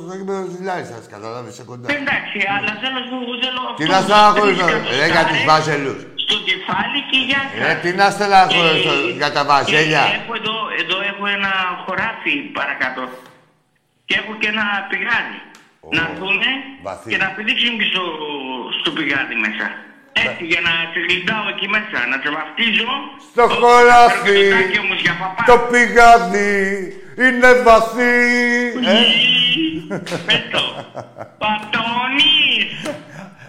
στο 0.05 0.13
γήπεδο 0.19 0.43
της 0.51 0.61
Λάρισας, 0.69 1.03
καταλάβεις, 1.15 1.55
σε 1.59 1.65
κοντά. 1.71 1.87
Εντάξει, 2.01 2.39
αλλά 2.55 2.71
θέλω 2.81 2.95
να 2.99 3.03
σου 3.09 3.17
θέλω... 3.43 3.63
Τι 3.79 3.85
αυτό 3.85 3.93
να 3.95 3.99
που 3.99 4.05
στεναχωρήσω, 4.09 4.67
τρεις 4.67 4.99
ρε, 5.01 5.07
για 5.15 5.23
τους 5.31 5.41
κατοστάρες 5.41 5.45
βάζελους. 5.51 6.01
Στο 6.25 6.37
κεφάλι 6.49 6.99
και 7.11 7.19
για 7.29 7.41
Ρε, 7.67 7.75
τι 7.83 7.91
να 8.01 8.07
στεναχωρήσω 8.15 8.93
Ε, 9.09 9.13
για 9.21 9.31
τα 9.37 9.43
βαζέλια. 9.51 10.03
και 10.11 10.17
Έχω 10.21 10.33
εδώ, 10.41 10.57
εδώ 10.83 10.97
έχω 11.11 11.25
ένα 11.37 11.53
χωράφι 11.85 12.35
παρακάτω. 12.59 13.03
Και 14.09 14.15
έχω 14.21 14.33
και 14.41 14.49
ένα 14.55 14.65
πηγάδι. 14.91 15.39
Ω, 15.87 15.89
να 15.97 16.03
έρθουνε 16.11 16.51
βαθύ. 16.87 17.09
και 17.11 17.17
να 17.25 17.29
πηδήξουν 17.37 17.73
και 17.81 17.87
στο, 17.93 18.03
στο 18.81 18.91
πηγάδι 18.97 19.35
μέσα. 19.47 19.67
Έτσι, 20.27 20.43
για 20.53 20.61
να 20.67 20.73
σε 20.93 20.99
γλυντάω 21.07 21.45
εκεί 21.55 21.67
μέσα, 21.77 21.99
να 22.13 22.17
σε 22.23 22.29
βαφτίζω. 22.37 22.91
Στο 23.33 23.43
Ω, 23.43 23.49
χωράφι, 23.61 24.39
να 24.39 24.41
φέρω 24.41 24.41
και 24.41 24.51
το 24.51 24.57
τάκι 24.57 24.79
όμως 24.87 24.99
για 25.05 25.15
παπά. 25.21 25.43
το 25.51 25.57
πηγάδι 25.71 26.53
είναι 27.25 27.51
βαθύ. 27.67 28.17
Ε, 28.95 29.01
Πες 30.27 30.43
το. 30.53 30.63
Πατώνεις. 31.43 32.73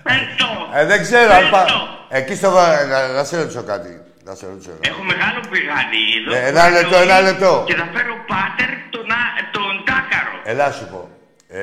Πες 0.08 0.22
το. 0.38 0.48
ε, 0.80 0.86
δεν 0.86 1.02
ξέρω, 1.02 1.28
Πες 1.34 1.44
αν 1.44 1.50
πά- 1.50 1.68
το. 1.68 1.80
Εκεί 2.10 2.36
στο... 2.36 2.50
βα- 2.52 2.86
Να, 2.86 3.08
να 3.08 3.24
σε 3.24 3.38
ρωτήσω 3.38 3.64
κάτι. 3.64 4.02
Να 4.26 4.36
σε 4.36 4.46
ρωτήσω. 4.46 4.70
κάτι. 4.70 4.90
Έχω 4.90 5.04
μεγάλο 5.04 5.40
πηγάδι 5.52 6.02
εδώ. 6.20 6.36
Ε, 6.36 6.48
ένα 6.48 6.70
λεπτό, 6.70 6.96
ένα 6.98 7.22
λεπτό. 7.22 7.64
Και 7.68 7.76
θα 7.76 7.88
φέρω 7.94 8.16
πάτερ 8.32 8.70
τον, 8.90 9.12
α- 9.12 9.36
τον 9.52 9.74
τάκαρο. 9.86 10.36
Ελά 10.44 10.72
σου 10.72 10.88
πω. 10.92 11.10
Ε, 11.48 11.62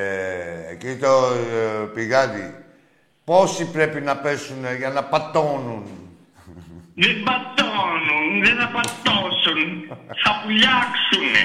εκεί 0.71 0.95
το 1.01 1.11
ε, 1.33 1.85
πηγάδι. 1.93 2.55
Πόσοι 3.23 3.65
πρέπει 3.65 4.01
να 4.01 4.15
πέσουν 4.17 4.65
για 4.77 4.89
να 4.89 5.03
πατώνουν. 5.03 6.02
Δεν 7.01 7.15
πατώνουν, 7.27 8.25
δεν 8.45 8.55
θα 8.59 8.67
πατώσουν. 8.75 9.59
Θα 10.23 10.31
πουλιάξουνε. 10.41 11.43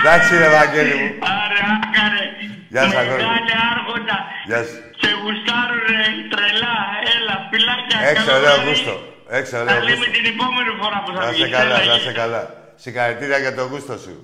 Εντάξει 0.00 0.30
ρε 0.42 0.48
Βαγγέλη 0.56 0.94
μου. 1.00 1.08
Άρα, 1.40 1.60
άκαρε. 1.76 2.24
Γεια 2.72 2.82
σας, 2.82 2.94
αγόρι 3.00 3.22
μου. 3.22 3.28
Μεγάλε 3.28 3.54
άρχοντα. 3.72 4.16
Γεια 4.48 4.60
σου. 4.68 4.76
Σε 5.00 5.08
γουστάρω 5.20 5.76
ρε, 5.90 6.02
τρελά. 6.32 6.76
Έλα, 7.14 7.34
φυλάκια. 7.50 7.98
Έξω 8.10 8.24
καλό 8.26 8.36
ωραίο 8.38 8.54
βράδυ. 8.54 8.68
γούστο. 8.68 8.94
Έξω 9.38 9.54
Θα 9.56 9.62
ωραίο 9.62 9.80
λέμε 9.88 9.96
γούστο. 9.96 10.10
την 10.16 10.24
επόμενη 10.34 10.70
φορά 10.80 10.98
που 11.04 11.10
θα 11.16 11.20
Να 11.24 11.30
βγεις. 11.32 11.42
σε 11.44 11.48
καλά, 11.56 11.74
Έλα, 11.74 11.78
να 11.78 11.82
γεια 11.88 11.98
σε 11.98 12.08
σας. 12.08 12.14
καλά. 12.20 12.42
Συγχαρητήρια 12.82 13.38
για 13.44 13.54
το 13.58 13.62
γούστο 13.70 13.94
σου. 14.04 14.14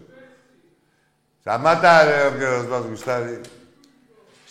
Σταμάτα 1.40 1.92
ρε 2.08 2.18
όποιος 2.30 2.64
μας 2.72 2.82
γουστάρει. 2.88 3.40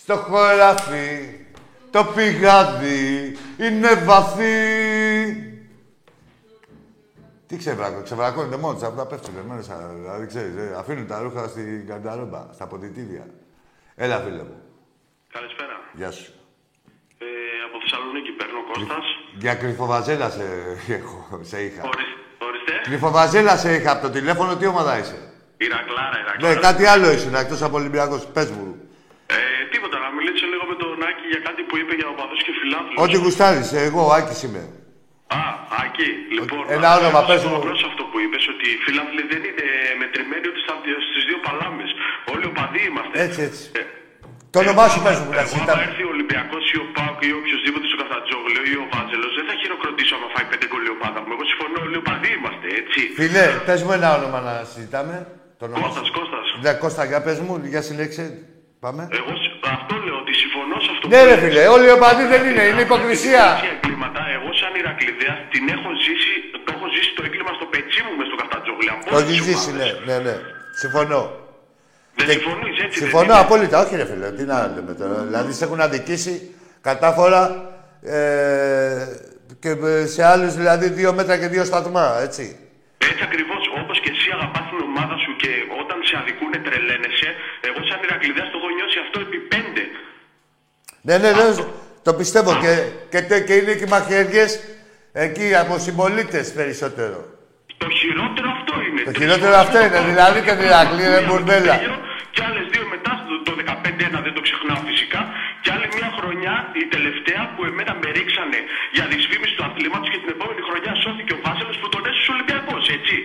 Στο 0.01 0.15
χωράφι, 0.15 1.09
το 1.91 2.01
πηγάδι 2.15 3.37
είναι 3.65 3.91
βαθύ. 3.93 4.55
Τι 7.51 7.57
ξεβράκω, 7.57 8.01
ξεβρακώνεται 8.01 8.57
μόνο 8.57 8.73
τους, 8.73 8.83
αυτά 8.83 9.05
πέφτουνε 9.05 9.41
μέσα. 9.55 9.75
Δηλαδή 10.01 10.25
ξέρεις, 10.27 10.55
ε, 10.55 10.75
αφήνουν 10.77 11.07
τα 11.07 11.17
ρούχα 11.21 11.47
στην 11.47 11.87
κανταρόμπα, 11.87 12.41
στα 12.53 12.65
ποδητήρια. 12.67 13.25
Έλα 13.95 14.17
φίλε 14.19 14.43
μου, 14.49 14.57
Καλησπέρα. 15.35 15.75
γεια 15.93 16.11
σου. 16.11 16.31
Ε, 17.17 17.25
από 17.67 17.75
Θεσσαλονίκη 17.83 18.31
παίρνω 18.39 18.59
Κώστας. 18.71 19.05
Για 19.43 19.55
κρυφοβαζέλα 19.55 20.29
σε, 20.29 20.43
έχω, 20.99 21.39
σε 21.41 21.57
είχα. 21.63 21.81
Ορίστε. 21.91 22.15
Ορίστε. 22.47 22.71
Κρυφοβαζέλα 22.83 23.57
σε 23.57 23.73
είχα 23.75 23.91
από 23.91 24.01
το 24.01 24.09
τηλέφωνο, 24.17 24.55
τι 24.55 24.65
ομάδα 24.65 24.97
είσαι; 24.99 25.17
Ηρακλάρα, 25.57 26.09
Ναι, 26.09 26.19
Ηρακλάρα. 26.19 26.59
κάτι 26.59 26.85
άλλο 26.85 27.11
ήσουν 27.11 27.35
εκτός 27.35 27.61
από 27.61 27.75
Ολυμπιακός. 27.77 28.25
Πες 28.35 28.49
μου. 28.51 28.75
Ε, 29.27 29.35
τίποτα, 29.71 29.97
να 29.99 30.09
μιλήσω 30.17 30.45
λίγο 30.45 30.63
με 30.71 30.75
τον 30.75 30.91
Άκη 31.09 31.25
για 31.33 31.39
κάτι 31.47 31.61
που 31.67 31.77
είπε 31.77 31.93
για 31.99 32.07
οπαδούς 32.13 32.43
και 32.43 32.51
φιλάθλους. 32.61 32.97
Ό,τι 33.03 33.15
γουστάρεις, 33.23 33.73
εγώ, 33.73 34.01
Άκης 34.11 34.43
είμαι. 34.43 34.63
Α, 35.27 35.37
Άκη, 35.83 36.09
λοιπόν. 36.37 36.63
Ένα 36.75 36.87
να 36.87 36.91
όνομα, 36.99 37.19
σε 37.21 37.27
πες 37.29 37.41
μου. 37.47 37.55
απλώς 37.61 37.79
αυτό 37.89 38.01
που 38.09 38.17
είπες, 38.23 38.43
ότι 38.53 38.65
οι 38.73 38.77
φιλάθλοι 38.85 39.23
δεν 39.31 39.41
είναι 39.49 39.67
μετρημένοι 40.01 40.45
ότι 40.51 40.59
στα, 40.65 40.73
στις 41.09 41.23
δύο 41.29 41.39
παλάμες. 41.47 41.89
Όλοι 42.33 42.45
οπαδοί 42.51 42.81
είμαστε. 42.89 43.13
Έτσι, 43.25 43.39
έτσι. 43.49 43.63
Ε, 43.79 43.81
Το 44.53 44.57
όνομά 44.63 44.85
σου 44.93 44.99
εγώ, 44.99 45.05
πες 45.07 45.17
μου, 45.21 45.29
να 45.31 45.43
Εγώ, 45.43 45.43
άμα 45.43 45.51
συζητάμε. 45.53 45.83
έρθει 45.89 46.03
ο 46.09 46.11
Ολυμπιακός 46.15 46.15
Ολυμπιακό 46.15 46.57
ή 46.75 46.77
ο 46.83 46.85
Πάουκ 46.95 47.19
ή 47.29 47.31
οποιοδήποτε 47.41 47.85
στο 47.89 47.97
Καφτατζόγλιο 48.01 48.63
ή 48.73 48.75
ο 48.83 48.85
Βάζελος 48.93 49.31
δεν 49.37 49.45
θα 49.49 49.55
χειροκροτήσω 49.61 50.13
άμα 50.17 50.27
φάει 50.33 50.45
πέντε 50.51 50.65
γκολ 50.69 50.83
η 50.89 50.91
ομάδα 50.97 51.19
μου. 51.23 51.31
Εγώ 51.35 51.43
συμφωνώ, 51.51 51.77
όλοι 51.87 51.97
οπαδοί 52.03 52.29
είμαστε, 52.37 52.67
έτσι. 52.81 52.99
Φίλε, 53.19 53.45
πες 53.67 53.79
μου 53.85 53.91
ένα 53.99 54.09
όνομα 54.19 54.39
να 54.47 54.53
συζητάμε. 54.71 55.15
Το 55.59 55.63
όνομα 55.67 55.81
Κώστας, 55.85 56.05
σου. 56.07 56.13
Κώστας. 56.17 56.45
Ναι, 56.65 56.71
Κώστα, 56.83 57.03
για 57.11 57.19
πες 57.25 57.37
μου, 57.45 57.53
για 57.73 57.81
συλλέξε. 57.87 58.25
Πάμε. 58.85 59.01
Εγώ 59.19 59.31
σ- 59.41 59.55
αυτό 59.77 59.93
λέω 60.05 60.17
ότι 60.23 60.33
συμφωνώ 60.41 60.75
σε 60.85 60.89
αυτό 60.93 61.05
Ναι, 61.11 61.19
που 61.21 61.25
ρε 61.29 61.35
λες. 61.35 61.41
φίλε, 61.43 61.63
όλοι 61.75 61.85
οι 61.89 61.93
οπαδοί 61.97 62.23
δεν 62.33 62.41
είναι, 62.49 62.63
είναι 62.69 62.83
υποκρισία. 62.89 63.43
Τέτοια 63.53 63.71
εγκλήματα, 63.77 64.21
εγώ 64.37 64.49
σαν 64.59 64.71
Ηρακλειδέας 64.81 65.37
την 65.53 65.63
έχω 65.75 65.89
ζήσει, 66.05 66.33
το 66.65 66.69
έχω 66.75 66.85
ζήσει 66.95 67.11
το 67.17 67.21
έγκλημα 67.27 67.51
στο 67.59 67.65
πετσί 67.73 67.99
μου 68.05 68.11
μες 68.17 68.27
στο 68.29 68.37
Καφτατζόγλιο. 68.41 68.91
από 68.95 69.03
Το 69.09 69.15
όλες 69.15 69.27
έχεις 69.29 69.39
τις 69.45 69.47
ζήσει, 69.49 69.71
ναι, 69.79 69.87
ομάδες. 69.89 70.05
ναι, 70.07 70.15
ναι. 70.27 70.35
Συμφωνώ. 70.81 71.21
Δεν 72.17 72.25
Και- 72.27 72.35
συμφωνείς 72.37 72.75
έτσι. 72.85 72.97
δεν 72.99 73.01
Συμφωνώ 73.03 73.33
είναι; 73.35 73.43
απόλυτα, 73.45 73.75
όχι 73.83 73.93
ρε 74.01 74.05
φίλε, 74.11 74.27
τι 74.37 74.43
να 74.51 74.57
λέμε 74.75 74.93
τώρα. 75.01 75.17
Δηλαδή 75.29 75.51
σε 75.57 75.63
έχουν 75.67 75.79
αδικήσει 75.87 76.33
κατάφορα 76.89 77.41
ε, 78.17 79.01
και 79.63 79.71
ε, 79.93 80.05
σε 80.15 80.21
άλλους 80.31 80.51
δηλαδή 80.61 80.85
δύο 80.99 81.11
μέτρα 81.17 81.35
και 81.41 81.47
δύο 81.53 81.63
σταθμά, 81.71 82.05
έτσι. 82.27 82.45
Έτσι 83.11 83.23
ακριβώς 83.29 83.61
όπως 83.81 83.97
και 84.03 84.11
εσύ 84.15 84.27
αγαπάς 84.37 84.65
την 84.69 84.79
ομάδα 84.89 85.15
σου 85.23 85.31
και 85.41 85.51
όταν 85.81 85.97
σε 86.07 86.15
αδικούνε 86.21 86.57
τρελαίνεσαι, 86.65 87.29
εγώ 87.67 87.79
σαν 87.89 87.99
Ηρακλειδέας 88.07 88.47
το 88.51 88.57
έχω 88.59 88.69
νιώσει 88.77 88.97
αυτό 89.05 89.17
επί 89.25 89.37
πέντε. 89.53 89.83
Ναι, 91.07 91.17
ναι, 91.17 91.31
ναι, 91.31 91.47
το 92.07 92.13
πιστεύω 92.13 92.51
και, 92.63 92.73
και, 93.11 93.21
τε- 93.21 93.45
και 93.47 93.53
είναι 93.59 93.73
και 93.79 93.83
οι 93.83 93.91
μαχαιριές 93.95 94.51
εκεί 95.25 95.55
από 95.55 95.73
συμπολίτες 95.85 96.45
περισσότερο. 96.59 97.19
Το 97.83 97.87
χειρότερο 97.99 98.47
αυτό 98.57 98.73
είναι. 98.87 99.01
Το 99.07 99.11
Τρεις 99.11 99.17
χειρότερο 99.21 99.51
φορές 99.51 99.65
αυτό 99.65 99.77
το 99.77 99.83
είναι, 99.85 99.89
παράδειγμα. 99.95 100.13
δηλαδή 100.13 100.37
και 100.47 100.53
την 100.59 100.65
Ηρακλή, 100.71 101.03
ρε 101.13 101.19
Μία 101.19 101.27
μπουρδέλα. 101.27 101.73
με 101.73 101.77
το 101.77 101.83
Τέλειο 101.83 101.97
Και 102.35 102.41
άλλες 102.49 102.65
δύο 102.73 102.83
μετά, 102.93 103.11
το, 103.29 103.33
το 103.47 103.51
15-1 104.15 104.17
δεν 104.25 104.33
το 104.37 104.41
ξεχνάω 104.47 104.79
φυσικά. 104.91 105.21
Και 105.63 105.69
άλλη 105.75 105.87
μια 105.97 106.09
χρονιά, 106.17 106.53
η 106.81 106.83
τελευταία 106.95 107.41
που 107.53 107.61
εμένα 107.69 107.93
με 108.01 108.07
ρίξανε 108.17 108.59
για 108.95 109.03
δυσφήμιση 109.11 109.53
τους 109.55 109.65
αθλήματο 109.69 110.05
και 110.13 110.19
την 110.23 110.29
επόμενη 110.35 110.61
χρονιά 110.69 110.91
σώθηκε 111.03 111.31
ο 111.37 111.39
Βάζελο 111.45 111.73
που 111.81 111.87
τον 111.93 112.01
έσωσε 112.09 112.29
Ολυμπιακός, 112.35 112.83
έτσι. 112.97 113.15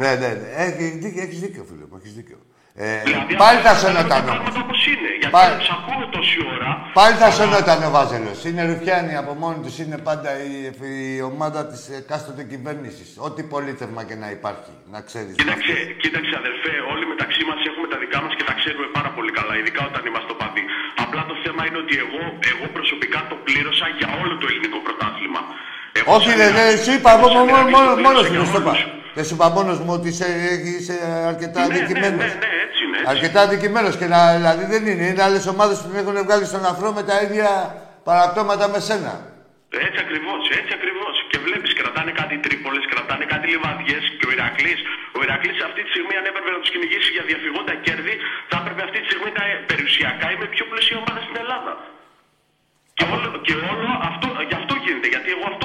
Ναι, 0.00 0.10
ναι, 0.20 0.30
ναι. 0.40 0.48
Έχεις 0.64 0.88
δίκιο, 1.02 1.20
έχεις 1.26 1.38
δίκιο, 1.44 1.62
φίλε 1.68 1.84
μου, 1.90 1.96
έχεις 2.00 2.12
δίκιο. 2.18 2.38
Ε, 2.86 2.88
Δηλαδή, 3.08 3.32
πάλι 3.44 3.58
θα 3.66 3.70
αυτά 3.74 3.80
σωνόταν 3.84 4.08
τα 4.08 4.16
όμως. 4.16 4.28
πράγματα 4.30 4.58
όπως 4.66 4.80
είναι. 4.92 5.10
Γιατί 5.20 5.34
Πάλι- 5.38 5.56
τους 5.60 5.70
ακούω 5.76 6.02
τόση 6.16 6.38
ώρα. 6.54 6.70
Πάλι 6.98 7.14
θα 7.22 7.28
αλλά- 7.28 7.38
σωνόταν 7.38 7.78
ο 7.88 7.90
Βάζελος. 7.96 8.38
Είναι 8.48 8.62
ρουφιάνοι 8.70 9.14
από 9.22 9.32
μόνοι 9.42 9.58
τους. 9.64 9.74
Είναι 9.82 9.98
πάντα 10.08 10.30
η, 10.50 10.54
η 11.16 11.22
ομάδα 11.32 11.60
της 11.70 11.80
εκάστοτε 12.00 12.42
κυβέρνησης. 12.52 13.08
Ό,τι 13.28 13.40
πολίτευμα 13.54 14.00
και 14.08 14.16
να 14.22 14.28
υπάρχει. 14.36 14.72
Να 14.94 14.98
ξέρεις. 15.08 15.32
Κοίταξε, 15.40 15.74
κοίταξε 16.02 16.32
αδερφέ, 16.42 16.72
όλοι 16.92 17.04
μεταξύ 17.12 17.40
μας 17.50 17.60
έχουμε 17.70 17.86
τα 17.92 17.98
δικά 18.02 18.18
μας 18.24 18.32
και 18.38 18.44
τα 18.48 18.54
ξέρουμε 18.60 18.86
πάρα 18.98 19.10
πολύ 19.16 19.30
καλά, 19.38 19.52
ειδικά 19.60 19.82
όταν 19.90 20.02
είμαστε 20.08 20.30
οπαδοί. 20.36 20.62
Απλά 21.04 21.22
το 21.30 21.34
θέμα 21.44 21.60
είναι 21.66 21.78
ότι 21.84 21.94
εγώ, 22.04 22.20
εγώ 22.52 22.64
προσωπικά 22.76 23.18
το 23.30 23.36
πλήρωσα 23.46 23.86
για 23.98 24.08
όλο 24.22 24.34
το 24.42 24.46
ελληνικό 24.50 24.78
πρωτάθλημα. 24.86 25.40
Εγώ 25.98 26.08
Όχι, 26.16 26.28
σαν 26.30 26.38
ρε, 26.40 26.46
Ηρακλής- 26.48 26.76
ρε, 26.76 26.82
σου 26.84 26.92
είπα 26.96 27.10
εγώ 27.16 27.26
μόνο 27.28 27.34
σαν 27.38 27.46
Ηρακλής 27.52 27.74
μόνο- 27.76 27.92
το 27.98 28.02
μόνος 28.06 28.24
πλήρωσα 28.30 28.58
μου, 28.58 28.64
για 28.66 28.72
δεν 28.72 28.80
σου 28.80 28.88
είπα. 28.88 29.06
Όλους. 29.08 29.16
Δεν 29.18 29.24
σου 29.28 29.34
είπα 29.36 29.46
μόνος 29.56 29.78
μου 29.84 29.92
ότι 29.98 30.08
είσαι, 30.12 30.28
είσαι 30.78 30.96
αρκετά 31.30 31.60
Ναι, 31.60 31.66
ναι, 31.66 31.74
αδικημένος. 31.74 32.24
ναι, 32.24 32.38
ναι, 32.44 32.50
έτσι 32.64 32.80
είναι. 32.84 32.98
Έτσι. 33.00 33.10
Αρκετά 33.14 33.40
αδικημένος 33.46 33.94
και 34.00 34.06
να, 34.12 34.20
δηλαδή 34.38 34.64
δεν 34.72 34.82
είναι. 34.90 35.04
Είναι 35.10 35.22
άλλες 35.28 35.44
ομάδες 35.52 35.76
που 35.80 35.86
την 35.90 35.98
έχουν 36.02 36.16
βγάλει 36.26 36.44
στον 36.52 36.62
αφρό 36.72 36.88
με 36.98 37.02
τα 37.08 37.16
ίδια 37.26 37.50
παραπτώματα 38.08 38.64
με 38.74 38.78
σένα. 38.88 39.12
Έτσι 39.86 39.98
ακριβώς, 40.06 40.42
έτσι 40.60 40.72
ακριβώς. 40.78 41.14
Και 41.30 41.38
βλέπεις, 41.46 41.70
κρατάνε 41.80 42.12
κάτι 42.20 42.34
τρίπολες, 42.44 42.84
κρατάνε 42.92 43.24
κάτι 43.32 43.46
λιβαδιές. 43.52 44.02
Και 44.18 44.26
ο 44.28 44.30
Ηρακλής, 44.36 44.78
ο 45.16 45.18
Ηρακλής 45.26 45.56
αυτή 45.68 45.80
τη 45.84 45.90
στιγμή, 45.94 46.14
αν 46.20 46.24
έπρεπε 46.30 46.50
να 46.54 46.58
τους 46.62 46.70
κυνηγήσει 46.74 47.10
για 47.16 47.24
διαφυγόντα 47.30 47.74
κέρδη, 47.86 48.14
θα 48.50 48.56
έπρεπε 48.62 48.80
αυτή 48.88 48.98
τη 49.02 49.06
στιγμή 49.10 49.30
να, 49.38 49.42
περιουσιακά 49.70 50.26
είμαι 50.32 50.46
πιο 50.54 50.64
πλούσια 50.70 50.96
ομάδα 51.02 51.20
στην 51.26 51.36
Ελλάδα. 51.44 51.72
Και 52.98 53.04
όλο, 53.14 53.28
και 53.46 53.54
όλο 53.72 53.88
αυτό, 54.10 54.26
γι' 54.50 54.56
αυτό 54.60 54.72
γίνεται. 54.84 55.08
Γιατί 55.14 55.28
εγώ 55.34 55.44
αυτό 55.52 55.64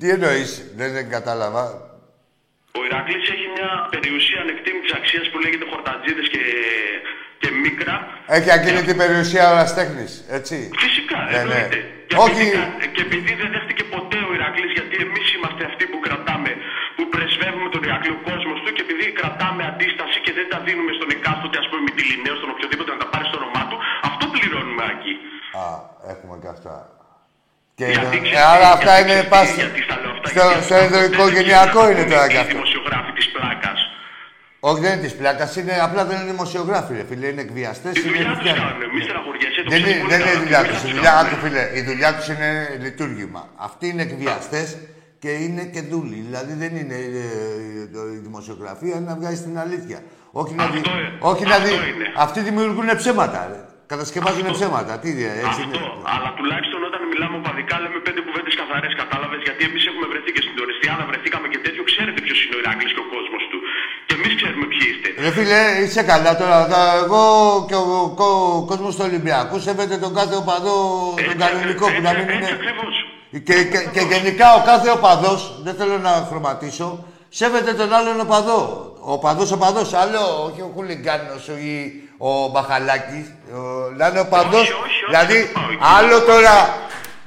Τι 0.00 0.06
εννοείς, 0.16 0.50
δεν, 0.78 0.88
δεν 0.96 1.06
κατάλαβα. 1.14 1.64
Ο 2.78 2.80
Ηρακλής 2.88 3.24
έχει 3.34 3.46
μια 3.56 3.70
περιουσία 3.94 4.40
ανεκτήμητης 4.44 4.92
αξίας 4.98 5.26
που 5.30 5.38
λέγεται 5.44 5.66
χορτατζίδες 5.72 6.26
και, 6.34 6.42
και 7.42 7.48
μίκρα. 7.62 7.96
Έχει 8.38 8.50
ακίνητη 8.58 8.92
περιουσία 9.02 9.44
οραστέχνης, 9.54 10.12
έτσι. 10.38 10.56
Φυσικά, 10.84 11.18
Ναι, 11.30 11.36
εννοείται. 11.40 11.78
ναι. 11.80 11.98
Και, 12.08 12.16
Όχι. 12.24 12.30
επειδή, 12.32 12.50
κα- 12.58 12.86
και 12.94 13.02
επειδή 13.08 13.32
δεν 13.40 13.48
δέχτηκε 13.54 13.84
ποτέ 13.96 14.18
ο 14.28 14.30
Ηρακλής, 14.38 14.70
γιατί 14.78 14.94
εμείς 15.06 15.26
είμαστε 15.36 15.62
αυτοί 15.70 15.84
που 15.90 15.98
κρατάμε, 16.06 16.50
που 16.96 17.04
πρεσβεύουμε 17.14 17.68
τον 17.74 17.82
Ηρακλή 17.88 18.10
ο 18.18 18.20
κόσμος 18.28 18.58
του 18.62 18.70
και 18.76 18.82
επειδή 18.86 19.04
κρατάμε 19.20 19.62
αντίσταση 19.70 20.16
και 20.24 20.32
δεν 20.38 20.46
τα 20.52 20.58
δίνουμε 20.66 20.92
στον 20.98 21.08
εκάστοτε, 21.16 21.56
ας 21.62 21.66
πούμε, 21.68 21.80
Μητυλινέο, 21.88 22.34
στον 22.40 22.50
οποιοδήποτε 22.54 22.90
να 22.94 22.98
τα 23.02 23.08
πάρει 23.12 23.24
στο 23.30 23.36
όνομά 23.42 23.62
του, 23.70 23.76
αυτό 24.08 24.24
πληρώνουμε 24.34 24.84
εκεί. 24.94 25.14
Α, 25.62 25.64
έχουμε 26.12 26.34
και 26.42 26.50
αυτά. 26.56 26.74
Και 27.80 27.86
Γιατί 27.86 28.16
ε, 28.16 28.20
ξέρεις 28.26 28.46
άρα 28.54 28.68
τι, 28.68 28.72
αυτά 28.76 28.92
γιατί 28.94 29.02
είναι 29.02 29.20
ξέρεις 29.20 29.28
τι, 29.28 29.34
πάση. 29.34 29.54
γιατί 29.62 29.80
στα 29.86 29.96
λέω 30.02 30.10
αυτά, 30.16 30.28
Στο, 30.32 30.42
γιατί 30.48 30.64
στο 30.64 30.74
αυτά 30.74 30.84
ενδοοικογενειακό 30.86 31.80
δεν 31.86 31.96
είναι 31.96 32.10
τώρα 32.14 32.26
κι 32.32 32.34
οι 32.38 32.42
αυτό. 32.44 32.52
δημοσιογράφοι 32.54 33.10
της 33.18 33.26
πλάκας. 33.34 33.78
Όχι, 34.68 34.80
δεν 34.84 34.90
είναι 34.92 35.02
της 35.06 35.14
πλάκας, 35.20 35.50
είναι, 35.60 35.74
απλά 35.86 36.02
δεν 36.08 36.14
είναι 36.18 36.28
δημοσιογράφοι, 36.34 36.92
ρε 36.98 37.04
φίλε. 37.10 37.26
Είναι 37.32 37.44
εκβιαστές. 37.48 37.92
Τη 37.96 38.00
δουλειά 38.08 38.24
τους 38.38 38.44
κάνουν, 38.58 38.80
μη 38.94 39.00
στεναχωριέσαι, 39.06 39.60
το 39.64 39.68
Δεν 39.72 39.78
ξέρεις 39.80 39.96
είναι, 39.96 40.00
πολύ 40.02 40.10
δεν 40.12 40.20
είναι 40.20 40.30
καλά, 40.30 40.38
η 40.38 40.42
δουλειά 40.42 40.60
τη 40.62 40.68
τους. 40.70 40.78
Η 40.78 40.82
τους 40.82 40.92
δουλειά 40.94 41.12
κάνουν. 41.16 41.28
του, 41.30 41.36
φίλε, 41.44 41.62
η 41.80 41.82
δουλειά 41.88 42.10
τους 42.16 42.26
είναι 42.32 42.50
λειτουργήμα. 42.86 43.42
Αυτοί 43.68 43.84
είναι 43.90 44.02
εκβιαστές 44.08 44.68
και 45.22 45.30
είναι 45.44 45.62
και 45.74 45.80
δούλοι. 45.90 46.18
Δηλαδή 46.28 46.52
δεν 46.62 46.72
είναι 46.80 46.94
ε, 46.94 47.86
το- 47.94 48.08
η 48.16 48.18
δημοσιογραφία 48.26 48.94
είναι 48.96 49.08
να 49.12 49.16
βγάζει 49.20 49.40
την 49.48 49.56
αλήθεια. 49.64 49.98
Όχι 50.40 50.54
να, 50.60 50.64
δει, 50.72 50.78
Αυτό 50.84 50.90
είναι. 50.98 51.10
όχι 51.32 51.44
να 51.52 51.56
δει. 51.64 51.72
Αυτό 51.74 51.86
είναι. 51.92 52.06
Αυτοί 52.24 52.38
δημιουργούν 52.48 52.88
ψέματα. 52.96 53.40
Ρε. 53.90 53.96
Κατασκευάζουν 53.96 54.46
ψέματα. 54.58 54.92
Τι 55.02 55.08
είναι, 55.12 55.28
έτσι 55.42 55.62
Αυτό. 55.62 55.62
είναι. 55.64 55.78
Αλλά 56.14 56.28
τουλάχιστον 56.38 56.80
όταν 56.88 57.00
μιλάμε 57.12 57.34
οπαδικά 57.42 57.74
λέμε 57.82 57.98
πέντε 58.06 58.20
κουβέντες 58.26 58.54
καθαρές, 58.60 58.92
κατάλαβες. 59.02 59.40
Γιατί 59.46 59.62
εμείς 59.68 59.82
έχουμε 59.90 60.06
βρεθεί 60.12 60.30
και 60.36 60.42
στην 60.46 60.56
Οριστιάνα, 60.64 61.02
βρεθήκαμε 61.10 61.46
και 61.52 61.60
τέτοιο. 61.64 61.82
Ξέρετε 61.90 62.18
ποιος 62.26 62.38
είναι 62.44 62.54
ο 62.58 62.60
Ηράκλης 62.62 62.90
και 62.96 63.02
ο 63.06 63.08
κόσμος 63.14 63.42
του. 63.50 63.58
Και 64.06 64.14
εμείς 64.18 64.32
ξέρουμε 64.40 64.66
ποιοι 64.72 64.84
είστε. 64.90 65.08
Ρε 65.24 65.30
φίλε, 65.36 65.60
είσαι 65.82 66.02
καλά 66.12 66.32
τώρα. 66.40 66.58
Θα- 66.72 66.94
Εγώ 67.02 67.22
και 67.68 67.76
ο, 67.84 67.86
ο, 68.26 68.64
κόσμος 68.70 68.92
του 68.96 69.04
Ολυμπιακού 69.08 69.56
σέβεται 69.66 69.96
τον 70.04 70.12
κάθε 70.18 70.34
οπαδό, 70.42 70.78
τον 71.28 71.36
κανονικό 71.44 71.84
που 71.94 72.00
να 72.08 72.12
μην 72.16 72.26
είναι... 72.34 72.46
Έτσι 72.48 72.54
ακριβώς. 72.58 72.94
Και, 73.48 73.56
και, 73.72 73.80
και 73.94 74.02
γενικά 74.12 74.46
ο 74.58 74.60
κάθε 74.70 74.88
οπαδός, 74.96 75.40
δεν 75.66 75.74
θέλω 75.78 75.96
να 76.08 76.12
χρωματίσω, 76.28 76.88
σέβεται 77.28 77.72
τον 77.80 77.88
άλλον 77.98 78.20
οπαδό. 78.26 78.60
Ο 79.08 79.12
οπαδός 79.12 79.52
οπαδός, 79.52 79.88
άλλο, 80.02 80.22
όχι 80.48 80.60
ο 80.60 80.70
χουλιγκάνος 80.74 81.48
ή 81.48 81.74
ο 82.22 82.48
Μπαχαλάκης. 82.48 83.26
Ο, 83.52 83.58
να 83.96 84.06
είναι 84.08 84.20
οπαδός, 84.20 84.60
Όχι, 84.60 84.72
όχι, 84.72 84.82
όχι, 84.82 85.04
δηλαδή 85.08 85.34
δεν 85.42 85.52
πάω 85.52 85.64
εκεί. 85.70 85.78
άλλο 85.82 86.20
τώρα 86.20 86.78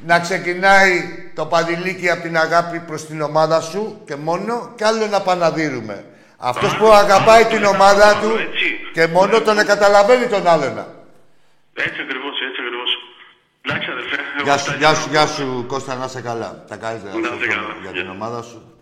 να 0.05 0.19
ξεκινάει 0.19 0.91
το 1.35 1.45
παδιλίκι 1.45 2.09
από 2.09 2.21
την 2.21 2.37
αγάπη 2.37 2.79
προς 2.79 3.05
την 3.05 3.21
ομάδα 3.21 3.61
σου 3.61 4.01
και 4.05 4.15
μόνο, 4.15 4.71
και 4.75 4.85
άλλο 4.85 5.07
να 5.07 5.21
παναδύρουμε. 5.21 6.05
Αυτός 6.37 6.75
που 6.77 6.87
αγαπάει 6.87 7.45
την 7.45 7.63
ομάδα 7.63 8.19
του 8.21 8.29
Έτσι. 8.29 8.79
και 8.93 9.07
μόνο 9.07 9.41
τον 9.41 9.65
καταλαβαίνει 9.65 10.27
τον 10.27 10.47
άλλον. 10.47 10.77
Έτσι 11.73 12.01
ακριβώς, 12.01 12.35
έτσι 12.47 12.61
ακριβώς. 12.61 12.89
Εντάξει, 13.65 13.89
αδερφέ. 13.91 14.15
εγώ 14.35 14.43
Γεια 14.43 14.53
αυτά 14.53 14.71
σου, 14.71 14.77
γεια 14.77 14.91
λέω. 14.91 14.99
σου, 14.99 15.09
γεια 15.09 15.27
σου, 15.27 15.65
Κώστα, 15.67 15.95
να 15.95 16.05
είσαι 16.05 16.21
καλά. 16.21 16.63
Τα 16.67 16.75
καλύτερα 16.75 17.13
Να 17.19 17.27
σου 17.27 17.35
είσαι 17.35 17.47
καλά. 17.47 17.67
για 17.81 17.91
την 17.91 18.09
ομάδα 18.09 18.41
σου. 18.41 18.73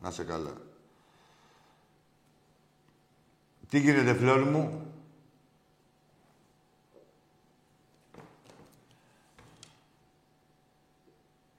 Να 0.00 0.08
είσαι 0.08 0.22
καλά. 0.22 0.52
Τι 3.70 3.78
γίνεται, 3.78 4.14
φλόρ 4.14 4.38
μου; 4.44 4.91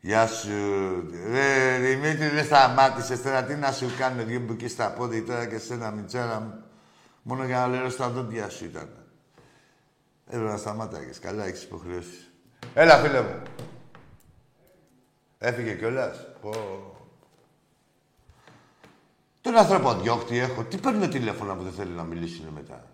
Γεια 0.05 0.27
σου. 0.27 0.49
Ρε, 1.31 1.77
Δημήτρη, 1.77 2.27
δεν 2.27 2.45
σταμάτησες 2.45 3.21
τώρα. 3.21 3.43
Τι 3.43 3.55
να 3.55 3.71
σου 3.71 3.89
κάνω, 3.97 4.23
δύο 4.23 4.39
μπουκί 4.39 4.67
στα 4.67 4.91
πόδια 4.91 5.23
τώρα 5.23 5.45
και 5.45 5.57
σένα, 5.57 5.91
μιτσάρα 5.91 6.39
μου. 6.39 6.63
Μόνο 7.21 7.45
για 7.45 7.57
να 7.59 7.67
λέω 7.67 7.89
στα 7.89 8.09
δόντια 8.09 8.49
σου 8.49 8.65
ήταν. 8.65 8.89
Έπρεπε 10.27 10.51
να 10.51 10.57
σταμάταγες. 10.57 11.19
Καλά, 11.19 11.45
έχεις 11.45 11.63
υποχρεώσεις. 11.63 12.31
Έλα, 12.73 12.97
φίλε 12.97 13.21
μου. 13.21 13.41
Έφυγε 15.37 15.73
κιόλας. 15.73 16.27
Πω. 16.41 16.51
Τον 19.41 19.57
άνθρωπο 19.57 19.93
διώχτη 19.93 20.37
έχω. 20.37 20.63
Τι 20.63 20.77
παίρνει 20.77 21.07
τηλέφωνα 21.07 21.55
που 21.55 21.63
δεν 21.63 21.71
θέλει 21.71 21.91
να 21.91 22.03
μιλήσουν 22.03 22.45
μετά. 22.45 22.87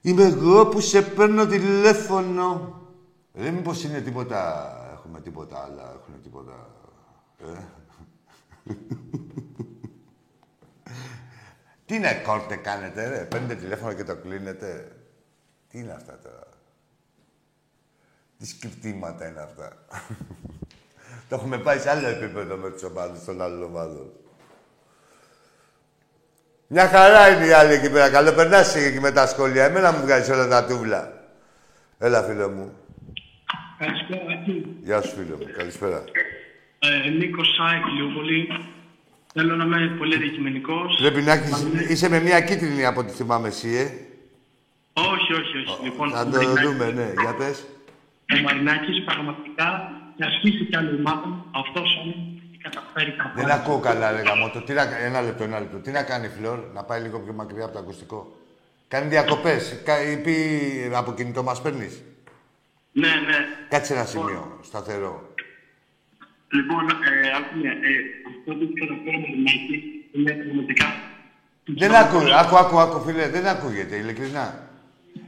Είμαι 0.00 0.24
εγώ 0.24 0.66
που 0.66 0.80
σε 0.80 1.02
παίρνω 1.02 1.46
τηλέφωνο. 1.46 2.76
Ε, 3.34 3.42
Δεν 3.42 3.54
μήπως 3.54 3.84
είναι 3.84 4.00
τίποτα... 4.00 4.76
Έχουμε 4.92 5.20
τίποτα 5.20 5.58
άλλα. 5.58 5.82
Έχουν 5.82 6.22
τίποτα... 6.22 6.68
Ε; 7.38 7.62
Τι 11.86 11.94
είναι 11.94 12.14
κόρτε 12.14 12.56
κάνετε, 12.56 13.08
ρε; 13.08 13.24
Παίρνετε 13.24 13.54
τηλέφωνο 13.54 13.92
και 13.92 14.04
το 14.04 14.16
κλείνετε. 14.16 14.96
Τι 15.68 15.78
είναι 15.78 15.92
αυτά 15.92 16.18
τώρα. 16.22 16.46
Τι 18.38 18.46
σκυπτήματα 18.46 19.28
είναι 19.28 19.40
αυτά; 19.40 19.86
το 21.28 21.34
έχουμε 21.34 21.58
πάει 21.58 21.78
σε 21.78 21.90
άλλο 21.90 22.08
επίπεδο 22.08 22.56
με 22.56 22.70
τους 22.70 22.82
ομάδες 22.82 23.24
των 23.24 23.42
άλλων 23.42 23.62
ομάδων. 23.62 24.12
Μια 26.66 26.88
χαρά 26.88 27.28
είναι 27.28 27.46
η 27.46 27.52
άλλη 27.52 27.72
εκεί 27.72 27.90
πέρα. 27.90 28.10
Καλό 28.10 28.32
περνάς 28.32 28.74
εκεί 28.74 29.00
με 29.00 29.12
τα 29.12 29.26
σχόλια. 29.26 29.64
Εμένα 29.64 29.92
μου 29.92 30.00
βγάζει 30.00 30.32
όλα 30.32 30.48
τα 30.48 30.64
τούβλα. 30.64 31.12
Έλα, 31.98 32.22
φίλε 32.22 32.48
μου. 32.48 32.81
Καλησπέρα, 33.86 34.22
Άκη. 34.40 34.66
Γεια 34.82 35.02
σου, 35.02 35.10
φίλε 35.16 35.34
μου. 35.38 35.46
Καλησπέρα. 35.56 36.04
Ε, 36.78 37.08
Νίκος 37.10 37.48
Σάικ, 37.56 37.84
Λιούπολη. 37.96 38.48
Θέλω 39.34 39.56
να 39.56 39.64
είμαι 39.64 39.94
πολύ 39.98 40.14
αντικειμενικός. 40.14 40.96
Πρέπει 41.00 41.22
να 41.22 41.32
έχεις... 41.32 41.66
Είσαι 41.88 42.08
με 42.08 42.20
μια 42.20 42.40
κίτρινη 42.40 42.84
από 42.84 43.00
ό,τι 43.00 43.12
θυμάμαι 43.12 43.48
εσύ, 43.48 43.68
ε. 43.76 43.84
Όχι, 44.92 45.32
όχι, 45.40 45.56
όχι. 45.66 45.84
Λοιπόν, 45.84 46.10
Θα 46.10 46.20
ο 46.20 46.24
το 46.24 46.30
Μαρινάκης- 46.30 46.62
δούμε, 46.70 46.90
ναι. 46.90 47.12
Για 47.22 47.34
πες. 47.38 47.66
Ο 48.38 48.40
Μαρινάκης 48.42 49.02
πραγματικά 49.04 49.92
και 50.16 50.24
ασκήσει 50.24 50.64
κι 50.64 50.76
άλλη 50.76 50.94
ομάδα. 50.98 51.44
Αυτός 51.50 51.96
όμως 52.00 52.14
έχει 52.52 52.58
καταφέρει 52.62 53.12
τα 53.16 53.32
Δεν 53.34 53.44
πάντα. 53.44 53.54
ακούω 53.54 53.78
καλά, 53.78 54.10
ρε 54.10 54.20
γαμώτο. 54.20 54.60
Τι 54.62 54.72
να... 54.72 54.82
Ένα 54.98 55.20
λεπτό, 55.22 55.42
ένα 55.44 55.58
λεπτό. 55.60 55.76
Τι 55.78 55.90
να 55.90 56.02
κάνει, 56.02 56.28
Φλόρ, 56.28 56.58
να 56.74 56.82
πάει 56.84 57.00
λίγο 57.00 57.18
πιο 57.20 57.32
μακριά 57.32 57.64
από 57.64 57.72
το 57.72 57.78
ακουστικό. 57.78 58.36
Κάνει 58.88 59.08
διακοπές. 59.08 59.80
Κα... 59.84 60.10
Ή 60.10 60.16
πει 60.16 60.36
από 60.94 61.12
κινητό 61.14 61.42
μας 61.42 61.62
παίρνεις; 61.62 62.02
Ναι, 62.92 63.08
ναι. 63.08 63.38
Κάτσε 63.68 63.94
ένα 63.94 64.04
σημείο, 64.04 64.58
σταθερό. 64.62 65.34
Λοιπόν, 66.48 66.90
ε, 66.90 67.36
άκουνε, 67.36 67.68
ε, 67.68 67.92
αυτό 68.28 68.52
που 68.54 68.62
έχει 68.62 68.72
καταφέρει 68.72 69.16
ο 69.16 69.20
Μαρινάκης 69.20 69.82
είναι 70.12 70.32
πραγματικά... 70.32 70.94
Δεν 71.64 71.94
ακούω, 71.94 72.20
άκου, 72.20 72.56
άκου, 72.56 72.78
άκου, 72.78 73.00
φίλε, 73.00 73.28
δεν 73.28 73.46
ακούγεται, 73.46 73.96
ειλικρινά. 73.96 74.68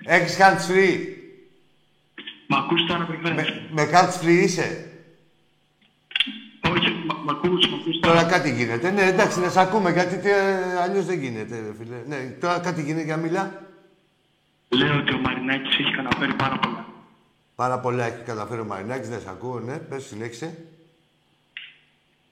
Έχεις 0.05 0.37
hands 0.41 0.71
free. 0.71 0.99
Μ' 2.49 2.55
ακούς 2.55 2.87
τώρα, 2.87 3.05
προφέρε. 3.05 3.35
Με, 3.35 3.69
με 3.71 3.91
hands 3.93 4.25
free 4.25 4.43
είσαι; 4.45 4.91
Όχι, 6.71 6.91
μ' 6.91 7.25
μ' 7.25 7.31
ακούς, 7.31 7.69
μ' 7.69 7.75
ακούς 7.75 8.01
τώρα. 8.01 8.15
Τώρα 8.15 8.29
κάτι 8.29 8.53
γίνεται. 8.53 8.91
Ναι, 8.91 9.03
εντάξει, 9.03 9.41
να 9.41 9.49
σε 9.49 9.61
ακούμε, 9.61 9.91
γιατί 9.91 10.17
τε, 10.19 10.33
αλλιώς 10.83 11.05
δεν 11.05 11.19
γίνεται, 11.19 11.57
ρε 11.57 11.75
φίλε. 11.79 11.97
Ναι, 12.07 12.31
τώρα 12.41 12.59
κάτι 12.59 12.83
γίνεται, 12.83 13.05
για 13.05 13.17
μιλά. 13.17 13.63
Λέω 14.69 14.97
ότι 14.97 15.15
ο 15.15 15.19
Μαρινάκης 15.19 15.79
έχει 15.79 15.91
καταφέρει 15.91 16.35
πάρα 16.35 16.59
πολλά. 16.59 16.87
Πάρα 17.55 17.79
πολλά 17.79 18.05
έχει 18.05 18.23
καταφέρει 18.25 18.61
ο 18.61 18.65
Μαρινάκης, 18.65 19.09
δεν 19.09 19.21
σε 19.21 19.29
ακούω, 19.29 19.59
ναι. 19.59 19.79
Πες, 19.79 20.05
συνέχισε. 20.05 20.65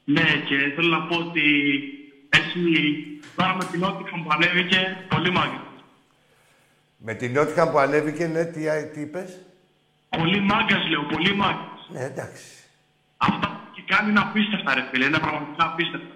Ναι, 0.04 0.22
και 0.22 0.72
θέλω 0.74 0.88
να 0.88 1.06
πω 1.06 1.16
ότι 1.16 1.42
έχει 2.28 2.94
τώρα 3.36 3.54
με 3.54 3.64
την 3.64 3.80
Νότιχαμ 3.80 4.22
που 4.22 4.30
ανέβηκε 4.32 5.06
πολύ 5.08 5.30
μάγκα. 5.30 5.62
Με 6.96 7.14
την 7.14 7.32
Νότιχαμ 7.32 7.70
που 7.70 7.78
ανέβηκε, 7.78 8.26
ναι, 8.26 8.44
τι, 8.44 8.60
τι 8.92 9.00
είπες; 9.00 9.38
Πολύ 10.08 10.40
μάγκας, 10.40 10.88
λέω, 10.88 11.02
πολύ 11.02 11.34
μάγκας. 11.34 11.88
Ναι, 11.88 12.04
εντάξει. 12.04 12.44
Αυτά 13.16 13.60
και 13.74 13.82
κάνει 13.86 14.10
είναι 14.10 14.20
απίστευτα, 14.20 14.74
ρε 14.74 14.84
φίλε. 14.90 15.04
Είναι 15.04 15.18
πραγματικά 15.18 15.64
απίστευτα. 15.64 16.14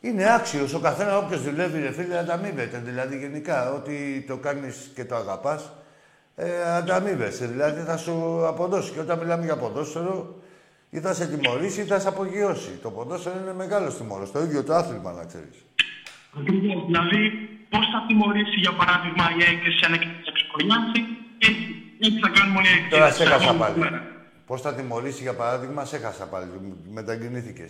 Είναι 0.00 0.34
άξιος 0.34 0.74
ο 0.74 0.80
καθένας 0.80 1.22
όποιος 1.22 1.42
δουλεύει, 1.42 1.80
ρε 1.80 1.92
φίλε, 1.92 2.18
ανταμείβεται. 2.18 2.78
Δηλαδή, 2.78 3.18
γενικά, 3.18 3.72
ότι 3.72 4.24
το 4.28 4.36
κάνεις 4.36 4.90
και 4.94 5.04
το 5.04 5.14
αγαπάς, 5.14 5.72
ε, 6.42 6.74
ανταμείβεσαι. 6.78 7.46
Δηλαδή, 7.46 7.80
θα 7.80 7.96
σου 7.96 8.46
αποδώσει. 8.46 8.92
Και 8.92 9.00
όταν 9.00 9.18
μιλάμε 9.18 9.44
για 9.44 9.56
ποδόσφαιρο, 9.56 10.42
ή 10.90 10.98
θα 11.00 11.14
σε 11.14 11.26
τιμωρήσει 11.26 11.80
ή 11.80 11.84
θα 11.84 11.98
σε 12.00 12.08
απογειώσει. 12.08 12.72
Το 12.82 12.90
ποδόσφαιρο 12.90 13.36
είναι 13.42 13.54
μεγάλο 13.54 13.88
τιμόρο. 13.92 14.28
Το 14.32 14.40
ίδιο 14.40 14.64
το 14.64 14.74
άθλημα, 14.74 15.12
να 15.12 15.24
ξέρεις. 15.24 15.56
Ακριβώς. 16.40 16.84
Δηλαδή, 16.86 17.20
πώς 17.72 17.84
θα 17.92 18.04
τιμωρήσει, 18.06 18.56
για 18.66 18.72
παράδειγμα, 18.72 19.24
η 19.38 19.42
έκθεση 19.52 19.80
αν 19.86 19.92
έχει 19.92 20.08
εξοκονιάσει, 20.32 21.00
έτσι, 21.38 21.68
έτσι 22.04 22.18
θα 22.24 22.28
κάνουμε 22.36 22.58
όλοι 22.58 22.68
οι 22.68 22.76
έκθεση. 22.78 22.94
Τώρα 22.94 23.10
σε 23.10 23.22
έχασα 23.22 23.54
πάλι. 23.54 23.78
Πώς 24.46 24.60
θα 24.60 24.74
τιμωρήσει, 24.74 25.22
για 25.22 25.34
παράδειγμα, 25.34 25.84
σε 25.84 25.96
έχασα 25.96 26.24
πάλι. 26.32 26.46
Μεταγκινήθηκε. 26.98 27.66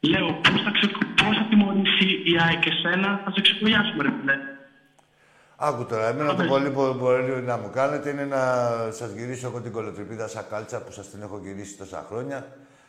Λέω, 0.00 0.26
πώς 0.44 0.60
θα, 0.64 0.70
ξε... 0.76 0.86
πώς 1.22 1.36
θα 1.38 1.46
τιμωρήσει 1.50 2.06
η 2.30 2.32
ΑΕΚ 2.44 2.64
εσένα, 2.72 3.20
θα 3.24 3.30
σε 3.34 3.40
ξεκολλιάσουμε, 3.40 4.02
ρε 4.02 4.12
φίλε. 4.20 4.36
Άκου 5.64 5.84
τώρα, 5.84 6.06
εμένα 6.06 6.34
το 6.34 6.44
πολύ 6.44 6.70
που 6.70 6.94
μπορεί 6.98 7.42
να 7.42 7.56
μου 7.56 7.70
κάνετε 7.70 8.10
είναι 8.10 8.24
να 8.24 8.38
σας 8.90 9.10
γυρίσω 9.10 9.46
εγώ 9.46 9.60
την 9.60 9.72
κολοτρυπίδα 9.72 10.28
σαν 10.28 10.44
κάλτσα 10.50 10.80
που 10.80 10.92
σας 10.92 11.10
την 11.10 11.22
έχω 11.22 11.38
γυρίσει 11.42 11.76
τόσα 11.76 12.06
χρόνια. 12.08 12.46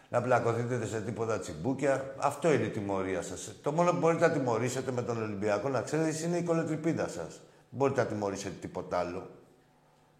Να 0.09 0.21
πλακωθείτε 0.21 0.85
σε 0.85 1.01
τίποτα 1.01 1.39
τσιμπούκια. 1.39 2.13
Αυτό 2.17 2.53
είναι 2.53 2.63
η 2.63 2.69
τιμωρία 2.69 3.21
σας. 3.21 3.55
Το 3.61 3.71
μόνο 3.71 3.91
που 3.91 3.97
μπορείτε 3.97 4.27
να 4.27 4.33
τιμωρήσετε 4.33 4.91
με 4.91 5.01
τον 5.01 5.23
Ολυμπιακό, 5.23 5.69
να 5.69 5.81
ξέρετε, 5.81 6.25
είναι 6.25 6.37
η 6.37 6.43
κολοτρυπίδα 6.43 7.07
σας. 7.07 7.41
Μπορείτε 7.69 8.01
να 8.01 8.07
τιμωρήσετε 8.07 8.55
τίποτα 8.61 8.97
άλλο. 8.97 9.29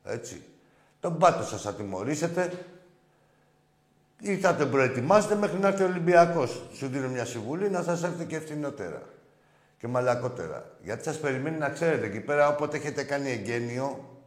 Έτσι. 0.04 0.44
Τον 1.00 1.18
πάτο 1.18 1.44
σας 1.44 1.62
θα 1.62 1.74
τιμωρήσετε 1.74 2.52
ή 4.20 4.38
θα 4.38 4.56
τον 4.56 4.72
προετοιμάσετε 4.72 5.36
μέχρι 5.36 5.60
να 5.60 5.68
έρθει 5.68 5.84
ο 5.84 5.86
Ολυμπιακός. 5.86 6.62
Σου 6.74 6.88
δίνω 6.88 7.10
μια 7.10 7.26
συμβουλή 7.26 7.70
να 7.70 7.82
σας 7.82 8.04
έρθει 8.04 8.26
και 8.26 8.36
ευθυνότερα 8.36 9.02
και 9.84 9.90
μαλακότερα. 9.90 10.66
Γιατί 10.84 11.04
σας 11.04 11.20
περιμένει 11.20 11.58
να 11.58 11.70
ξέρετε 11.70 12.06
εκεί 12.06 12.20
πέρα 12.20 12.48
όποτε 12.48 12.78
έχετε 12.78 13.04
κάνει 13.04 13.32
εγγένειο, 13.32 14.20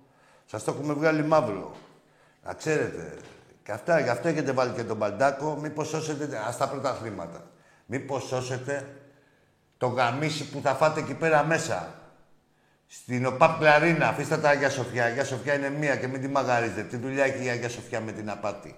σας 0.47 0.65
το 0.65 0.71
έχουμε 0.71 0.95
βγάλει 0.95 1.23
μαύρο. 1.23 1.77
Να 2.45 2.53
ξέρετε. 2.53 3.15
Και 3.63 3.73
αυτά, 3.73 4.01
γι' 4.01 4.09
αυτό 4.09 4.29
έχετε 4.29 4.53
βάλει 4.53 4.73
και 4.73 4.85
τον 4.85 4.97
Μπαντάκο, 4.97 5.59
μήπως 5.63 5.89
σώσετε, 5.89 6.43
ας 6.47 6.57
τα 6.57 6.69
πρωταθλήματα. 6.69 7.51
Μήπως 7.87 8.23
σώσετε 8.23 8.87
το 9.79 9.87
γαμίσι 9.87 10.51
που 10.51 10.61
θα 10.63 10.75
φάτε 10.75 11.01
εκεί 11.01 11.15
πέρα 11.15 11.45
μέσα. 11.45 11.95
Στην 12.87 13.27
ΟΠΑΠ 13.27 13.59
Κλαρίνα, 13.59 14.09
αφήστε 14.09 14.37
τα 14.37 14.49
Αγία 14.49 14.71
Σοφιά. 14.71 15.09
Η 15.09 15.11
Αγία 15.11 15.25
Σοφιά 15.25 15.55
είναι 15.55 15.71
μία 15.71 15.97
και 15.97 16.07
μην 16.07 16.21
τη 16.21 16.29
μαγαρίζετε. 16.29 16.83
Τι 16.83 16.97
δουλειά 16.97 17.25
έχει 17.25 17.45
η 17.45 17.49
Αγία 17.49 17.69
Σοφιά 17.69 18.01
με 18.01 18.13
την 18.13 18.31
απάτη. 18.31 18.77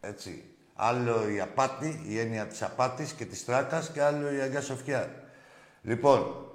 Έτσι. 0.00 0.44
Άλλο 0.74 1.28
η 1.28 1.40
απάτη, 1.40 2.04
η 2.08 2.18
έννοια 2.18 2.46
της 2.46 2.62
απάτης 2.62 3.12
και 3.12 3.24
της 3.24 3.44
τράκας 3.44 3.90
και 3.90 4.02
άλλο 4.02 4.32
η 4.32 4.40
Αγία 4.40 4.60
Σοφιά. 4.60 5.24
Λοιπόν, 5.86 6.46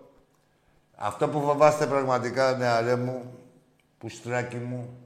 αυτό 0.96 1.28
που 1.28 1.42
φοβάστε 1.42 1.86
πραγματικά, 1.86 2.58
νεαρέ 2.58 2.96
μου, 2.96 3.38
πουστράκι 3.98 4.56
μου, 4.56 4.98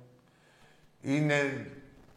είναι 1.01 1.67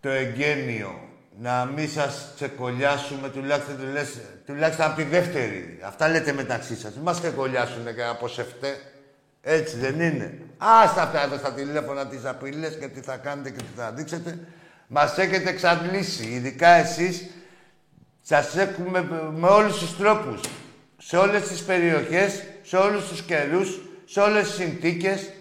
το 0.00 0.08
εγγένειο. 0.08 1.00
Να 1.40 1.64
μην 1.64 1.88
σας 1.88 2.32
ξεκολλιάσουμε 2.34 3.28
τουλάχιστον, 3.28 3.76
τουλάχιστον, 3.76 4.22
τουλάχιστον 4.46 4.86
από 4.86 4.96
τη 4.96 5.02
δεύτερη. 5.02 5.78
Αυτά 5.82 6.08
λέτε 6.08 6.32
μεταξύ 6.32 6.76
σας. 6.76 6.94
Μην 6.94 7.02
μας 7.02 7.20
ξεκολλιάσουν 7.20 7.94
και 7.94 8.04
αποσεφτέ. 8.04 8.80
Έτσι 9.42 9.76
δεν 9.76 10.00
είναι. 10.00 10.38
Άστα 10.58 11.02
αυτά 11.02 11.22
εδώ 11.22 11.36
στα 11.36 11.52
τηλέφωνα 11.52 12.06
τις 12.06 12.24
απειλές 12.24 12.76
και 12.76 12.88
τι 12.88 13.00
θα 13.00 13.16
κάνετε 13.16 13.50
και 13.50 13.62
τι 13.62 13.72
θα 13.76 13.92
δείξετε. 13.92 14.38
Μας 14.86 15.18
έχετε 15.18 15.50
εξαντλήσει. 15.50 16.26
Ειδικά 16.26 16.68
εσείς 16.68 17.26
σας 18.22 18.56
έχουμε 18.56 19.30
με 19.34 19.48
όλους 19.48 19.78
τους 19.78 19.96
τρόπους. 19.96 20.40
Σε 20.98 21.16
όλες 21.16 21.48
τις 21.48 21.64
περιοχές, 21.64 22.44
σε 22.62 22.76
όλους 22.76 23.08
τους 23.08 23.22
καιρούς, 23.22 23.80
σε 24.04 24.20
όλες 24.20 24.46
τις 24.46 24.54
συνθήκες, 24.54 25.32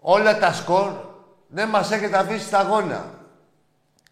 όλα 0.00 0.38
τα 0.38 0.52
σκορ, 0.52 0.92
δεν 1.48 1.68
μας 1.68 1.90
έχετε 1.90 2.18
αφήσει 2.18 2.44
σταγόνα. 2.44 3.18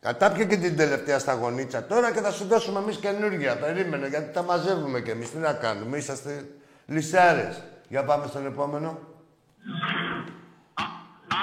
Κατάπια 0.00 0.44
και 0.44 0.56
την 0.56 0.76
τελευταία 0.76 1.18
σταγονίτσα 1.18 1.84
τώρα 1.84 2.12
και 2.12 2.20
θα 2.20 2.30
σου 2.30 2.44
δώσουμε 2.44 2.78
εμείς 2.78 2.96
καινούργια. 2.96 3.58
Περίμενε, 3.58 4.08
γιατί 4.08 4.32
τα 4.32 4.42
μαζεύουμε 4.42 5.00
κι 5.00 5.10
εμείς. 5.10 5.30
Τι 5.30 5.38
να 5.38 5.52
κάνουμε, 5.52 5.96
είσαστε 5.96 6.48
λυσάρες. 6.86 7.62
Για 7.88 8.04
πάμε 8.04 8.26
στον 8.26 8.46
επόμενο. 8.46 8.98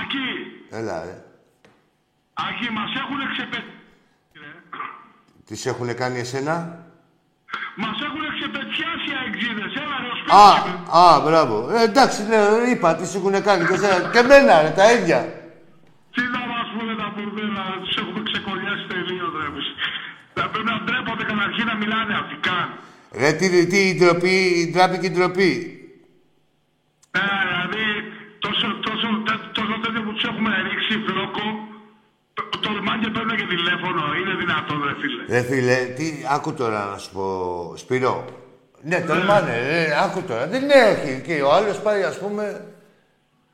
Άκη, 0.02 0.78
Έλα, 0.78 1.04
ρε. 1.04 1.24
Άκη, 2.34 2.72
μας 2.72 2.92
έχουν 2.96 3.18
ξεπετήσει. 3.32 3.70
Τις 5.46 5.66
έχουνε 5.66 5.94
κάνει 5.94 6.20
εσένα; 6.20 6.85
Μας 7.84 7.98
έχουν 8.08 8.24
ξεπετιάσει 8.38 9.08
οι 9.12 9.16
αεξίδες. 9.22 9.72
Έλα 9.84 9.96
ρε, 10.04 10.10
ο 10.14 10.16
Α, 10.46 10.50
σπίτης. 10.56 10.94
α, 11.02 11.06
μπράβο. 11.26 11.56
Ε, 11.78 11.82
εντάξει, 11.90 12.20
λέω, 12.32 12.50
είπα, 12.72 12.90
τις 12.98 13.08
σου 13.12 13.18
έχουν 13.22 13.36
κάνει 13.48 13.64
και 13.68 13.74
εσένα. 13.80 13.98
Και 14.14 14.20
εμένα, 14.26 14.54
ρε, 14.64 14.72
τα 14.80 14.86
ίδια. 14.98 15.20
Τι 16.16 16.22
να 16.36 16.42
μας 16.52 16.68
πούνε 16.74 16.94
τα 17.02 17.08
μπουρδέλα, 17.14 17.64
ρε, 17.72 17.78
τους 17.84 17.96
έχουμε 18.02 18.22
ξεκολλιάσει 18.32 18.84
τελείως, 18.94 19.32
ρε. 19.40 19.46
εμείς. 19.52 19.68
Θα 20.38 20.44
πρέπει 20.52 20.68
να 20.72 20.76
ντρέπονται 20.84 21.26
καταρχήν 21.32 21.66
να 21.72 21.76
μιλάνε 21.82 22.14
αυτοί 22.22 22.36
καν. 22.48 22.66
Ρε, 23.22 23.30
τι, 23.40 23.46
τι 23.72 23.80
η 23.90 23.94
ντροπή, 24.00 24.36
η 24.62 24.64
τράπηκε 24.76 25.06
η 25.12 25.14
ντροπή. 25.16 25.52
Ε, 27.20 27.20
δηλαδή, 27.48 27.86
τολμάνε 33.26 33.36
και 33.36 33.36
παίρνουν 33.36 33.38
και 33.38 33.56
τηλέφωνο. 33.56 34.02
Είναι 34.20 34.34
δυνατόν, 34.40 34.84
ρε 34.88 34.94
φίλε. 35.02 35.40
Ρε 35.40 35.48
φίλε, 35.48 35.76
τι, 35.96 36.26
άκου 36.36 36.54
τώρα 36.54 36.90
να 36.92 36.98
σου 36.98 37.12
πω, 37.12 37.74
Σπυρό. 37.78 38.26
Ναι, 38.82 39.02
τολμάνε, 39.02 39.60
ρε, 39.70 40.04
άκου 40.04 40.22
τώρα. 40.22 40.48
Δεν 40.48 40.64
έχει 40.70 41.22
και 41.22 41.42
ο 41.42 41.54
άλλος 41.54 41.80
πάει, 41.80 42.04
ας 42.04 42.18
πούμε, 42.18 42.66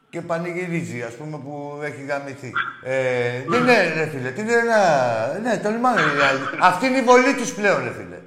και 0.09 0.21
πανηγυρίζει, 0.21 1.01
ας 1.01 1.13
πούμε, 1.13 1.37
που 1.37 1.79
έχει 1.83 2.05
γαμηθεί. 2.09 2.51
Ε, 2.83 3.43
δεν 3.47 3.61
είναι, 3.61 3.93
ρε 3.95 4.09
φίλε, 4.11 4.29
τι 4.29 4.41
είναι 4.41 4.61
να... 4.71 4.79
Ναι, 5.39 5.57
τολμάνε. 5.57 6.01
δηλαδή. 6.01 6.43
Αυτή 6.59 6.87
είναι 6.87 6.97
η 6.97 7.03
βολή 7.03 7.33
τους 7.35 7.53
πλέον, 7.53 7.83
ρε 7.83 7.91
φίλε. 7.91 8.19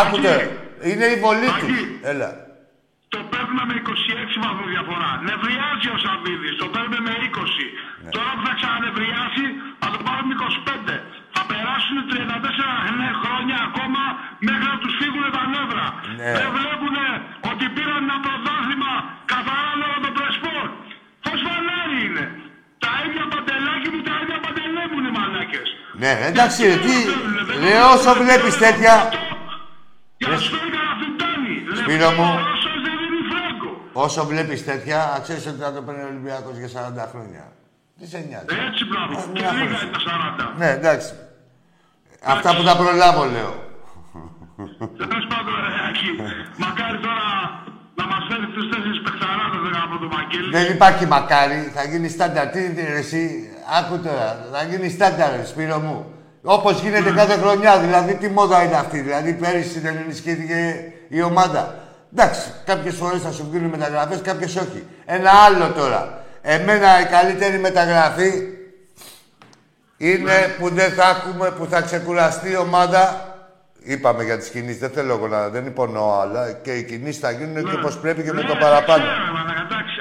Άκου 0.00 0.20
τώρα. 0.20 0.48
Είναι 0.82 1.04
η 1.04 1.16
βολή 1.20 1.48
Άκη. 1.56 1.66
τους. 1.66 1.70
Έλα. 2.02 2.43
Το 3.14 3.20
παίρνουμε 3.32 3.62
με 3.70 3.74
26 3.88 4.32
βαθμούς 4.44 4.68
διαφορά. 4.74 5.10
Νευριάζει 5.28 5.88
ο 5.96 5.98
Σαββίδης, 6.04 6.54
το 6.62 6.66
παίρνουμε 6.74 6.98
με 7.06 7.12
20. 7.28 7.66
Τώρα 8.16 8.30
που 8.36 8.42
θα 8.46 8.52
ξανανευριάσει, 8.58 9.44
θα 9.80 9.88
το 9.94 9.98
πάρουμε 10.06 10.32
25. 10.42 10.94
Θα, 11.34 11.42
πε- 11.48 11.64
περάσουν 11.64 11.96
34 12.12 13.10
χρόνια 13.22 13.56
ακόμα 13.68 14.02
μέχρι 14.46 14.66
να 14.72 14.76
τους 14.82 14.92
φύγουν 15.00 15.24
τα 15.36 15.42
νεύρα. 15.54 15.86
Ναι. 16.20 16.32
Δεν 16.38 16.48
βλέπουν 16.56 16.96
ότι 17.50 17.64
πήραν 17.74 18.00
ένα 18.06 18.16
πρωτάθλημα 18.26 18.92
καθαρά 19.32 19.72
λόγω 19.82 19.96
των 20.04 20.12
πρεσπών. 20.18 20.66
Πώς 21.24 21.38
φανάρι 21.46 21.96
είναι. 22.06 22.24
Τα 22.84 22.92
ίδια 23.06 23.24
παντελάκι 23.32 23.88
μου, 23.92 24.00
τα 24.08 24.14
ίδια 24.22 24.38
παντελέ 24.44 24.82
μου 24.90 24.96
είναι 25.00 25.10
οι 25.12 25.16
μαλάκες. 25.18 25.68
Ναι, 26.02 26.12
εντάξει, 26.30 26.60
ρε, 26.70 26.76
τι. 26.86 26.96
Ρε, 27.64 27.74
όσο 27.94 28.10
βλέπεις 28.22 28.54
τέτοια. 28.64 28.94
Για 30.20 30.28
να 30.32 30.36
σου 30.42 30.48
φέρει 30.54 30.70
κανένα 30.76 30.94
φυτάνι. 31.00 31.54
Σπύρο 31.80 32.10
μου. 32.18 32.28
Όσος 32.54 32.78
δεν 32.86 32.94
δίνει 33.00 33.20
φράγκο. 33.30 33.72
Όσο 33.96 34.24
βλέπεις 34.24 34.64
τέτοια, 34.64 35.10
να 35.14 35.18
ξέρεις 35.24 35.46
ότι 35.46 35.60
θα 35.60 35.72
το 35.72 35.80
παίρνει 35.82 36.02
ο 36.02 36.06
Ολυμπιακός 36.06 36.56
για 36.62 36.68
40 36.68 37.08
χρόνια. 37.12 37.44
Τι 37.98 38.06
σε 38.12 38.18
νοιάζει. 38.28 38.46
Έτσι 38.68 38.82
μπράβο. 38.90 39.14
Ε, 39.18 39.32
Και 39.34 39.40
μια 39.40 39.52
λίγα 39.52 39.76
φορά. 39.76 39.82
είναι 39.82 39.92
τα 39.96 40.00
40. 40.06 40.54
Ναι, 40.60 40.68
εντάξει. 40.78 41.10
Αυτά 42.34 42.56
που 42.56 42.62
θα 42.68 42.76
προλάβω, 42.76 43.24
λέω. 43.24 43.52
Τέλος 45.02 45.24
πάντων, 45.32 45.54
ρε 45.64 45.72
Ακή, 45.88 46.10
μακάρι 46.64 46.98
τώρα 47.06 47.26
να 47.98 48.04
μας 48.10 48.22
φέρεις 48.28 48.48
τους 48.54 48.66
τέσσερις 48.70 49.00
παιχταράδες 49.04 49.78
από 49.84 49.94
το 50.02 50.06
Μακέλη. 50.16 50.50
Δεν 50.56 50.66
υπάρχει 50.76 51.06
μακάρι, 51.06 51.72
θα 51.74 51.84
γίνει 51.84 52.08
στάνταρ. 52.08 52.46
Τι 52.50 52.64
είναι 52.64 52.82
ρε, 52.92 52.98
εσύ, 53.04 53.22
άκου 53.78 53.96
τώρα, 54.06 54.28
θα 54.52 54.62
γίνει 54.70 54.88
στάνταρ, 54.88 55.30
ρε, 55.36 55.44
Σπύρο 55.44 55.78
μου. 55.78 55.98
Όπως 56.42 56.80
γίνεται 56.82 57.10
κάθε 57.12 57.36
χρονιά, 57.36 57.78
δηλαδή 57.78 58.14
τι 58.14 58.28
μόδα 58.28 58.62
είναι 58.64 58.76
αυτή. 58.76 58.98
Δηλαδή 59.00 59.32
πέρυσι 59.34 59.80
δεν 59.80 59.96
ενισχύθηκε 59.96 60.58
η 61.08 61.22
ομάδα. 61.22 61.62
Εντάξει, 62.16 62.52
κάποιες 62.64 62.94
φορές 62.94 63.20
θα 63.20 63.32
σου 63.32 63.48
βγουν 63.50 63.62
μεταγραφές, 63.62 64.20
κάποιες 64.22 64.56
όχι. 64.56 64.86
Ένα 65.04 65.30
άλλο 65.30 65.68
τώρα. 65.68 66.22
Εμένα 66.42 67.00
η 67.00 67.04
καλύτερη 67.04 67.58
μεταγραφή 67.58 68.32
είναι 69.96 70.54
που 70.58 70.68
δεν 70.68 70.92
θα 70.92 71.08
έχουμε, 71.08 71.50
που 71.50 71.66
θα 71.70 71.80
ξεκουραστεί 71.80 72.50
η 72.50 72.56
ομάδα. 72.56 73.28
Είπαμε 73.82 74.24
για 74.24 74.38
τις 74.38 74.48
κινήσεις, 74.48 74.80
δεν 74.80 74.90
θέλω 74.90 75.12
εγώ 75.12 75.28
να 75.28 75.48
δεν 75.48 75.66
υπονοώ, 75.66 76.20
αλλά 76.20 76.52
και 76.52 76.72
οι 76.72 76.82
κινήσεις 76.82 77.20
θα 77.20 77.30
γίνουν 77.30 77.70
και 77.70 77.76
όπως 77.76 77.98
πρέπει 77.98 78.22
και 78.22 78.32
με 78.32 78.42
το 78.42 78.56
παραπάνω. 78.60 79.04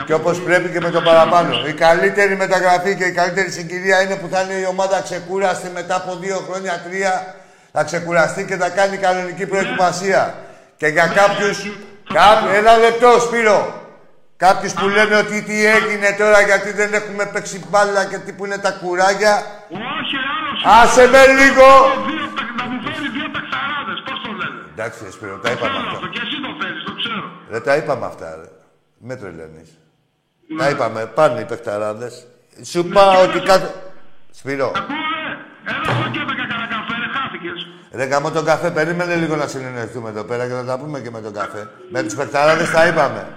Και 0.06 0.14
όπως 0.14 0.42
πρέπει 0.42 0.70
και 0.70 0.82
με 0.82 0.90
το 0.90 1.02
παραπάνω. 1.02 1.68
Η 1.68 1.74
καλύτερη 1.74 2.36
μεταγραφή 2.36 2.96
και 2.96 3.04
η 3.04 3.12
καλύτερη 3.12 3.52
συγκυρία 3.52 4.02
είναι 4.02 4.16
που 4.16 4.28
θα 4.32 4.42
είναι 4.42 4.54
η 4.54 4.66
ομάδα 4.66 5.02
ξεκούραστη 5.02 5.70
μετά 5.74 5.96
από 5.96 6.16
δύο 6.16 6.38
χρόνια, 6.50 6.84
τρία. 6.90 7.36
Θα 7.72 7.84
ξεκουραστεί 7.84 8.46
και 8.46 8.56
θα 8.56 8.70
κάνει 8.70 8.98
κανονική 8.98 9.46
προετοιμασία. 9.46 10.36
Και 10.78 10.88
για 10.88 11.08
κάποιους... 11.08 11.68
Κάποιοι, 12.14 12.50
ένα 12.54 12.78
λεπτό, 12.78 13.20
Σπύρο. 13.20 13.82
Κάποιους 14.38 14.74
που 14.74 14.88
λένε 14.88 15.16
ότι 15.16 15.42
τι 15.42 15.66
έγινε 15.66 16.16
τώρα 16.18 16.42
γιατί 16.42 16.72
δεν 16.72 16.94
έχουμε 16.94 17.26
παίξει 17.26 17.66
μπάλα 17.70 18.06
και 18.06 18.18
τι 18.18 18.32
που 18.34 18.46
είναι 18.46 18.58
τα 18.58 18.72
κουράγια. 18.72 19.34
Όχι, 19.70 20.16
άλλος. 20.36 20.82
Άσε 20.82 21.08
με 21.08 21.22
λίγο! 21.28 21.68
Δύο, 22.08 22.26
παιχ- 22.36 22.56
να 22.60 22.66
μου 22.70 22.82
φέρει 22.86 23.10
δύο 23.18 23.28
παιχταράδε. 23.36 23.94
Πώς 24.08 24.18
το 24.26 24.32
λένε; 24.32 24.60
Εντάξει, 24.76 25.00
ρε 25.04 25.12
Σπύρο, 25.12 25.38
τα 25.38 25.48
Το 25.50 25.54
είπαμε 25.54 25.70
ξέρω 25.70 25.84
αυτά. 25.86 25.92
αυτό 25.92 26.08
και 26.08 26.20
εσύ 26.26 26.38
το 26.46 26.52
θέλει, 26.62 26.84
το 26.84 26.94
ξέρω. 27.00 27.24
Ρε, 27.52 27.60
τα 27.60 27.76
είπαμε 27.76 28.06
αυτά, 28.06 28.28
ρε. 28.42 28.50
Με 29.08 29.16
τρελαίνεις. 29.16 29.70
Τα 30.58 30.70
είπαμε, 30.70 31.06
πάνε 31.06 31.40
οι 31.42 31.46
παιχταράδες. 31.46 32.28
Σου 32.70 32.80
είπα 32.80 33.04
ότι 33.26 33.40
κάθε... 33.40 33.74
Σπύρο, 34.40 34.72
Ακούε, 34.76 35.22
έλα 35.74 35.90
εδώ 35.96 36.06
και 36.14 36.20
έπαικα 36.26 36.44
κανένα 36.52 36.68
καφέ, 36.68 36.72
ρε, 36.72 36.72
χάθηκες. 36.72 36.73
Ρε 37.94 38.04
γαμώ 38.04 38.32
τον 38.32 38.46
καφέ, 38.46 38.70
περίμενε 38.70 39.16
λίγο 39.16 39.36
να 39.36 39.48
συνεννοηθούμε 39.48 40.10
εδώ 40.10 40.24
πέρα 40.24 40.48
και 40.48 40.54
θα 40.54 40.64
τα 40.64 40.78
πούμε 40.78 41.00
και 41.00 41.12
με 41.12 41.22
τον 41.22 41.34
καφέ. 41.34 41.70
Με 41.92 42.04
τους 42.04 42.16
παιχταράδες 42.16 42.72
τα 42.72 42.88
είπαμε. 42.88 43.28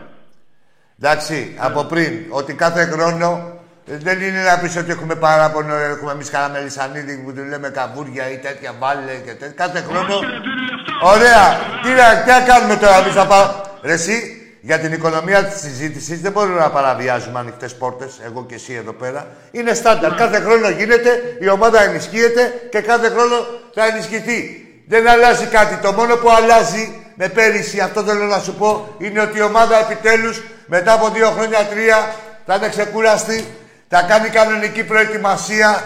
Εντάξει, 1.00 1.54
από 1.58 1.84
πριν, 1.84 2.12
ότι 2.28 2.54
κάθε 2.54 2.84
χρόνο 2.84 3.56
δεν 3.84 4.20
είναι 4.20 4.42
να 4.42 4.58
πεις 4.58 4.76
ότι 4.76 4.90
έχουμε 4.90 5.14
παράπονο, 5.14 5.74
έχουμε 5.74 6.12
εμείς 6.12 6.30
καραμελισανίδι 6.30 7.16
που 7.16 7.32
του 7.32 7.44
λέμε 7.44 7.68
καβούρια 7.68 8.30
ή 8.30 8.38
τέτοια 8.38 8.74
βάλε 8.78 9.14
και 9.24 9.32
τέτοια. 9.32 9.66
Κάθε 9.66 9.80
χρόνο... 9.88 10.14
Όχι, 10.14 10.24
ρε, 10.24 10.38
δίνει 10.38 10.62
λεφτά. 10.70 11.10
Ωραία. 11.12 11.44
Τι 11.82 11.88
να, 11.88 12.22
τι 12.22 12.30
να 12.30 12.40
κάνουμε 12.40 12.76
τώρα, 12.76 12.96
εμείς 12.96 13.12
θα 13.12 13.26
πάω. 13.26 13.46
Ρε 13.82 13.92
εσύ, 13.92 14.45
για 14.66 14.78
την 14.78 14.92
οικονομία 14.92 15.44
της 15.44 15.60
συζήτησης 15.60 16.20
δεν 16.20 16.32
μπορούμε 16.32 16.58
να 16.58 16.70
παραβιάζουμε 16.70 17.38
ανοιχτές 17.38 17.74
πόρτες, 17.74 18.20
εγώ 18.24 18.44
και 18.44 18.54
εσύ 18.54 18.72
εδώ 18.74 18.92
πέρα. 18.92 19.26
Είναι 19.50 19.74
στάνταρ. 19.74 20.14
Κάθε 20.14 20.40
χρόνο 20.40 20.68
γίνεται, 20.68 21.36
η 21.40 21.48
ομάδα 21.48 21.82
ενισχύεται 21.82 22.68
και 22.70 22.80
κάθε 22.80 23.08
χρόνο 23.08 23.34
θα 23.74 23.86
ενισχυθεί. 23.86 24.66
Δεν 24.88 25.08
αλλάζει 25.08 25.46
κάτι. 25.46 25.76
Το 25.76 25.92
μόνο 25.92 26.16
που 26.16 26.30
αλλάζει 26.30 27.02
με 27.14 27.28
πέρυσι, 27.28 27.80
αυτό 27.80 28.02
θέλω 28.02 28.24
να 28.24 28.38
σου 28.38 28.54
πω, 28.54 28.94
είναι 28.98 29.20
ότι 29.20 29.38
η 29.38 29.42
ομάδα 29.42 29.78
επιτέλους 29.78 30.42
μετά 30.66 30.92
από 30.92 31.08
δύο 31.08 31.30
χρόνια, 31.30 31.58
τρία, 31.58 32.14
θα 32.46 32.54
είναι 32.54 32.68
ξεκούραστη, 32.68 33.44
θα 33.88 34.02
κάνει 34.02 34.28
κανονική 34.28 34.84
προετοιμασία, 34.84 35.82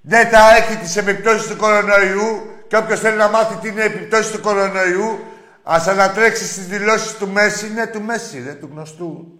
δεν 0.00 0.28
θα 0.28 0.56
έχει 0.56 0.76
τις 0.76 0.96
επιπτώσεις 0.96 1.46
του 1.46 1.56
κορονοϊού 1.56 2.50
και 2.68 2.76
όποιος 2.76 3.00
θέλει 3.00 3.16
να 3.16 3.28
μάθει 3.28 3.54
τι 3.54 3.68
είναι 3.68 3.82
οι 3.82 3.84
επιπτώσεις 3.84 4.30
του 4.30 4.40
κορονοϊού, 4.40 5.24
ας 5.64 5.86
ανατρέξεις 5.88 6.50
στις 6.50 6.66
δηλώσεις 6.66 7.12
του 7.16 7.28
Μέση, 7.28 7.72
ναι 7.74 7.86
του 7.86 8.02
Μέση, 8.02 8.42
ρε, 8.46 8.52
του 8.52 8.68
γνωστού, 8.72 9.38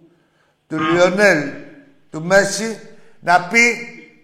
του 0.67 0.79
Λιονέλ, 0.79 1.49
του 2.09 2.23
Μέση, 2.23 2.79
να 3.19 3.41
πει 3.51 3.75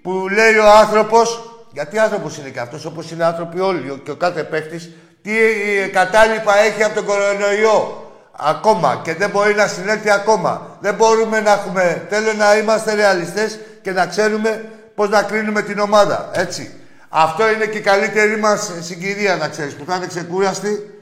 που 0.01 0.27
λέει 0.29 0.55
ο 0.57 0.69
άνθρωπος, 0.71 1.41
γιατί 1.73 1.99
άνθρωπος 1.99 2.37
είναι 2.37 2.49
και 2.49 2.59
αυτός, 2.59 2.85
όπως 2.85 3.11
είναι 3.11 3.23
άνθρωποι 3.23 3.59
όλοι 3.59 3.89
ο- 3.89 3.97
και 4.03 4.11
ο 4.11 4.15
κάθε 4.15 4.43
παίχτης, 4.43 4.89
τι 5.21 5.31
ε, 5.39 5.87
κατάλοιπα 5.87 6.57
έχει 6.57 6.83
από 6.83 6.95
τον 6.95 7.05
κορονοϊό. 7.05 8.05
Ακόμα 8.43 9.01
και 9.03 9.13
δεν 9.15 9.29
μπορεί 9.29 9.53
να 9.55 9.67
συνέλθει 9.67 10.09
ακόμα. 10.09 10.77
Δεν 10.81 10.93
μπορούμε 10.93 11.39
να 11.41 11.51
έχουμε. 11.51 12.05
Θέλω 12.09 12.33
να 12.33 12.57
είμαστε 12.57 12.93
ρεαλιστές 12.93 13.59
και 13.81 13.91
να 13.91 14.05
ξέρουμε 14.05 14.65
πώς 14.95 15.09
να 15.09 15.23
κρίνουμε 15.23 15.61
την 15.61 15.79
ομάδα. 15.79 16.29
Έτσι. 16.33 16.71
Αυτό 17.09 17.49
είναι 17.51 17.65
και 17.65 17.77
η 17.77 17.81
καλύτερη 17.81 18.37
μας 18.37 18.71
συγκυρία, 18.79 19.35
να 19.35 19.47
ξέρεις, 19.47 19.73
που 19.75 19.83
θα 19.87 19.95
είναι 19.95 20.05
ξεκούραστη 20.07 21.00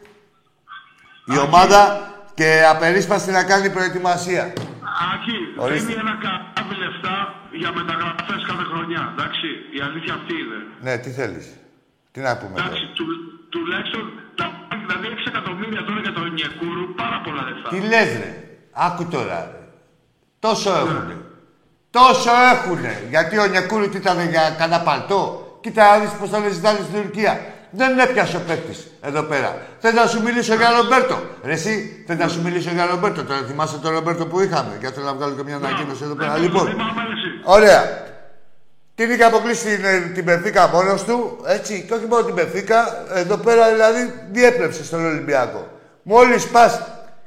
η 1.33 1.37
ομάδα 1.47 1.81
και 2.33 2.49
απερίσπαστη 2.73 3.31
να 3.31 3.43
κάνει 3.43 3.69
προετοιμασία. 3.69 4.43
Άκη, 5.13 5.37
Ορίστε. 5.63 5.85
δίνει 5.87 5.99
ένα 6.05 6.15
καράβι 6.25 6.75
λεφτά 6.83 7.15
για 7.61 7.69
μεταγραφές 7.79 8.41
κάθε 8.49 8.65
χρονιά, 8.71 9.01
εντάξει. 9.13 9.47
Η 9.77 9.79
αλήθεια 9.87 10.13
αυτή 10.19 10.33
είναι. 10.43 10.59
Ναι, 10.85 10.93
τι 11.03 11.09
θέλεις. 11.17 11.47
Τι 12.13 12.19
να 12.27 12.31
πούμε 12.39 12.53
Εντάξει, 12.59 12.83
τώρα. 12.85 12.93
του, 12.97 13.05
τουλάχιστον 13.53 14.03
τα, 14.39 14.45
δηλαδή 14.83 15.05
6 15.15 15.27
εκατομμύρια 15.31 15.81
τώρα 15.87 15.99
για 16.05 16.13
τον 16.17 16.25
Νιεκούρου, 16.37 16.85
πάρα 17.01 17.17
πολλά 17.25 17.41
λεφτά. 17.49 17.67
Τι 17.73 17.79
λες 17.91 18.09
ρε. 18.21 18.31
Άκου 18.87 19.03
τώρα 19.15 19.37
ρε. 19.51 19.61
Τόσο 20.45 20.69
έχουνε. 20.81 21.15
Τόσο 21.97 22.31
έχουνε. 22.53 22.93
Γιατί 23.09 23.37
ο 23.43 23.45
Νιακούρου 23.53 23.89
τι 23.89 23.97
ήταν 23.97 24.29
για 24.29 24.43
κανένα 24.59 24.81
παλτό. 24.87 25.23
Κοίτα 25.63 25.81
να 25.89 25.95
δεις 26.01 26.11
πώς 26.19 26.29
τον 26.29 26.41
ζητάνε 26.57 26.79
στην 26.87 27.01
Τουρκία. 27.01 27.33
Δεν 27.71 27.99
έπιασε 27.99 28.37
ο 28.37 28.41
παίκτης 28.47 28.87
εδώ 29.01 29.21
πέρα. 29.21 29.57
Θες 29.79 29.93
να 29.93 30.05
σου 30.05 30.21
μιλήσω 30.21 30.55
για 30.55 30.69
Ρομπέρτο. 30.81 31.19
Ρε 31.43 31.51
εσύ, 31.51 32.03
θες 32.07 32.17
να 32.17 32.27
σου 32.27 32.41
μιλήσω 32.41 32.69
για 32.71 32.85
Ρομπέρτο. 32.85 33.23
Τώρα 33.23 33.39
θυμάσαι 33.47 33.77
τον 33.77 33.91
Ρομπέρτο 33.91 34.25
που 34.25 34.39
είχαμε. 34.39 34.77
Για 34.79 34.91
θέλω 34.91 35.05
να 35.05 35.13
βγάλω 35.13 35.35
και 35.35 35.43
μια 35.43 35.55
ανακοίνωση 35.55 36.03
εδώ 36.03 36.15
πέρα. 36.15 36.33
Δεν 36.33 36.41
Λοιπόν, 36.41 36.65
το 36.65 36.71
θυμάμαι, 36.71 37.01
εσύ. 37.13 37.41
Ωραία. 37.43 38.07
Την 38.95 39.11
είχε 39.11 39.23
αποκλείσει 39.23 39.75
την, 39.75 39.85
ε, 39.85 39.99
την 39.99 40.25
Πεφίκα 40.25 40.67
μόνος 40.67 41.03
του, 41.03 41.37
έτσι. 41.45 41.85
Και 41.87 41.93
όχι 41.93 42.05
μόνο 42.05 42.23
την 42.23 42.35
Πεφίκα, 42.35 43.05
εδώ 43.13 43.37
πέρα 43.37 43.71
δηλαδή 43.71 44.13
διέπλεψε 44.31 44.83
στον 44.83 45.05
Ολυμπιακό. 45.05 45.67
Μόλις 46.01 46.47
πας 46.47 46.81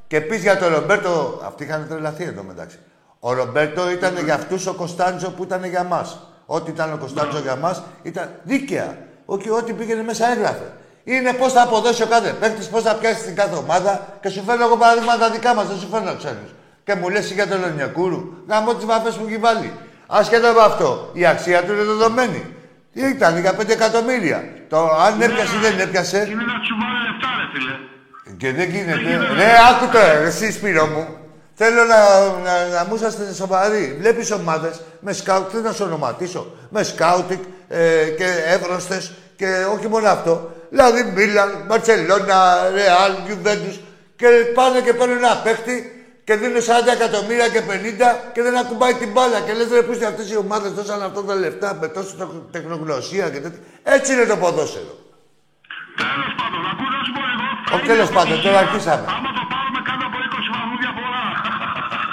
και 0.07 0.21
πεις 0.21 0.43
για 0.43 0.59
τον 0.59 0.75
Ρομπέρτο. 0.75 1.41
Αυτοί 1.45 1.65
είχαν 1.65 1.87
τρελαθεί 1.89 2.25
εδώ 2.25 2.43
μεταξύ. 2.43 2.79
Ο 3.19 3.33
Ρομπέρτο 3.33 3.91
ήταν 3.91 4.25
για 4.25 4.35
αυτούς 4.35 4.67
ο 4.67 4.75
Κωνσταντζο 4.75 5.31
που 5.31 5.43
ήταν 5.43 5.65
για 5.65 5.83
μας. 5.83 6.19
Ό,τι 6.47 6.71
ήταν 6.71 6.93
ο 6.93 6.97
Κωνσταντζο 6.97 7.39
για 7.39 7.57
μας 7.57 7.83
ήταν 8.03 8.31
δίκαια. 8.43 8.97
Όχι, 9.25 9.51
ό,τι 9.51 9.73
πήγαινε 9.73 10.03
μέσα 10.03 10.31
έγραφε. 10.33 10.73
Είναι 11.05 11.33
πώς 11.33 11.53
θα 11.53 11.63
αποδώσει 11.63 12.03
ο 12.03 12.07
κάθε 12.07 12.31
παίκτης, 12.41 12.69
πώς 12.69 12.83
θα 12.83 12.95
πιάσει 12.95 13.25
την 13.25 13.35
κάθε 13.35 13.55
ομάδα. 13.57 14.19
Και 14.21 14.29
σου 14.29 14.43
φέρνω 14.47 14.65
εγώ 14.65 14.77
παραδείγματα 14.77 15.31
δικά 15.31 15.55
μας, 15.55 15.67
δεν 15.67 15.77
σου 15.79 15.89
φέρνω 15.93 16.15
ξένου. 16.17 16.49
Και 16.85 16.95
μου 16.95 17.09
λες 17.09 17.33
για 17.33 17.49
τον 17.49 17.61
Λονιακούρου, 17.61 18.23
γάμω 18.49 18.75
τις 18.75 18.85
βαφέ 18.85 19.11
που 19.11 19.25
έχει 19.27 19.37
βάλει. 19.37 19.73
Ασχετά 20.07 20.51
από 20.51 20.61
αυτό, 20.61 21.11
η 21.13 21.27
αξία 21.27 21.65
του 21.65 21.73
είναι 21.73 21.83
δεδομένη. 21.83 22.47
Τι 22.93 23.01
ήταν, 23.09 23.39
για 23.39 23.55
5 23.55 23.69
εκατομμύρια. 23.69 24.45
Το 24.69 24.79
αν 25.07 25.21
έπιασε 25.21 25.57
ή 25.57 25.59
δεν 25.59 25.81
έπιασε. 25.81 26.19
Είναι 26.31 26.45
να 26.45 26.61
τσουβάλει 26.61 26.99
λεφτά, 27.07 27.29
ρε 27.39 27.47
φίλε. 27.53 27.75
Και 28.37 28.53
δεν 28.53 28.69
γίνεται. 28.71 29.35
Ρε, 29.35 29.51
άκου 29.71 29.93
τώρα, 29.93 30.13
εσύ 30.13 30.53
Σπύρο 30.53 30.87
μου. 30.87 31.22
Θέλω 31.55 31.85
να, 31.85 32.21
να, 32.29 32.67
να 32.69 32.85
μου 32.89 32.95
είσαστε 32.95 33.33
σοβαροί. 33.35 33.97
Βλέπεις 34.01 34.31
ομάδες 34.31 34.81
με 35.01 35.13
σκάουτ, 35.13 35.51
δεν 35.53 35.63
θα 35.63 35.73
σου 35.73 35.85
ονοματίσω. 35.87 36.47
Με 36.71 36.83
σκάουτικ 36.83 37.43
ε, 37.69 38.05
και 38.05 38.27
εύρωστες 38.47 39.13
και 39.37 39.67
όχι 39.77 39.89
μόνο 39.89 40.09
αυτό. 40.09 40.51
Δηλαδή 40.71 41.13
Μίλαν, 41.15 41.65
Μπαρσελόνα, 41.67 42.69
Ρεάλ, 42.75 43.13
Γιουβέντους. 43.27 43.81
Και 44.17 44.27
πάνε 44.55 44.81
και 44.81 44.93
παίρνουν 44.93 45.17
ένα 45.17 45.37
παίχτη 45.45 46.07
και 46.25 46.35
δίνουν 46.35 46.61
40 46.61 46.63
εκατομμύρια 46.95 47.49
και 47.49 47.61
50 47.69 48.17
και 48.33 48.43
δεν 48.43 48.57
ακουμπάει 48.57 48.95
την 48.95 49.11
μπάλα. 49.13 49.41
Και 49.41 49.53
λες 49.53 49.69
ρε, 49.73 49.83
πού 49.83 49.93
είστε 49.93 50.07
αυτές 50.07 50.31
οι 50.31 50.37
ομάδες 50.37 50.73
δώσαν 50.73 51.03
αυτά 51.03 51.23
τα 51.25 51.35
λεφτά 51.35 51.79
με 51.81 51.89
τόση 51.89 52.15
τεχνο- 52.17 52.47
τεχνογνωσία 52.51 53.29
και 53.31 53.41
τέτοια. 53.41 53.59
Έτσι 53.83 54.13
είναι 54.13 54.25
το 54.25 54.37
ποδόσφαιρο. 54.37 54.97
Τέλος 56.15 56.35
πάντων, 56.41 56.61
ακούω 56.73 56.91
να 56.97 57.01
σου 57.07 57.13
πω 57.17 57.23
εγώ. 57.35 57.49
θα 57.67 57.75
Ο 57.75 57.77
είναι 57.79 57.87
τέλος 57.91 58.07
στο 58.09 58.17
πάντων, 58.19 58.37
μισό. 58.37 58.45
τώρα 58.47 58.59
αρχίσαμε. 58.65 59.07
Άμα 59.17 59.31
το 59.39 59.43
πάρουμε 59.53 59.81
κάτω 59.89 60.03
από 60.09 60.17
20 60.27 60.49
βαθμού 60.55 60.77
διαφορά. 60.85 61.23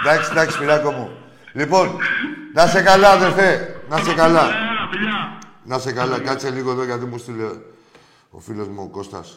Εντάξει, 0.02 0.28
εντάξει, 0.34 0.54
φιλάκο 0.62 0.90
μου. 0.98 1.08
Λοιπόν, 1.60 1.86
να 2.58 2.64
σε 2.74 2.80
καλά, 2.90 3.10
αδερφέ. 3.18 3.50
Να 3.92 3.98
σε 4.06 4.14
καλά. 4.22 4.44
Έλα, 4.72 4.84
φιλιά. 4.92 5.18
Να 5.72 5.78
σε 5.84 5.92
καλά, 6.00 6.20
κάτσε 6.28 6.50
λίγο 6.58 6.70
εδώ 6.72 6.84
γιατί 6.90 7.06
μου 7.06 7.18
στείλε 7.18 7.44
ο 8.30 8.40
φίλος 8.40 8.68
μου 8.68 8.82
ο 8.88 8.90
Κώστας. 8.98 9.28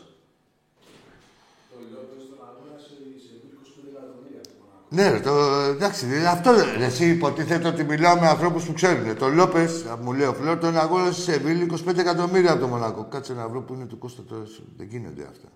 Ναι, 4.93 5.11
ρε, 5.11 5.21
το, 5.21 5.35
εντάξει, 5.71 6.07
δηλαδή 6.07 6.27
αυτό 6.27 6.53
ρε, 6.53 6.85
εσύ 6.85 7.09
υποτίθεται 7.09 7.69
ότι 7.69 7.85
μιλάω 7.85 8.21
με 8.21 8.29
ανθρώπους 8.29 8.65
που 8.65 8.73
ξέρουν. 8.73 9.17
Το 9.17 9.29
Λόπες, 9.29 9.85
μου 10.03 10.13
λέει 10.13 10.27
ο 10.27 10.33
Φλόρ, 10.33 10.59
τον 10.59 10.79
αγόρασε 10.79 11.21
σε 11.21 11.33
Σεβίλη 11.33 11.71
25 11.87 11.99
εκατομμύρια 11.99 12.53
από 12.53 12.61
το 12.61 12.67
Μονακό. 12.67 13.05
Κάτσε 13.05 13.33
να 13.33 13.49
βρω 13.49 13.61
που 13.61 13.75
είναι 13.75 13.85
του 13.85 13.99
Κώστα 13.99 14.23
τώρα. 14.23 14.43
Δεν 14.77 14.87
γίνονται 14.87 15.23
αυτά. 15.23 15.49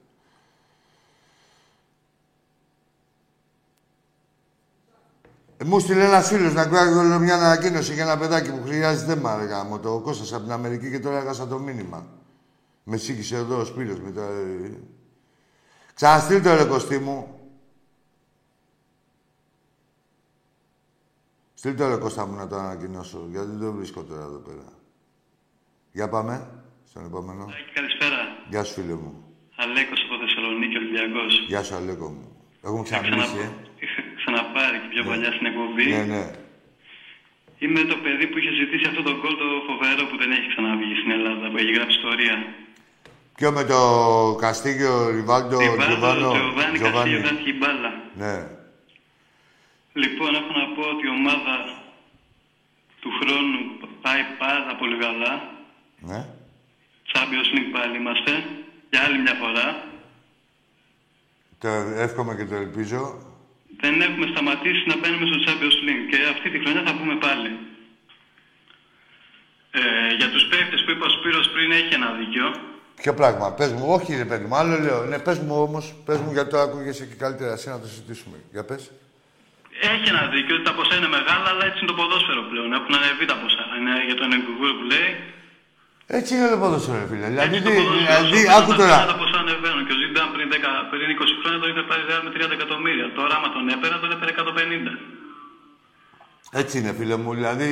Ε, 5.57 5.65
μου 5.65 5.79
στείλε 5.79 6.05
ένας 6.05 6.29
φίλος 6.29 6.53
να 6.53 6.67
κάνω 6.67 7.19
μια 7.19 7.35
ανακοίνωση 7.35 7.93
για 7.93 8.03
ένα 8.03 8.19
παιδάκι 8.19 8.51
που 8.51 8.63
χρειάζεται 8.65 9.17
μα 9.17 9.37
ρε 9.37 9.45
γάμο, 9.45 9.79
το 9.79 9.99
Κώστας 9.99 10.33
από 10.33 10.43
την 10.43 10.53
Αμερική 10.53 10.91
και 10.91 10.99
τώρα 10.99 11.19
έγραψα 11.19 11.47
το 11.47 11.59
μήνυμα. 11.59 12.07
Με 12.85 12.97
σύγκρισε 12.97 13.37
εδώ 13.37 13.61
ο 13.61 13.65
Σπύρος 13.65 14.01
με 14.01 14.11
τα... 14.11 14.29
Ξαναστείλτε 15.95 16.55
ρε 16.55 16.65
Κωστή 16.65 16.99
μου. 16.99 17.36
Στείλτε 21.67 21.87
ρε 21.93 21.99
Κώστα 22.05 22.23
μου 22.27 22.35
να 22.43 22.47
το 22.51 22.57
ανακοινώσω, 22.65 23.19
γιατί 23.35 23.49
δεν 23.53 23.61
το 23.67 23.73
βρίσκω 23.79 24.01
τώρα 24.11 24.25
εδώ 24.31 24.41
πέρα. 24.49 24.69
Για 25.99 26.07
πάμε, 26.15 26.35
στον 26.91 27.03
επόμενο. 27.11 27.45
Καλησπέρα. 27.79 28.21
Γεια 28.53 28.63
σου 28.65 28.73
φίλε 28.77 28.95
μου. 29.03 29.13
Αλέκος 29.63 30.01
από 30.05 30.15
Θεσσαλονίκη, 30.23 30.77
Ολυμπιακός. 30.83 31.33
Γεια 31.53 31.63
σου 31.67 31.75
Αλέκο 31.81 32.09
μου. 32.17 32.27
Έχουμε 32.67 32.83
ξαναμιλήσει, 32.87 33.39
ε. 33.47 33.49
Είχα 33.85 34.01
ξαναπάρει 34.21 34.77
και 34.83 34.89
πιο 34.93 35.03
Ναι. 35.03 35.09
παλιά 35.11 35.31
στην 35.37 35.47
εκπομπή. 35.51 35.87
Ναι, 35.95 36.03
ναι. 36.15 36.25
Είμαι 37.63 37.81
το 37.93 37.97
παιδί 38.05 38.25
που 38.31 38.37
είχε 38.41 38.53
ζητήσει 38.61 38.85
αυτό 38.91 39.03
το 39.09 39.13
γκολ 39.19 39.35
το 39.43 39.49
φοβερό 39.69 40.03
που 40.11 40.17
δεν 40.23 40.31
έχει 40.37 40.49
ξαναβγεί 40.55 40.95
στην 41.01 41.11
Ελλάδα, 41.19 41.45
που 41.51 41.57
έχει 41.63 41.73
γράψει 41.77 41.95
ιστορία. 42.01 42.37
Ποιο 43.39 43.49
με 43.57 43.63
το 43.73 43.79
Καστίγιο, 44.43 44.95
Ριβάλντο, 45.17 45.57
Ριβάλντο, 45.59 45.85
Τζοβάνο, 45.91 46.31
Τζοβάνι, 46.39 46.79
Καστίγιο, 46.85 47.21
δεν 47.27 47.37
έχει 47.41 47.53
μπάλα. 47.61 47.91
Ναι. 48.23 48.37
Λοιπόν, 50.03 50.35
έχω 50.41 50.53
να 50.61 50.67
πω 50.75 50.83
ότι 50.95 51.05
η 51.07 51.13
ομάδα 51.21 51.57
του 53.01 53.11
χρόνου 53.21 53.59
πάει 54.05 54.23
πάρα 54.39 54.73
πολύ 54.81 54.97
καλά. 55.05 55.33
Ναι. 56.09 56.21
Champions 57.13 57.49
League 57.55 57.71
πάλι 57.77 57.97
είμαστε. 58.01 58.33
Για 58.91 59.01
άλλη 59.05 59.19
μια 59.19 59.37
φορά. 59.43 59.67
Το 61.59 61.69
εύχομαι 62.07 62.35
και 62.39 62.45
το 62.45 62.55
ελπίζω. 62.55 63.01
Δεν 63.83 64.01
έχουμε 64.01 64.27
σταματήσει 64.33 64.83
να 64.87 64.97
μπαίνουμε 64.97 65.27
στο 65.31 65.39
Champions 65.47 65.79
League 65.87 66.05
και 66.11 66.19
αυτή 66.35 66.51
τη 66.51 66.59
χρονιά 66.59 66.83
θα 66.87 66.95
πούμε 66.99 67.15
πάλι. 67.27 67.51
Ε, 69.71 70.15
για 70.19 70.31
τους 70.31 70.45
παίκτες 70.51 70.85
που 70.85 70.91
είπε 70.91 71.05
ο 71.05 71.11
Σπύρος 71.17 71.49
πριν 71.51 71.71
έχει 71.73 71.95
ένα 71.95 72.11
δίκιο. 72.13 72.47
Ποιο 73.03 73.15
πράγμα, 73.15 73.53
πες 73.53 73.73
μου, 73.73 73.87
όχι 73.89 74.17
ρε 74.17 74.25
παιδί 74.25 74.45
μου, 74.45 74.55
άλλο 74.55 74.79
λέω. 74.79 75.05
Ναι, 75.05 75.19
πες 75.19 75.39
μου 75.39 75.63
όμως, 75.63 75.95
πες 76.05 76.19
μου 76.19 76.33
γιατί 76.33 76.51
το 76.51 76.59
ακούγεσαι 76.59 77.07
και 77.07 77.15
καλύτερα 77.15 77.53
εσύ 77.53 77.69
να 77.69 77.81
το 77.81 77.87
συζητήσουμε. 77.87 78.37
Για 78.53 78.65
πες. 78.65 78.91
Έχει 79.93 80.07
ένα 80.15 80.23
δίκιο 80.35 80.55
ότι 80.59 80.65
τα 80.69 80.75
ποσά 80.79 80.95
είναι 80.99 81.11
μεγάλα, 81.19 81.47
αλλά 81.53 81.65
έτσι 81.69 81.79
είναι 81.81 81.91
το 81.93 81.97
ποδόσφαιρο 82.01 82.43
πλέον. 82.51 82.69
Έχουν 82.79 82.93
ανεβεί 83.01 83.25
τα 83.33 83.37
ποσά. 83.43 83.65
Είναι 83.79 83.95
για 84.09 84.17
τον 84.21 84.29
Εγκουγούρ 84.37 84.71
που 84.79 84.85
λέει. 84.93 85.11
Έτσι 86.19 86.31
είναι 86.35 86.49
το 86.55 86.59
ποδόσφαιρο, 86.63 86.97
ρε 87.03 87.07
φίλε. 87.11 87.27
Δηλαδή, 87.33 87.47
Έτσι 87.47 87.59
το 87.67 87.71
τι- 87.71 87.77
ποδόσφαιρο. 87.79 88.05
δηλαδή 88.07 88.39
Όσο 88.49 88.57
άκου 88.59 88.73
τα 88.73 88.79
τώρα. 88.81 88.97
Τα 89.13 89.17
ποσά 89.23 89.39
ανεβαίνουν. 89.45 89.83
Και 89.87 89.95
ο 89.97 89.99
Ζιντάν 90.03 90.27
πριν, 90.35 90.47
10, 90.55 90.71
πριν 90.91 91.07
20 91.15 91.35
χρόνια 91.41 91.59
το 91.63 91.67
είχε 91.71 91.83
πάρει 91.91 92.03
Real 92.11 92.23
με 92.27 92.31
30 92.37 92.55
εκατομμύρια. 92.59 93.07
Τώρα, 93.19 93.33
άμα 93.39 93.49
τον 93.55 93.65
έπαιρνε, 93.75 93.97
τον 94.05 94.11
έπαιρνε 94.15 94.33
150. 94.41 94.93
Έτσι 96.61 96.75
είναι, 96.79 96.93
φίλε 96.99 97.17
μου. 97.23 97.31
Δηλαδή, 97.39 97.69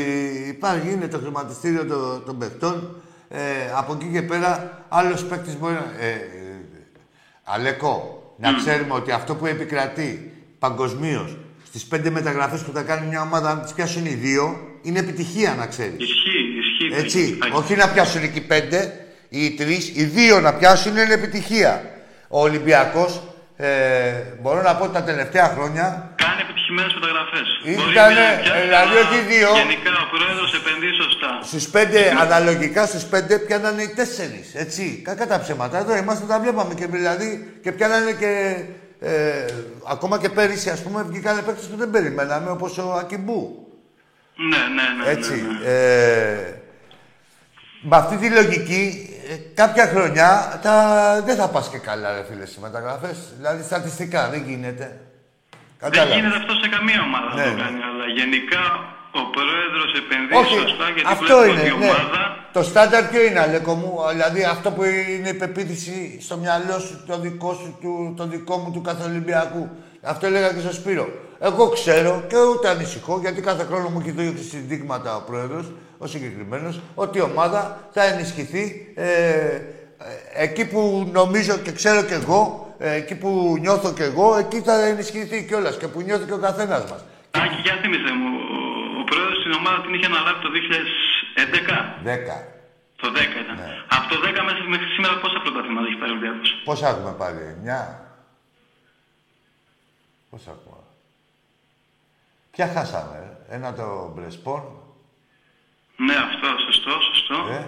υπάρχει, 0.54 0.88
είναι 0.94 1.08
το 1.14 1.18
χρηματιστήριο 1.24 1.84
των, 1.92 2.02
των 2.26 2.34
παιχτών. 2.40 2.76
Ε, 3.28 3.42
από 3.80 3.90
εκεί 3.96 4.08
και 4.14 4.22
πέρα, 4.30 4.50
άλλος 4.98 5.20
παίκτης 5.28 5.54
μπορεί 5.58 5.74
να. 5.74 5.86
Ε, 6.06 6.10
ε, 6.10 6.58
Αλέκο, 7.44 7.94
να 8.38 8.52
ξέρουμε 8.52 8.94
ότι 8.94 9.10
αυτό 9.12 9.34
που 9.34 9.46
επικρατεί 9.46 10.32
παγκοσμίως 10.58 11.36
στις 11.74 11.86
πέντε 11.86 12.10
μεταγραφές 12.10 12.60
που 12.60 12.72
θα 12.74 12.82
κάνει 12.82 13.06
μια 13.06 13.20
ομάδα, 13.20 13.50
αν 13.50 13.62
τις 13.62 13.72
πιάσουν 13.72 14.06
οι 14.06 14.14
δύο, 14.14 14.44
είναι 14.82 14.98
επιτυχία, 14.98 15.54
να 15.58 15.66
ξέρεις. 15.66 15.98
Ισχύει, 15.98 16.44
ισχύει. 16.62 17.02
Έτσι. 17.02 17.38
Άκη. 17.42 17.52
Όχι 17.56 17.74
να 17.74 17.88
πιάσουν 17.88 18.22
εκεί 18.22 18.40
πέντε 18.40 19.06
ή 19.28 19.44
οι 19.44 19.50
τρεις, 19.50 19.92
οι 19.94 20.04
δύο 20.04 20.40
να 20.40 20.54
πιάσουν 20.54 20.96
είναι 20.96 21.14
επιτυχία. 21.14 21.72
Ο 22.28 22.40
Ολυμπιακός, 22.40 23.22
ε, 23.56 23.68
μπορώ 24.40 24.62
να 24.62 24.74
πω 24.76 24.88
τα 24.88 25.02
τελευταία 25.02 25.48
χρόνια, 25.56 26.14
Κάνει 26.16 26.40
επιτυχημένες 26.40 26.94
μεταγραφές. 26.94 27.46
Ήτανε, 27.64 28.26
δηλαδή, 28.64 28.94
όχι 29.04 29.18
δύο. 29.32 29.50
Γενικά 29.62 29.90
ο 30.04 30.16
πρόεδρος 30.16 30.54
επενδύει 30.54 30.94
σωστά. 31.02 31.30
Στου 31.50 31.70
πέντε, 31.70 32.00
αναλογικά 32.20 32.86
στου 32.86 33.08
πέντε, 33.08 33.38
πιάνανε 33.38 33.82
οι 33.82 33.88
τέσσερις. 33.88 34.54
Έτσι. 34.54 35.02
Κακά 35.04 35.26
τα 35.26 35.40
ψέματα. 35.40 35.78
Εδώ 35.78 35.96
είμαστε, 35.96 36.24
τα 36.26 36.40
βλέπαμε 36.40 36.74
και 36.74 36.86
δηλαδή 36.86 37.58
και 37.62 37.72
πιάνανε 37.72 38.12
και. 38.12 38.30
Ε, 39.04 39.44
ακόμα 39.88 40.18
και 40.18 40.28
πέρυσι, 40.28 40.70
ας 40.70 40.82
πούμε, 40.82 41.02
βγήκανε 41.02 41.42
παίκτες 41.42 41.66
που 41.66 41.76
δεν 41.76 41.90
περιμέναμε, 41.90 42.50
όπως 42.50 42.78
ο 42.78 42.92
Ακιμπού. 42.92 43.68
Ναι, 44.36 44.56
ναι, 44.56 45.04
ναι. 45.04 45.10
Έτσι. 45.10 45.32
Ναι, 45.34 45.58
ναι. 45.58 45.64
Ε, 45.64 46.54
με 47.80 47.96
αυτή 47.96 48.16
τη 48.16 48.30
λογική, 48.30 49.08
ε, 49.30 49.34
κάποια 49.54 49.86
χρονιά 49.86 50.58
τα, 50.62 50.74
δεν 51.24 51.36
θα 51.36 51.48
πας 51.48 51.68
και 51.68 51.78
καλά, 51.78 52.12
ρε 52.12 52.24
φίλε, 52.30 52.46
στις 52.46 52.58
μεταγραφές. 52.58 53.18
Δηλαδή, 53.36 53.62
στατιστικά 53.62 54.28
δεν 54.28 54.42
γίνεται. 54.46 55.00
Δεν 55.80 55.90
Κατάλαβες. 55.90 56.14
γίνεται 56.16 56.36
αυτό 56.36 56.52
σε 56.54 56.68
καμία 56.68 57.00
ομάδα 57.02 57.34
Ναι, 57.34 57.42
να 57.44 57.48
το 57.50 57.56
ναι. 57.56 57.62
κάνει, 57.62 57.80
αλλά 57.82 58.06
γενικά 58.18 58.62
ο 59.20 59.22
πρόεδρος 59.36 59.90
επενδύει 60.00 60.36
Όχι, 60.40 60.56
σωστά 60.66 60.86
γιατί 60.94 61.08
αυτό 61.14 61.34
βλέπουμε 61.36 61.52
είναι, 61.52 61.60
ότι 61.60 61.68
η 61.68 61.78
ναι. 61.78 61.86
ομάδα 61.86 62.20
Το 62.56 62.62
στάνταρ 62.70 63.02
ποιο 63.10 63.22
είναι, 63.26 63.40
Αλέκο 63.40 63.74
μου, 63.80 63.90
δηλαδή 64.12 64.40
αυτό 64.54 64.68
που 64.70 64.82
είναι 65.18 65.28
η 65.28 65.38
πεποίθηση 65.42 65.96
στο 66.26 66.36
μυαλό 66.42 66.78
σου, 66.86 66.94
το 67.06 67.14
δικό 67.24 67.52
σου, 67.60 67.78
του, 67.80 68.14
το 68.16 68.24
δικό 68.26 68.56
μου, 68.56 68.70
του 68.74 68.82
κάθε 68.88 69.02
Ολυμπιακού. 69.10 69.64
Αυτό 70.02 70.26
έλεγα 70.26 70.52
και 70.52 70.60
στο 70.60 70.72
Σπύρο. 70.72 71.06
Εγώ 71.40 71.68
ξέρω 71.68 72.24
και 72.28 72.36
ούτε 72.52 72.68
ανησυχώ, 72.68 73.18
γιατί 73.20 73.40
κάθε 73.40 73.64
χρόνο 73.64 73.88
μου 73.88 73.98
έχει 74.00 74.10
δώσει 74.10 74.44
συνδείγματα 74.44 75.16
ο 75.16 75.22
πρόεδρος, 75.28 75.72
ο 75.98 76.06
συγκεκριμένος, 76.06 76.80
ότι 76.94 77.18
η 77.18 77.20
ομάδα 77.20 77.60
θα 77.92 78.02
ενισχυθεί 78.04 78.92
ε, 78.94 79.06
ε, 79.06 80.44
εκεί 80.44 80.64
που 80.68 81.08
νομίζω 81.12 81.56
και 81.56 81.72
ξέρω 81.72 82.02
και 82.02 82.14
εγώ, 82.14 82.74
ε, 82.78 82.94
εκεί 82.94 83.14
που 83.14 83.56
νιώθω 83.60 83.92
και 83.92 84.02
εγώ, 84.02 84.36
εκεί 84.36 84.60
θα 84.60 84.86
ενισχυθεί 84.86 85.44
κιόλας 85.48 85.76
και 85.76 85.88
που 85.88 86.00
νιώθει 86.00 86.24
και 86.26 86.32
ο 86.32 86.38
καθένας 86.38 86.82
μας. 86.90 87.04
Άκη, 87.30 87.58
για 87.62 87.78
θύμισε 87.82 88.12
μου, 88.18 88.28
ο, 88.56 89.00
ο 89.00 89.04
πρόεδρο 89.04 89.34
στην 89.40 89.43
ομάδα 89.60 89.78
την 89.84 89.92
είχε 89.94 90.06
αναλάβει 90.12 90.40
το 90.46 90.50
2011. 90.56 91.78
Δέκα. 92.10 92.36
Το 93.00 93.06
10 93.16 93.40
ήταν. 93.44 93.56
Ναι. 93.56 93.70
Από 93.96 94.06
το 94.12 94.16
10 94.24 94.40
μέχρι, 94.48 94.64
μέχρι 94.74 94.88
σήμερα 94.96 95.14
πόσα 95.22 95.38
πρωταθλήματα 95.44 95.86
έχει 95.90 95.98
πάρει 96.00 96.12
ο 96.12 96.14
Ολυμπιακός; 96.16 96.48
Πόσα 96.68 96.86
έχουμε 96.92 97.12
πάρει, 97.22 97.42
μια. 97.64 97.80
Πόσα 100.30 100.50
έχουμε. 100.56 100.82
Ποια 102.54 102.66
χάσαμε, 102.74 103.16
ε; 103.50 103.54
ένα 103.54 103.68
το 103.80 103.86
Μπρεσπόν, 104.14 104.62
Ναι, 106.06 106.14
αυτό, 106.28 106.48
σωστό, 106.66 106.92
σωστό. 107.10 107.36
ε. 107.52 107.62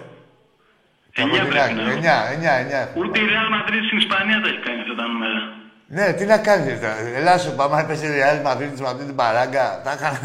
Και 1.13 1.21
από 1.23 1.35
Εννιά 1.35 1.41
την 1.41 1.49
πρέπει 1.49 1.63
άλλη, 1.65 1.75
να 1.75 1.81
είναι. 1.81 1.91
εννιά, 1.93 2.17
εννιά, 2.33 2.51
εννιά 2.61 2.79
έχουμε 2.79 3.05
Ούτε 3.05 3.19
η 3.19 3.21
πάρει. 3.21 3.33
Real 3.35 3.49
Madrid 3.55 3.81
στην 3.85 3.97
Ισπανία 3.97 4.41
τα 4.41 4.47
έχει 4.47 4.59
κάνει 4.67 4.81
αυτά 4.81 4.95
τα 4.95 5.05
νούμερα. 5.07 5.41
Ναι, 5.87 6.13
τι 6.13 6.25
να 6.25 6.37
κάνεις 6.37 6.79
τώρα. 6.79 6.97
Ελάς 7.19 7.41
σου, 7.41 7.55
πάμε, 7.55 7.81
έπεσε 7.81 8.05
η 8.07 8.11
Real 8.21 8.39
Madrid 8.47 8.71
με 8.79 8.87
αυτή 8.87 9.03
την 9.05 9.15
παράγκα. 9.15 9.81
Τα 9.83 9.91
είχαν... 9.93 10.15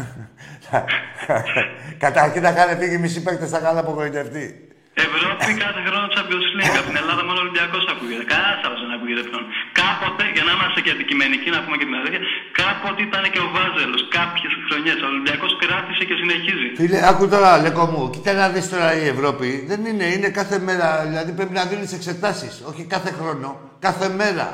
Καταρχήν 2.03 2.41
θα 2.43 2.49
είχαν 2.49 2.77
φύγει 2.79 2.97
μισή 2.97 3.23
παίκτες, 3.23 3.49
θα 3.49 3.59
είχαν 3.61 3.77
απογοητευτεί. 3.77 4.45
Ευρώπη 5.07 5.49
κάθε 5.65 5.81
χρόνο 5.87 6.05
Champions 6.15 6.47
League. 6.57 6.75
Από 6.79 6.87
την 6.91 6.97
Ελλάδα 7.01 7.21
μόνο 7.27 7.37
ο 7.41 7.43
Ολυμπιακός 7.45 7.83
ακούγεται. 7.93 8.23
Κανένας 8.31 8.59
άλλος 8.65 8.79
δεν 8.83 8.91
ακούγεται 8.97 9.23
πλέον. 9.27 9.45
Κάποτε, 9.81 10.23
για 10.35 10.43
να 10.47 10.51
είμαστε 10.55 10.79
και 10.85 10.91
αντικειμενικοί, 10.95 11.49
να 11.55 11.59
πούμε 11.63 11.75
και 11.79 11.87
την 11.89 11.97
αλήθεια, 11.99 12.21
κάποτε 12.59 13.01
ήταν 13.09 13.23
και 13.33 13.41
ο 13.45 13.47
Βάζελος. 13.55 14.01
Κάποιες 14.17 14.51
χρονιές. 14.65 14.97
Ο 15.05 15.07
Ολυμπιακός 15.13 15.51
κράτησε 15.63 16.03
και 16.09 16.15
συνεχίζει. 16.21 16.67
Φίλε, 16.79 16.99
άκου 17.09 17.25
τώρα, 17.33 17.49
Λέκο 17.63 17.85
μου, 17.91 18.01
κοίτα 18.13 18.31
να 18.41 18.47
δεις 18.53 18.65
τώρα 18.73 18.89
η 19.01 19.05
Ευρώπη. 19.13 19.47
Δεν 19.69 19.79
είναι, 19.89 20.05
είναι 20.15 20.29
κάθε 20.39 20.57
μέρα. 20.67 20.87
Δηλαδή 21.09 21.31
πρέπει 21.37 21.53
να 21.59 21.63
δίνεις 21.71 21.91
εξετάσεις. 21.97 22.53
Όχι 22.69 22.83
κάθε 22.93 23.11
χρόνο, 23.19 23.49
κάθε 23.85 24.07
μέρα. 24.19 24.47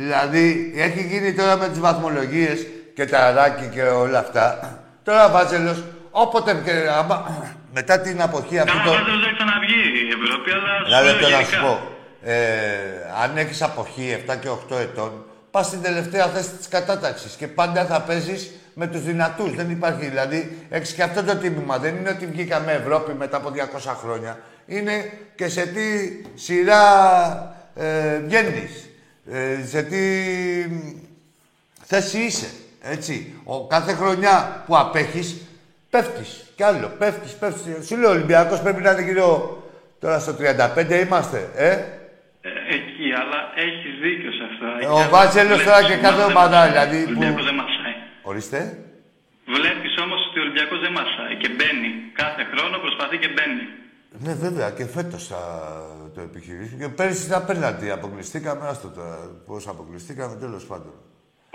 Δηλαδή, 0.00 0.46
έχει 0.86 1.02
γίνει 1.10 1.30
τώρα 1.38 1.54
με 1.60 1.66
τις 1.70 1.80
βαθμολογίες 1.86 2.58
και 2.96 3.04
τα 3.12 3.20
ράκι 3.36 3.66
και 3.74 3.82
όλα 4.04 4.18
αυτά. 4.24 4.46
Τώρα 5.06 5.26
ο 5.26 5.30
Βάζελος, 5.30 5.84
όποτε 6.10 6.62
και 6.64 6.72
άμα, 6.98 7.16
μετά 7.72 8.00
την 8.00 8.22
αποχή 8.22 8.58
αυτή 8.58 8.70
Καλά, 8.70 8.84
το... 8.84 8.90
ο 8.90 8.92
Βάζελο 8.92 9.18
δεν 9.24 9.34
ξαναβγεί 9.34 9.80
η 10.06 10.22
Ευρώπη, 10.22 10.50
αλλά 10.50 10.84
σου 10.84 10.86
Ένα 10.86 11.00
λέω 11.00 11.12
λεπτό 11.12 11.28
να 11.28 11.36
σου 11.42 11.50
γενικά. 11.50 11.60
πω. 11.66 11.80
Ε, 12.22 12.36
αν 13.22 13.36
έχεις 13.36 13.62
αποχή 13.62 14.24
7 14.28 14.36
και 14.40 14.48
8 14.74 14.76
ετών, 14.80 15.24
πας 15.50 15.66
στην 15.66 15.82
τελευταία 15.82 16.26
θέση 16.26 16.50
της 16.50 16.68
κατάταξης 16.68 17.34
και 17.34 17.46
πάντα 17.48 17.84
θα 17.84 18.00
παίζεις 18.00 18.50
με 18.74 18.86
τους 18.86 19.02
δυνατούς. 19.02 19.54
Δεν 19.54 19.70
υπάρχει, 19.70 20.06
δηλαδή, 20.06 20.66
έχεις 20.68 20.92
και 20.92 21.02
αυτό 21.02 21.22
το 21.22 21.36
τίμημα. 21.36 21.78
Δεν 21.78 21.96
είναι 21.96 22.08
ότι 22.10 22.26
βγήκαμε 22.26 22.72
Ευρώπη 22.72 23.12
μετά 23.12 23.36
από 23.36 23.50
200 23.50 23.94
χρόνια. 24.02 24.38
Είναι 24.66 25.12
και 25.34 25.48
σε 25.48 25.66
τι 25.66 25.82
σειρά 26.34 26.82
ε, 27.74 28.18
βγαίνεις. 28.18 28.90
Ε, 29.32 29.66
σε 29.66 29.82
τι 29.82 29.98
θέση 31.84 32.18
είσαι. 32.18 32.46
Έτσι. 32.90 33.40
Ο, 33.44 33.66
κάθε 33.66 33.92
χρονιά 33.92 34.62
που 34.66 34.76
απέχεις, 34.76 35.46
πέφτεις. 35.90 36.44
Κι 36.56 36.62
άλλο. 36.62 36.88
Πέφτεις, 36.98 37.32
πέφτεις. 37.32 37.86
Σου 37.86 37.96
λέω, 37.96 38.08
ο 38.08 38.12
Ολυμπιακός 38.12 38.60
πρέπει 38.60 38.82
να 38.82 38.90
είναι 38.90 39.02
γύρω 39.02 39.60
Τώρα 40.00 40.18
στο 40.18 40.32
35 40.32 41.04
είμαστε, 41.06 41.50
ε; 41.54 41.70
Ε, 41.70 42.50
εκεί, 42.76 43.06
αλλά 43.20 43.38
έχεις 43.66 43.94
δίκιο 44.04 44.30
σε 44.38 44.42
αυτά. 44.50 44.68
Ε, 44.80 44.86
ο 44.98 45.08
Βάζελος 45.10 45.62
τώρα 45.64 45.82
και 45.82 45.96
κάθε 46.06 46.22
ομάδα, 46.22 46.58
δηλαδή, 46.68 46.96
Ο 46.96 47.04
που- 47.04 47.08
Ολυμπιακός 47.10 47.44
δεν 47.44 47.54
μασάει. 47.54 47.94
Ορίστε. 48.22 48.58
Βλέπεις 49.56 49.92
όμως 50.04 50.20
ότι 50.28 50.38
ο 50.38 50.42
Ολυμπιακός 50.42 50.80
δεν 50.84 50.92
μασάει 50.98 51.34
και 51.42 51.48
μπαίνει. 51.56 51.90
Κάθε 52.22 52.42
χρόνο 52.52 52.74
προσπαθεί 52.84 53.16
και 53.22 53.30
μπαίνει. 53.34 53.64
Ναι, 54.24 54.32
βέβαια, 54.44 54.70
και 54.70 54.84
φέτος 54.96 55.26
θα 55.26 55.40
το 56.14 56.20
επιχειρήσουμε. 56.20 56.78
Και 56.82 56.88
πέρυσι 56.98 57.28
τα 57.28 57.40
πέναλτι 57.48 57.90
αποκλειστήκαμε. 57.90 58.62
Άστο 58.68 58.88
τώρα 58.88 59.18
πώς 59.46 59.68
αποκλειστήκαμε, 59.68 60.34
τέλος 60.44 60.64
πάντων. 60.70 60.94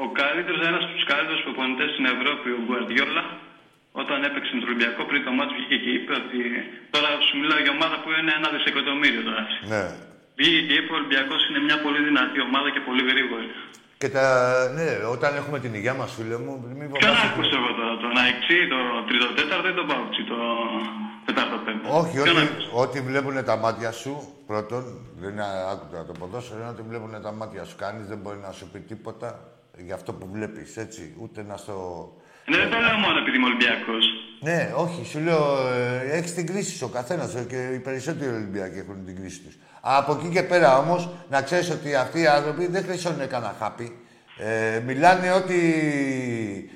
Ο 0.05 0.07
καλύτερος, 0.21 0.61
ένας 0.69 0.83
από 0.85 0.93
τους 0.97 1.07
καλύτερους 1.11 1.41
προπονητές 1.47 1.89
στην 1.93 2.05
Ευρώπη, 2.15 2.47
ο 2.57 2.59
Γκουαρδιόλα, 2.63 3.23
όταν 4.01 4.17
έπαιξε 4.27 4.51
με 4.53 4.59
τον 4.61 4.69
Ολυμπιακό 4.69 5.01
πριν 5.09 5.21
το 5.25 5.31
μάτι 5.37 5.53
βγήκε 5.57 5.77
και 5.83 5.91
είπε 5.97 6.11
ότι 6.21 6.39
τώρα 6.93 7.09
σου 7.27 7.33
μιλάω 7.41 7.59
για 7.65 7.73
ομάδα 7.77 7.97
που 8.01 8.09
είναι 8.17 8.33
ένα 8.39 8.47
δισεκατομμύριο 8.55 9.21
τώρα. 9.27 9.43
Ναι. 9.71 9.83
Βγήκε 10.39 10.61
και 10.67 10.75
είπε 10.79 10.91
ο 10.95 10.97
Ολυμπιακός 11.01 11.41
είναι 11.47 11.61
μια 11.67 11.77
πολύ 11.85 11.99
δυνατή 12.07 12.39
ομάδα 12.49 12.67
και 12.75 12.81
πολύ 12.89 13.03
γρήγορη. 13.11 13.49
Και 14.01 14.09
τα, 14.15 14.25
ναι, 14.77 14.89
όταν 15.15 15.31
έχουμε 15.39 15.57
την 15.63 15.71
υγεία 15.77 15.95
μας, 15.99 16.09
φίλε 16.17 16.37
μου, 16.43 16.53
μην 16.79 16.87
Ποιον 16.91 17.01
φοβάσαι. 17.03 17.27
άκουσα 17.29 17.55
εγώ 17.59 17.71
τώρα, 17.79 17.93
τον 18.03 18.13
Αϊξή, 18.23 18.57
το 18.73 18.79
τρίτο 19.07 19.27
τέταρτο 19.39 19.67
ή 19.73 19.75
τον 19.79 19.87
Παουτσί, 19.91 20.23
το 20.31 20.37
τετάρτο 21.25 21.57
πέμπτο; 21.65 21.85
Όχι, 21.99 22.15
Ποιον 22.15 22.37
ό,τι, 22.37 22.45
άκουσα; 22.45 22.69
ό,τι 22.83 22.97
βλέπουν 23.09 23.35
τα 23.49 23.55
μάτια 23.63 23.91
σου, 24.01 24.13
πρώτον, 24.49 24.83
δεν 25.21 25.29
είναι 25.33 25.47
άκουτα 25.73 25.97
το 26.09 26.13
ποδόσφαιρο, 26.19 26.59
είναι 26.59 26.73
ότι 26.75 26.83
βλέπουν 26.89 27.13
τα 27.27 27.31
μάτια 27.39 27.63
σου. 27.67 27.75
Κανείς 27.83 28.05
δεν 28.11 28.19
μπορεί 28.21 28.39
να 28.47 28.51
σου 28.57 28.65
πει 28.71 28.79
τίποτα 28.91 29.29
για 29.85 29.95
αυτό 29.95 30.13
που 30.13 30.27
βλέπεις, 30.31 30.77
έτσι. 30.77 31.15
Ούτε 31.21 31.43
να 31.47 31.57
στο. 31.57 31.75
Ναι, 32.45 32.57
δεν 32.57 32.69
το 32.69 32.77
λέω 32.77 32.97
μόνο 32.97 33.19
επειδή 33.19 33.37
είμαι 33.37 33.45
Ολυμπιακός. 33.45 34.05
Ναι, 34.39 34.71
όχι, 34.75 35.05
σου 35.05 35.19
λέω, 35.19 35.67
ε, 35.67 36.17
έχεις 36.17 36.33
την 36.33 36.47
κρίση 36.47 36.77
σου 36.77 36.85
ο 36.89 36.93
καθένας 36.93 37.35
και 37.47 37.69
οι 37.73 37.79
περισσότεροι 37.79 38.31
Ολυμπιακοί 38.33 38.77
έχουν 38.77 39.05
την 39.05 39.15
κρίση 39.15 39.39
τους. 39.39 39.57
Από 39.81 40.11
εκεί 40.13 40.29
και 40.29 40.43
πέρα 40.43 40.77
όμως, 40.77 41.09
να 41.29 41.41
ξέρεις 41.41 41.69
ότι 41.69 41.95
αυτοί 41.95 42.21
οι 42.21 42.27
άνθρωποι 42.27 42.67
δεν 42.67 42.83
χρυσώνουν 42.83 43.27
κανένα 43.27 43.55
χάπι. 43.59 43.97
Ε, 44.37 44.79
μιλάνε 44.79 45.31
ότι 45.31 45.59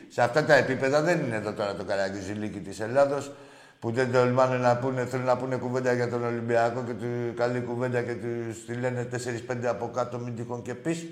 σε 0.08 0.22
αυτά 0.22 0.46
τα 0.46 0.56
επίπεδα 0.56 1.02
δεν 1.02 1.20
είναι 1.20 1.36
εδώ 1.36 1.54
τώρα 1.54 1.76
το 1.76 1.84
καραγκιουζιλίκι 1.84 2.60
της 2.60 2.80
Ελλάδος 2.80 3.32
που 3.80 3.92
δεν 3.92 4.12
τολμάνε 4.12 4.58
να 4.58 4.78
πούνε, 4.78 5.06
θέλουν 5.06 5.26
να 5.26 5.38
πούνε 5.38 5.56
κουβέντα 5.56 5.94
για 5.94 6.10
τον 6.10 6.26
Ολυμπιακό 6.26 6.84
και 6.84 6.94
του, 6.94 7.34
καλή 7.36 7.60
κουβέντα 7.60 8.02
και 8.02 8.14
του 8.14 8.28
τη 8.66 8.74
λένε 8.74 9.08
4-5 9.48 9.66
από 9.66 9.90
κάτω, 9.90 10.18
μην 10.18 10.36
τυχόν 10.36 10.62
και 10.62 10.74
πεις. 10.74 11.06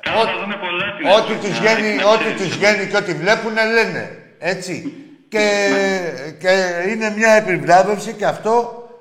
Καλά, 0.00 0.24
θα 0.30 0.34
δούμε 0.40 0.56
πολλά 0.64 0.86
την 0.96 1.06
Ό,τι 1.06 1.32
επόμενη 1.32 1.40
τους 1.40 1.58
φορά, 1.58 1.74
βγαίνει, 1.74 1.94
να 1.96 2.10
ό,τι 2.12 2.18
ξέρεις. 2.24 2.40
τους 2.40 2.56
βγαίνει 2.56 2.86
και 2.90 2.96
ό,τι 2.96 3.12
βλέπουν 3.22 3.54
λένε. 3.74 4.04
Έτσι. 4.38 4.74
Και, 5.28 5.44
και 6.42 6.52
είναι 6.90 7.14
μια 7.16 7.32
επιβλάβευση 7.32 8.12
και 8.12 8.26
αυτό 8.26 8.54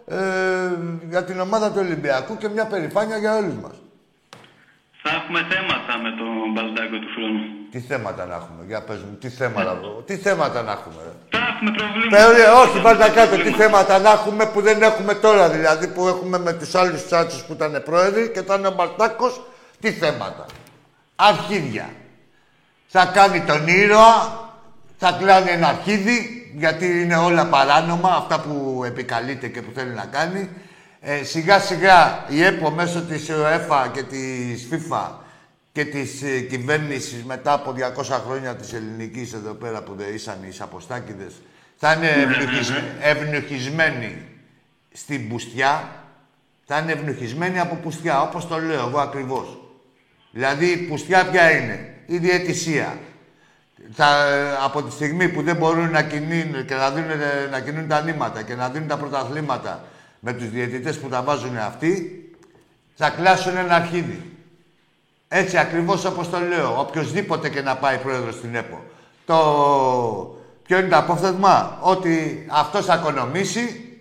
ε, 0.07 0.15
για 1.09 1.23
την 1.23 1.39
ομάδα 1.39 1.67
του 1.71 1.79
Ολυμπιακού 1.85 2.37
και 2.37 2.47
μια 2.49 2.65
περηφάνεια 2.65 3.17
για 3.17 3.35
όλους 3.37 3.53
μας. 3.63 3.75
Θα 5.03 5.09
έχουμε 5.15 5.39
θέματα 5.51 5.91
με 6.03 6.09
τον 6.19 6.51
Μπαλντάκο 6.53 6.95
του 7.03 7.09
χρόνου. 7.15 7.41
Τι 7.71 7.79
θέματα 7.79 8.25
να 8.25 8.35
έχουμε, 8.35 8.61
για 8.67 8.81
πες 8.81 8.97
μου, 8.97 9.17
τι 9.21 9.29
θέματα, 9.29 9.79
τι 10.05 10.15
θέματα 10.17 10.61
να 10.61 10.71
έχουμε. 10.71 10.95
ρε. 11.05 11.11
Θα 11.37 11.45
έχουμε 11.51 11.71
προβλήματα. 11.71 12.15
Πέρα, 12.15 12.51
Θα 12.51 12.59
όχι, 12.59 12.67
έχουμε 12.67 12.81
βάλτε 12.81 13.09
κάτω, 13.09 13.35
τι 13.35 13.41
προβλήματα. 13.41 13.63
θέματα 13.63 13.99
να 13.99 14.11
έχουμε 14.11 14.45
που 14.45 14.61
δεν 14.61 14.81
έχουμε 14.81 15.13
τώρα, 15.13 15.49
δηλαδή 15.49 15.87
που 15.87 16.07
έχουμε 16.07 16.37
με 16.39 16.53
τους 16.53 16.75
άλλους 16.75 17.05
τσάτσους 17.05 17.41
που 17.43 17.53
ήταν 17.53 17.81
πρόεδροι 17.85 18.29
και 18.33 18.39
ήταν 18.39 18.65
ο 18.65 18.71
Μπαρτάκος, 18.71 19.41
τι 19.79 19.91
θέματα. 19.91 20.45
Αρχίδια. 21.21 21.89
Θα 22.87 23.05
κάνει 23.05 23.41
τον 23.41 23.67
ήρωα, 23.67 24.49
θα 24.97 25.17
κλάνει 25.19 25.49
ένα 25.49 25.67
αρχίδι, 25.67 26.51
γιατί 26.57 27.01
είναι 27.01 27.15
όλα 27.15 27.45
παράνομα, 27.45 28.09
αυτά 28.15 28.39
που 28.39 28.83
επικαλείται 28.85 29.47
και 29.47 29.61
που 29.61 29.71
θέλει 29.75 29.93
να 29.93 30.05
κάνει. 30.05 30.49
Ε, 31.01 31.23
σιγά 31.23 31.59
σιγά 31.59 32.25
η 32.27 32.43
ΕΠΟ 32.43 32.69
μέσω 32.71 33.01
της 33.01 33.29
ΟΕΦΑ 33.29 33.87
και 33.93 34.03
της 34.03 34.67
FIFA 34.71 35.07
και 35.71 35.85
της 35.85 36.21
ε, 36.21 36.39
κυβέρνησης 36.39 37.23
μετά 37.23 37.53
από 37.53 37.75
200 37.97 38.03
χρόνια 38.27 38.55
της 38.55 38.73
ελληνικής 38.73 39.33
εδώ 39.33 39.53
πέρα 39.53 39.81
που 39.83 39.93
δεν 39.95 40.13
ήσαν 40.13 40.37
οι 40.47 40.51
Σαποστάκηδες 40.51 41.33
θα 41.75 41.93
είναι 41.93 42.07
ευνοχισ- 42.09 42.83
ευνοχισμένοι 43.01 44.21
στην 44.93 45.29
πουστιά, 45.29 45.89
θα 46.65 46.77
είναι 46.77 46.91
ευνοχισμένοι 46.91 47.59
από 47.59 47.75
πουστιά, 47.75 48.21
όπως 48.21 48.47
το 48.47 48.57
λέω 48.57 48.87
εγώ 48.87 48.99
ακριβώς. 48.99 49.57
Δηλαδή 50.31 50.65
η 50.65 50.77
πουστιά 50.77 51.25
ποια 51.25 51.51
είναι, 51.51 51.93
η 52.05 52.17
διαιτησία. 52.17 52.97
Θα, 53.91 54.07
από 54.63 54.83
τη 54.83 54.91
στιγμή 54.91 55.29
που 55.29 55.41
δεν 55.41 55.55
μπορούν 55.55 55.89
να 55.89 56.03
κινούν 56.03 56.65
και 56.65 56.75
να, 56.75 56.91
δίνουν, 56.91 57.17
να 57.51 57.59
κινούν 57.59 57.87
τα 57.87 58.01
νήματα 58.01 58.41
και 58.41 58.55
να 58.55 58.69
δίνουν 58.69 58.87
τα 58.87 58.97
πρωταθλήματα 58.97 59.83
με 60.19 60.33
τους 60.33 60.49
διαιτητές 60.49 60.99
που 60.99 61.09
τα 61.09 61.21
βάζουν 61.21 61.57
αυτοί, 61.57 62.23
θα 62.95 63.09
κλάσουν 63.09 63.57
ένα 63.57 63.75
αρχίδι. 63.75 64.33
Έτσι 65.27 65.57
ακριβώς 65.57 66.05
όπως 66.05 66.29
το 66.29 66.39
λέω, 66.39 66.79
οποιοδήποτε 66.79 67.49
και 67.49 67.61
να 67.61 67.75
πάει 67.75 67.97
πρόεδρος 67.97 68.35
στην 68.35 68.55
ΕΠΟ. 68.55 68.83
Το... 69.25 69.35
Ποιο 70.63 70.79
είναι 70.79 70.87
το 70.87 70.97
απόφθεγμα, 70.97 71.77
ότι 71.81 72.45
αυτός 72.49 72.85
θα 72.85 72.95
οικονομήσει 72.95 73.93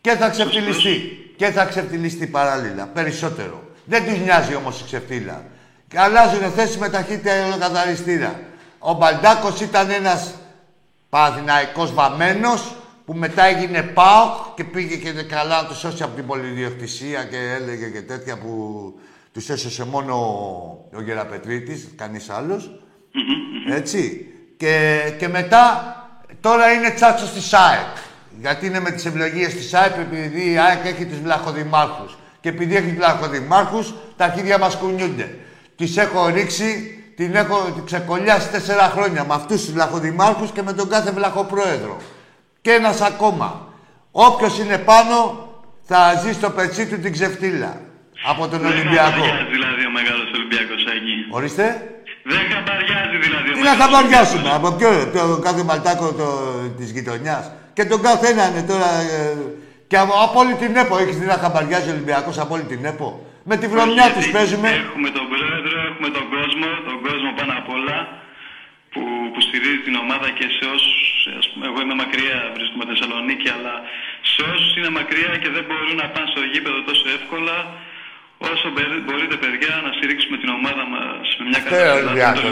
και 0.00 0.10
θα 0.10 0.28
ξεφτυλιστεί. 0.28 1.32
Και 1.36 1.50
θα 1.50 1.64
ξεφτυλιστεί 1.64 2.26
παράλληλα, 2.26 2.86
περισσότερο. 2.86 3.62
Δεν 3.90 4.04
τους 4.04 4.18
νοιάζει 4.18 4.54
όμως 4.54 4.80
η 4.80 4.84
ξεφτύλα. 4.84 5.44
Και 5.88 5.98
αλλάζουν 5.98 6.50
θέση 6.50 6.78
με 6.78 6.88
ταχύτητα 6.88 7.30
αεροκαθαριστήρα. 7.30 8.40
Ο 8.78 8.92
Μπαλντάκος 8.92 9.60
ήταν 9.60 9.90
ένας 9.90 10.34
Παναθηναϊκός 11.08 11.94
βαμμένος 11.94 12.74
που 13.04 13.14
μετά 13.14 13.44
έγινε 13.44 13.82
ΠΑΟΚ 13.82 14.54
και 14.54 14.64
πήγε 14.64 14.96
και 14.96 15.22
καλά 15.22 15.62
να 15.62 15.68
τους 15.68 15.78
σώσει 15.78 16.02
από 16.02 16.14
την 16.16 16.26
πολυδιοκτησία 16.26 17.24
και 17.24 17.36
έλεγε 17.36 17.88
και 17.88 18.02
τέτοια 18.02 18.38
που 18.38 18.54
τους 19.32 19.48
έσωσε 19.48 19.84
μόνο 19.84 20.14
ο, 20.14 20.96
ο 20.96 21.02
Γεραπετρίτης, 21.02 21.88
κανείς 21.96 22.30
άλλος. 22.30 22.80
Έτσι. 23.70 24.26
Και, 24.56 25.02
και 25.18 25.28
μετά 25.28 25.94
τώρα 26.40 26.72
είναι 26.72 26.90
τσάτσος 26.90 27.32
της 27.32 27.52
ΑΕΚ. 27.52 27.96
Γιατί 28.40 28.66
είναι 28.66 28.80
με 28.80 28.90
τις 28.90 29.06
ευλογίες 29.06 29.54
της 29.54 29.74
ΑΕΚ 29.74 29.96
επειδή 29.96 30.50
η 30.50 30.58
ΑΕΚ 30.58 30.84
έχει 30.84 31.06
τους 31.06 31.20
βλαχοδημάρχους. 31.20 32.18
Και 32.40 32.48
επειδή 32.48 32.76
έχει 32.76 32.92
βλαχοδημάρχους, 32.96 33.94
τα 34.16 34.24
αρχίδια 34.24 34.58
μας 34.58 34.76
κουνιούνται. 34.76 35.38
Τις 35.76 35.96
έχω 35.96 36.28
ρίξει, 36.28 36.98
την 37.16 37.34
έχω 37.34 37.70
την 37.74 37.84
ξεκολλιάσει 37.84 38.48
τέσσερα 38.48 38.92
χρόνια 38.94 39.24
με 39.24 39.34
αυτούς 39.34 39.60
τους 39.64 39.72
βλαχοδημάρχους 39.72 40.50
και 40.50 40.62
με 40.62 40.72
τον 40.72 40.88
κάθε 40.88 41.10
βλαχοπρόεδρο. 41.10 41.96
Και 42.60 42.70
ένας 42.72 43.00
ακόμα. 43.00 43.68
Όποιος 44.10 44.58
είναι 44.58 44.78
πάνω 44.78 45.48
θα 45.82 46.14
ζει 46.22 46.32
στο 46.32 46.50
πετσί 46.50 46.86
του 46.86 46.98
την 47.00 47.12
ξεφτύλα. 47.12 47.80
Από 48.30 48.48
τον 48.48 48.60
Δεν 48.60 48.70
Ολυμπιακό. 48.70 49.10
χαμπαριάζει 49.10 49.50
δηλαδή 49.50 49.86
ο 49.86 49.90
μεγάλος 49.90 50.30
Ολυμπιακός 50.34 50.84
εκεί. 50.84 51.16
Ορίστε. 51.30 51.64
Δεν 52.24 52.38
χαμπαριάζει 52.52 53.16
δηλαδή 53.26 53.50
ο 53.50 53.52
Τι 53.52 53.60
να 53.60 53.70
μεγάλος 53.70 53.94
χαμπαριάσουμε, 53.94 54.50
από 54.54 54.72
ποιο, 54.72 54.90
το 55.14 55.38
κάθε 55.42 55.62
μαλτάκο 55.62 56.12
το, 56.12 56.28
της 56.78 56.90
γειτονιάς. 56.90 57.50
Και 57.72 57.84
τον 57.84 58.02
καθένα 58.02 58.48
είναι 58.48 58.62
τώρα... 58.62 58.90
ε, 59.00 59.36
και 59.90 59.98
από, 60.04 60.12
από 60.26 60.36
όλη 60.42 60.54
την 60.62 60.72
ΕΠΟ, 60.82 60.94
έχεις 61.02 61.16
δει 61.20 61.26
να 61.34 61.38
χαμπαριάζει 61.42 61.88
ο 61.90 61.94
Ολυμπιακός 61.96 62.36
από 62.44 62.52
όλη 62.56 62.66
την 62.72 62.80
ΕΠΟ; 62.92 63.08
Με 63.50 63.54
τη 63.60 63.66
βρωμιά 63.72 63.94
Γιατί 64.06 64.12
τους 64.18 64.28
παίζουμε. 64.36 64.68
Έχουμε 64.86 65.08
τον 65.18 65.26
πρόεδρο, 65.32 65.74
έχουμε 65.90 66.08
τον 66.18 66.26
κόσμο, 66.34 66.66
τον 66.88 66.96
κόσμο 67.06 67.30
πάνω 67.38 67.52
απ' 67.60 67.70
όλα 67.76 67.98
που, 68.92 69.02
που 69.32 69.40
στηρίζει 69.46 69.80
την 69.88 69.94
ομάδα 70.04 70.28
και 70.38 70.46
σε 70.56 70.64
όσους. 70.76 70.98
Εγώ 71.68 71.78
είμαι 71.84 71.96
μακριά, 72.04 72.38
βρίσκομαι 72.56 72.84
Θεσσαλονίκη, 72.90 73.48
αλλά 73.56 73.74
σε 74.32 74.40
όσους 74.52 74.70
είναι 74.78 74.90
μακριά 75.00 75.32
και 75.42 75.48
δεν 75.56 75.64
μπορούν 75.68 75.94
να 76.02 76.06
πάνε 76.14 76.28
στο 76.34 76.42
γήπεδο 76.52 76.78
τόσο 76.88 77.04
εύκολα, 77.18 77.56
όσο 78.50 78.66
μπε- 78.74 79.02
μπορείτε, 79.06 79.36
παιδιά, 79.44 79.72
να 79.86 79.90
στηρίξουμε 79.96 80.36
την 80.42 80.50
ομάδα 80.58 80.84
μας 80.94 81.24
με 81.38 81.44
μια 81.50 81.60
Ε, 81.60 81.64
κατάσταση. 81.66 81.98
Ολυμπιακός. 82.02 82.42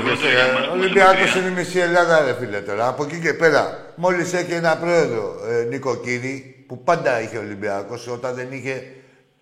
Ο 0.72 0.74
Ολυμπιακός 0.78 1.30
είναι 1.36 1.50
η 1.52 1.54
μισή 1.58 1.78
Ελλάδα, 1.88 2.14
ρε 2.26 2.34
φίλε 2.40 2.60
τώρα. 2.68 2.84
Από 2.92 3.00
εκεί 3.06 3.18
και 3.24 3.32
πέρα, 3.42 3.62
μόλις 4.04 4.28
έχει 4.40 4.52
ένα 4.62 4.72
πρόεδρο, 4.82 5.24
ε, 5.50 5.54
Νίκο 5.70 5.92
Κύρη, 6.04 6.36
που 6.68 6.82
πάντα 6.88 7.20
είχε 7.22 7.36
ο 7.36 7.40
Ολυμπιακός, 7.40 8.06
όταν 8.16 8.34
δεν 8.34 8.48
είχε 8.52 8.74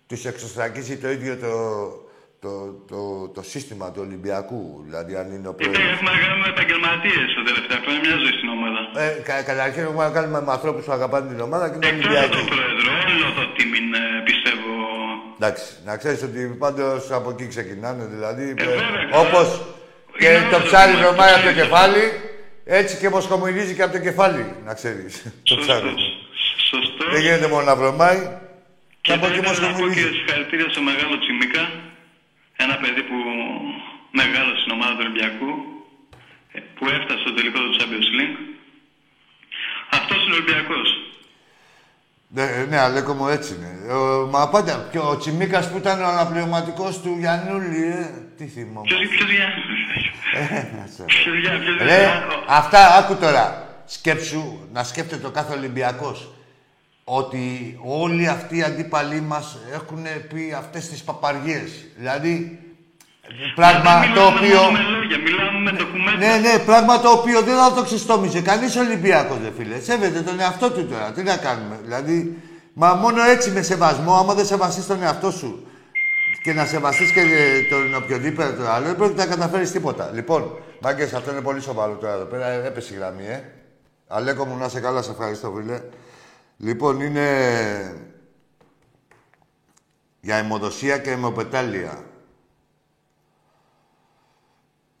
τους 0.07 0.25
εξωστρακίσει 0.25 0.97
το 0.97 1.09
ίδιο 1.09 1.33
το, 1.45 1.51
το, 2.43 2.49
το, 2.91 3.27
το, 3.35 3.41
σύστημα 3.51 3.85
του 3.91 4.01
Ολυμπιακού. 4.07 4.61
Δηλαδή, 4.87 5.15
αν 5.15 5.27
είναι 5.35 5.47
ο 5.47 5.55
Γιατί 5.57 5.63
πρόεδρος. 5.77 5.93
έχουμε 5.95 6.09
να 6.15 6.19
κάνουμε 6.23 6.47
επαγγελματίες 6.55 7.27
τα 7.37 7.43
τελευταία 7.49 7.79
χρόνια, 7.83 7.99
μια 8.05 8.17
ζωή 8.23 8.33
στην 8.39 8.49
ομάδα. 8.57 8.79
Ε, 9.03 9.07
κα, 9.27 9.35
καταρχήν 9.49 9.81
έχουμε 9.87 10.03
να 10.07 10.11
κάνουμε 10.17 10.39
με 10.47 10.51
ανθρώπους 10.57 10.83
που 10.85 10.91
αγαπάνε 10.99 11.25
την 11.33 11.39
ομάδα 11.47 11.65
και 11.69 11.75
είναι 11.77 11.87
Εκτός 11.87 12.05
από 12.05 12.07
Ολυμπιακοί. 12.07 12.35
τον 12.39 12.45
πρόεδρο, 12.53 12.89
όλο 13.11 13.27
το 13.37 13.43
team 13.55 13.71
είναι, 13.79 14.01
πιστεύω. 14.29 14.71
Εντάξει, 15.39 15.65
να 15.87 15.93
ξέρεις 16.01 16.21
ότι 16.27 16.39
πάντως 16.63 17.01
από 17.19 17.29
εκεί 17.33 17.45
ξεκινάνε. 17.53 18.03
Δηλαδή, 18.15 18.43
Ε, 18.57 18.63
βέβαια, 18.63 19.03
καλά. 19.11 19.19
όπως 19.23 19.47
και 20.19 20.27
Είναι 20.27 20.47
το 20.53 20.55
όλο 20.55 20.65
ψάρι 20.67 20.91
το 20.93 20.97
βρωμάει 21.01 21.33
από 21.37 21.43
το 21.47 21.51
ψάρι. 21.51 21.59
κεφάλι, 21.61 22.03
έτσι 22.79 22.93
και 23.01 23.09
μοσχομυρίζει 23.09 23.73
και 23.75 23.83
από 23.83 23.93
το 23.97 24.01
κεφάλι, 24.07 24.43
να 24.67 24.73
ξέρεις. 24.79 25.13
το 25.49 25.55
ψάρι. 25.61 25.91
Σωστός. 26.69 26.85
Σωστό. 26.85 27.11
Δεν 27.13 27.21
γίνεται 27.25 27.47
μόνο 27.53 27.63
να 27.71 27.75
βρωμάει, 27.81 28.19
και 28.21 29.05
Και 29.05 29.13
από 29.13 29.25
θα 29.25 29.31
εκεί 29.31 29.39
ήθελα 29.39 29.59
να 29.59 29.67
πω 29.67 29.67
και 29.67 29.83
μοσχομυρίζει. 29.83 30.13
συγχαρητήρια 30.17 30.69
στο 30.73 30.81
μεγάλο 30.89 31.13
Τσιμίκα. 31.21 31.63
Ένα 32.63 32.75
παιδί 32.81 33.01
που 33.09 33.17
μεγάλο 34.21 34.51
στην 34.61 34.71
ομάδα 34.77 34.93
του 34.95 35.03
Ολυμπιακού, 35.05 35.51
ε, 36.55 36.59
που 36.75 36.83
έφτασε 36.95 37.19
στο 37.23 37.31
τελικό 37.37 37.59
του 37.65 37.73
Champions 37.79 38.09
League. 38.17 38.37
Αυτός 39.97 40.19
είναι 40.25 40.35
Ολυμπιακός. 40.39 40.87
Ναι, 42.29 42.45
ναι, 42.69 42.77
Αλέκο 42.79 43.13
μου 43.13 43.27
έτσι 43.27 43.49
είναι. 43.55 43.93
Ο, 43.93 44.27
μα 44.33 44.49
πάντα. 44.49 44.87
Και 44.91 44.99
ο 44.99 45.17
Τσιμίκας 45.17 45.71
που 45.71 45.77
ήταν 45.77 46.01
ο 46.01 46.07
αναπληρωματικός 46.07 47.01
του 47.01 47.15
Γιαννούλη, 47.19 47.83
ε, 47.83 48.09
τι 48.37 48.45
θυμό. 48.45 48.81
Ποιος 48.81 48.99
ποιος 49.07 49.29
Ε, 50.33 50.67
Ποιος 51.05 51.37
για, 51.39 51.59
ποιος 51.59 51.77
Ρε, 51.77 51.99
για. 51.99 52.27
αυτά 52.47 52.95
άκου 52.97 53.15
τώρα. 53.15 53.45
Σκέψου, 53.85 54.67
να 54.73 54.83
σκέφτεται 54.83 55.27
ο 55.27 55.31
κάθε 55.31 55.53
Ολυμπιακός 55.53 56.31
ότι 57.09 57.77
όλοι 57.83 58.27
αυτοί 58.27 58.57
οι 58.57 58.63
αντίπαλοι 58.63 59.21
μας 59.21 59.57
έχουν 59.73 60.05
πει 60.33 60.55
αυτές 60.57 60.89
τις 60.89 61.03
παπαριές. 61.03 61.69
Δηλαδή, 61.97 62.59
πράγμα 63.55 63.99
Δεν 63.99 64.13
το 64.13 64.31
μιλάμε 64.31 64.37
οποίο... 64.37 64.61
μόνο 64.61 64.71
με 64.71 64.83
λόγια, 64.95 65.17
μιλάμε 65.17 65.59
με 65.59 65.71
ντοκουμέντα. 65.71 66.17
Ναι, 66.17 66.37
ναι, 66.37 66.59
πράγμα 66.59 66.99
το 66.99 67.09
οποίο 67.09 67.41
δεν 67.41 67.55
θα 67.55 67.73
το 67.73 67.83
ξεστόμιζε 67.83 68.41
κανείς 68.41 68.75
Ολυμπιακός, 68.75 69.37
δε 69.37 69.49
φίλε. 69.57 69.79
Σέβεται 69.79 70.21
τον 70.21 70.39
εαυτό 70.39 70.71
του 70.71 70.87
τώρα. 70.87 71.11
Τι 71.11 71.23
να 71.23 71.37
κάνουμε. 71.37 71.79
Δηλαδή, 71.83 72.37
μα 72.73 72.93
μόνο 72.93 73.23
έτσι 73.23 73.51
με 73.51 73.61
σεβασμό, 73.61 74.13
άμα 74.13 74.33
δεν 74.33 74.45
σεβαστείς 74.45 74.87
τον 74.87 75.03
εαυτό 75.03 75.31
σου 75.31 75.67
και 76.43 76.53
να 76.53 76.65
σεβαστείς 76.65 77.11
και 77.11 77.19
ε, 77.19 77.61
τον 77.69 77.95
οποιοδήποτε 77.95 78.69
άλλο, 78.69 78.85
δεν 78.85 78.95
πρόκειται 78.95 79.25
να 79.25 79.29
καταφέρεις 79.35 79.71
τίποτα. 79.71 80.11
Λοιπόν, 80.13 80.51
μάγκες, 80.81 81.13
αυτό 81.13 81.31
είναι 81.31 81.41
πολύ 81.41 81.61
σοβαρό 81.61 81.93
τώρα 81.93 82.13
εδώ 82.13 82.25
πέρα. 82.25 82.47
Έπεσε 82.47 82.93
η 82.93 82.97
γραμμή, 82.97 83.25
ε. 83.25 83.43
Αλέκο 84.07 84.45
μου, 84.45 84.57
να 84.57 84.69
σε 84.69 84.79
καλά, 84.79 85.01
σε 85.01 85.11
ευχαριστώ, 85.11 85.53
φίλε. 85.57 85.81
Λοιπόν, 86.57 87.01
είναι 87.01 87.27
για 90.19 90.35
αιμοδοσία 90.35 90.97
και 90.97 91.11
αιμοπετάλια. 91.11 92.05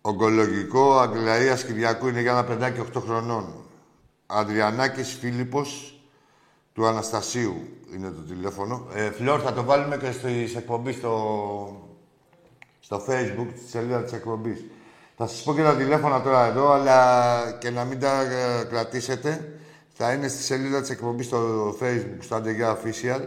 Ογκολογικό 0.01 0.97
Αγγλαίας 0.99 1.63
Κυριακού 1.65 2.07
είναι 2.07 2.21
για 2.21 2.31
ένα 2.31 2.43
παιδάκι 2.43 2.79
8 2.79 3.01
χρονών. 3.01 3.53
Αδριανάκης 4.25 5.13
Φίλιππος 5.13 5.99
του 6.73 6.85
Αναστασίου 6.85 7.67
είναι 7.93 8.09
το 8.09 8.21
τηλέφωνο. 8.21 8.87
Ε, 8.93 9.11
Φλόρ, 9.11 9.41
θα 9.43 9.53
το 9.53 9.63
βάλουμε 9.63 9.97
και 9.97 10.11
στις 10.11 10.55
εκπομπή 10.55 10.91
στο, 10.91 11.97
στο 12.79 13.05
facebook, 13.07 13.47
στη 13.55 13.69
σελίδα 13.69 14.03
της 14.03 14.13
εκπομπής. 14.13 14.65
Θα 15.17 15.27
σας 15.27 15.43
πω 15.43 15.53
και 15.53 15.63
τα 15.63 15.75
τηλέφωνα 15.75 16.21
τώρα 16.21 16.45
εδώ, 16.45 16.71
αλλά 16.71 17.51
και 17.59 17.69
να 17.69 17.83
μην 17.83 17.99
τα 17.99 18.21
ε, 18.21 18.63
κρατήσετε. 18.63 19.56
Θα 19.99 20.13
είναι 20.13 20.27
στη 20.27 20.43
σελίδα 20.43 20.81
της 20.81 20.89
εκπομπής 20.89 21.25
στο 21.25 21.69
facebook, 21.81 22.17
στο 22.19 22.35
Αντεγιά 22.35 22.77
Official. 22.77 23.21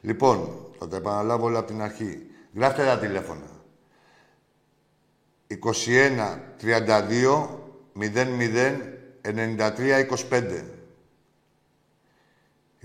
Λοιπόν, 0.00 0.66
θα 0.78 0.88
τα 0.88 0.96
επαναλάβω 0.96 1.46
όλα 1.46 1.58
από 1.58 1.66
την 1.66 1.82
αρχή. 1.82 2.26
Γράφτε 2.54 2.84
τα 2.84 2.98
τηλέφωνα. 2.98 3.50
21 5.48 6.38
32 6.62 7.48
00 7.98 8.76
93 9.22 10.06
25. 10.30 10.64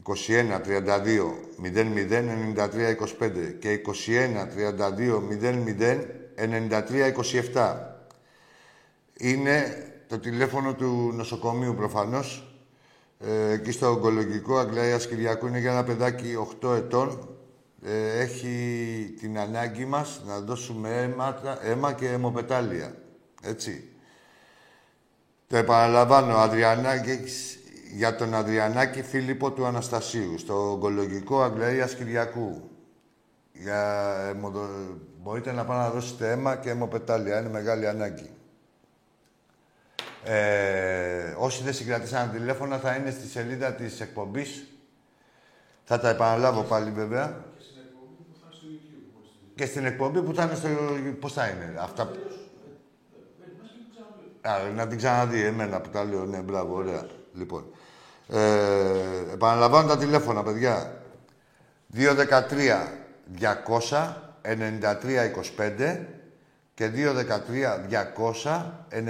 21 0.03 0.61
32 0.61 1.33
00 1.61 1.85
93 2.55 2.95
25 3.19 3.55
και 3.59 3.81
21 3.85 4.47
32 4.77 5.21
00 5.79 6.05
93 6.37 7.13
27. 7.53 7.77
Είναι 9.17 9.87
το 10.07 10.19
τηλέφωνο 10.19 10.73
του 10.73 11.11
νοσοκομείου 11.13 11.75
προφανώς. 11.75 12.52
Ε, 13.19 13.51
εκεί 13.51 13.71
στο 13.71 13.89
ογκολογικό 13.89 14.57
Αγγλαίας 14.57 15.07
Κυριακού 15.07 15.47
είναι 15.47 15.59
για 15.59 15.71
ένα 15.71 15.83
παιδάκι 15.83 16.35
8 16.61 16.75
ετών. 16.75 17.27
Ε, 17.85 18.19
έχει 18.19 19.15
την 19.19 19.39
ανάγκη 19.39 19.85
μας 19.85 20.21
να 20.27 20.39
δώσουμε 20.39 20.89
αίμα, 21.01 21.37
αίμα 21.63 21.93
και 21.93 22.09
αιμοπετάλια. 22.09 22.95
Έτσι. 23.43 23.87
Το 25.47 25.57
επαναλαμβάνω, 25.57 26.35
Αδριανάκης, 26.37 27.57
για 27.93 28.15
τον 28.15 28.33
Αδριανάκη 28.33 29.01
Φίλιππο 29.01 29.51
του 29.51 29.65
Αναστασίου, 29.65 30.37
στο 30.37 30.71
ογκολογικό 30.71 31.41
Αγγλαίας 31.41 31.95
Κυριακού. 31.95 32.69
Για, 33.53 34.13
αιμοδο- 34.29 34.97
μπορείτε 35.23 35.51
να 35.51 35.65
πάτε 35.65 35.79
να 35.79 35.89
δώσετε 35.89 36.31
αίμα 36.31 36.55
και 36.55 36.69
αιμοπετάλια. 36.69 37.39
Είναι 37.39 37.49
μεγάλη 37.49 37.87
ανάγκη. 37.87 38.29
Ε, 40.25 41.33
όσοι 41.37 41.63
δεν 41.63 41.73
συγκρατήσαν 41.73 42.31
τηλέφωνα 42.31 42.77
θα 42.77 42.95
είναι 42.95 43.11
στη 43.11 43.27
σελίδα 43.27 43.73
της 43.73 44.01
εκπομπής. 44.01 44.67
Θα 45.83 45.99
τα 45.99 46.09
επαναλάβω 46.09 46.61
πάλι 46.61 46.91
βέβαια. 46.91 47.43
Και 49.55 49.65
στην 49.65 49.85
εκπομπή 49.85 50.21
που 50.21 50.33
θα 50.33 50.43
είναι 50.43 50.55
στο... 50.55 50.67
Πώς 51.19 51.33
θα 51.33 51.47
είναι. 51.47 51.73
Αυτά... 51.79 52.11
Α, 54.41 54.59
να 54.75 54.87
την 54.87 54.97
ξαναδεί 54.97 55.43
εμένα 55.43 55.81
που 55.81 55.89
τα 55.89 56.03
λέω. 56.03 56.25
Ναι, 56.25 56.37
μπράβο, 56.37 56.75
ωραία. 56.75 57.07
Λοιπόν. 57.33 57.65
Ε, 58.27 59.33
επαναλαμβάνω 59.33 59.87
τα 59.87 59.97
τηλέφωνα, 59.97 60.43
παιδιά. 60.43 61.01
213 61.95 62.01
200 63.39 64.13
93 64.43 64.55
25 65.57 65.97
και 66.73 66.89
213 66.89 67.79
200 68.43 68.61
93 68.89 69.03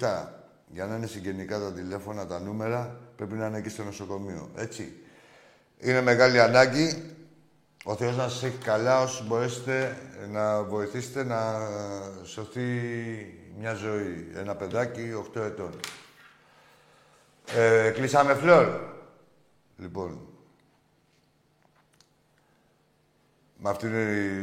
27. 0.00 0.26
Για 0.66 0.86
να 0.86 0.96
είναι 0.96 1.06
συγγενικά 1.06 1.58
τα 1.58 1.72
τηλέφωνα, 1.72 2.26
τα 2.26 2.40
νούμερα, 2.40 3.00
πρέπει 3.16 3.34
να 3.34 3.46
είναι 3.46 3.58
εκεί 3.58 3.68
στο 3.68 3.84
νοσοκομείο. 3.84 4.50
Έτσι. 4.56 4.92
Είναι 5.78 6.00
μεγάλη 6.00 6.40
ανάγκη. 6.40 7.14
Ο 7.84 7.96
Θεός 7.96 8.16
να 8.16 8.28
σας 8.28 8.42
έχει 8.42 8.56
καλά 8.56 9.00
όσοι 9.00 9.22
μπορέσετε 9.22 9.96
να 10.30 10.62
βοηθήσετε 10.62 11.24
να 11.24 11.60
σωθεί 12.24 12.70
μια 13.58 13.74
ζωή. 13.74 14.30
Ένα 14.34 14.54
παιδάκι 14.54 15.12
8 15.34 15.40
ετών. 15.40 15.80
Ε, 17.56 17.90
κλείσαμε 17.90 18.34
φλόρ. 18.34 18.66
Λοιπόν. 19.76 20.27
Με 23.60 23.70
αυτή, 23.70 23.88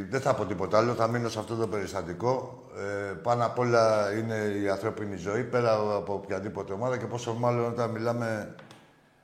δεν 0.10 0.22
θα 0.22 0.36
πω 0.36 0.46
τίποτα 0.46 0.78
άλλο, 0.78 0.94
θα 0.94 1.08
μείνω 1.08 1.30
σε 1.30 1.40
αυτό 1.40 1.56
το 1.56 1.68
περιστατικό. 1.68 2.64
Ε, 2.78 3.14
πάνω 3.14 3.46
απ' 3.46 3.60
όλα 3.60 4.14
είναι 4.14 4.36
η 4.36 4.70
ανθρώπινη 4.70 5.16
ζωή, 5.16 5.44
πέρα 5.44 5.74
από 5.74 6.14
οποιαδήποτε 6.14 6.74
ομάδα 6.74 6.98
και 6.98 7.06
πόσο 7.06 7.34
μάλλον 7.34 7.66
όταν 7.66 7.90
μιλάμε 7.90 8.56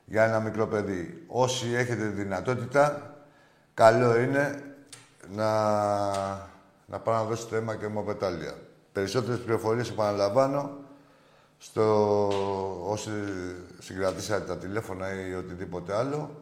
για 0.05 0.23
ένα 0.23 0.39
μικρό 0.39 0.67
παιδί. 0.67 1.23
Όσοι 1.27 1.73
έχετε 1.73 2.03
δυνατότητα, 2.03 3.15
καλό 3.73 4.19
είναι 4.19 4.63
να, 5.29 5.49
να 6.85 6.99
πάω 7.03 7.15
να 7.15 7.23
δώσετε 7.23 7.57
αίμα 7.57 7.75
και 7.75 7.85
αιμοπετάλια. 7.85 8.53
Περισσότερες 8.91 9.39
πληροφορίες 9.39 9.89
επαναλαμβάνω 9.89 10.77
στο 11.57 12.27
όσοι 12.87 13.11
συγκρατήσατε 13.79 14.45
τα 14.45 14.57
τηλέφωνα 14.57 15.27
ή 15.27 15.33
οτιδήποτε 15.33 15.95
άλλο 15.95 16.40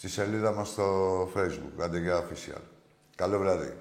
στη 0.00 0.08
σελίδα 0.08 0.52
μας 0.52 0.68
στο 0.68 1.22
facebook, 1.34 1.82
Αντεγιά 1.82 2.24
Official. 2.24 2.60
Καλό 3.14 3.38
βράδυ. 3.38 3.72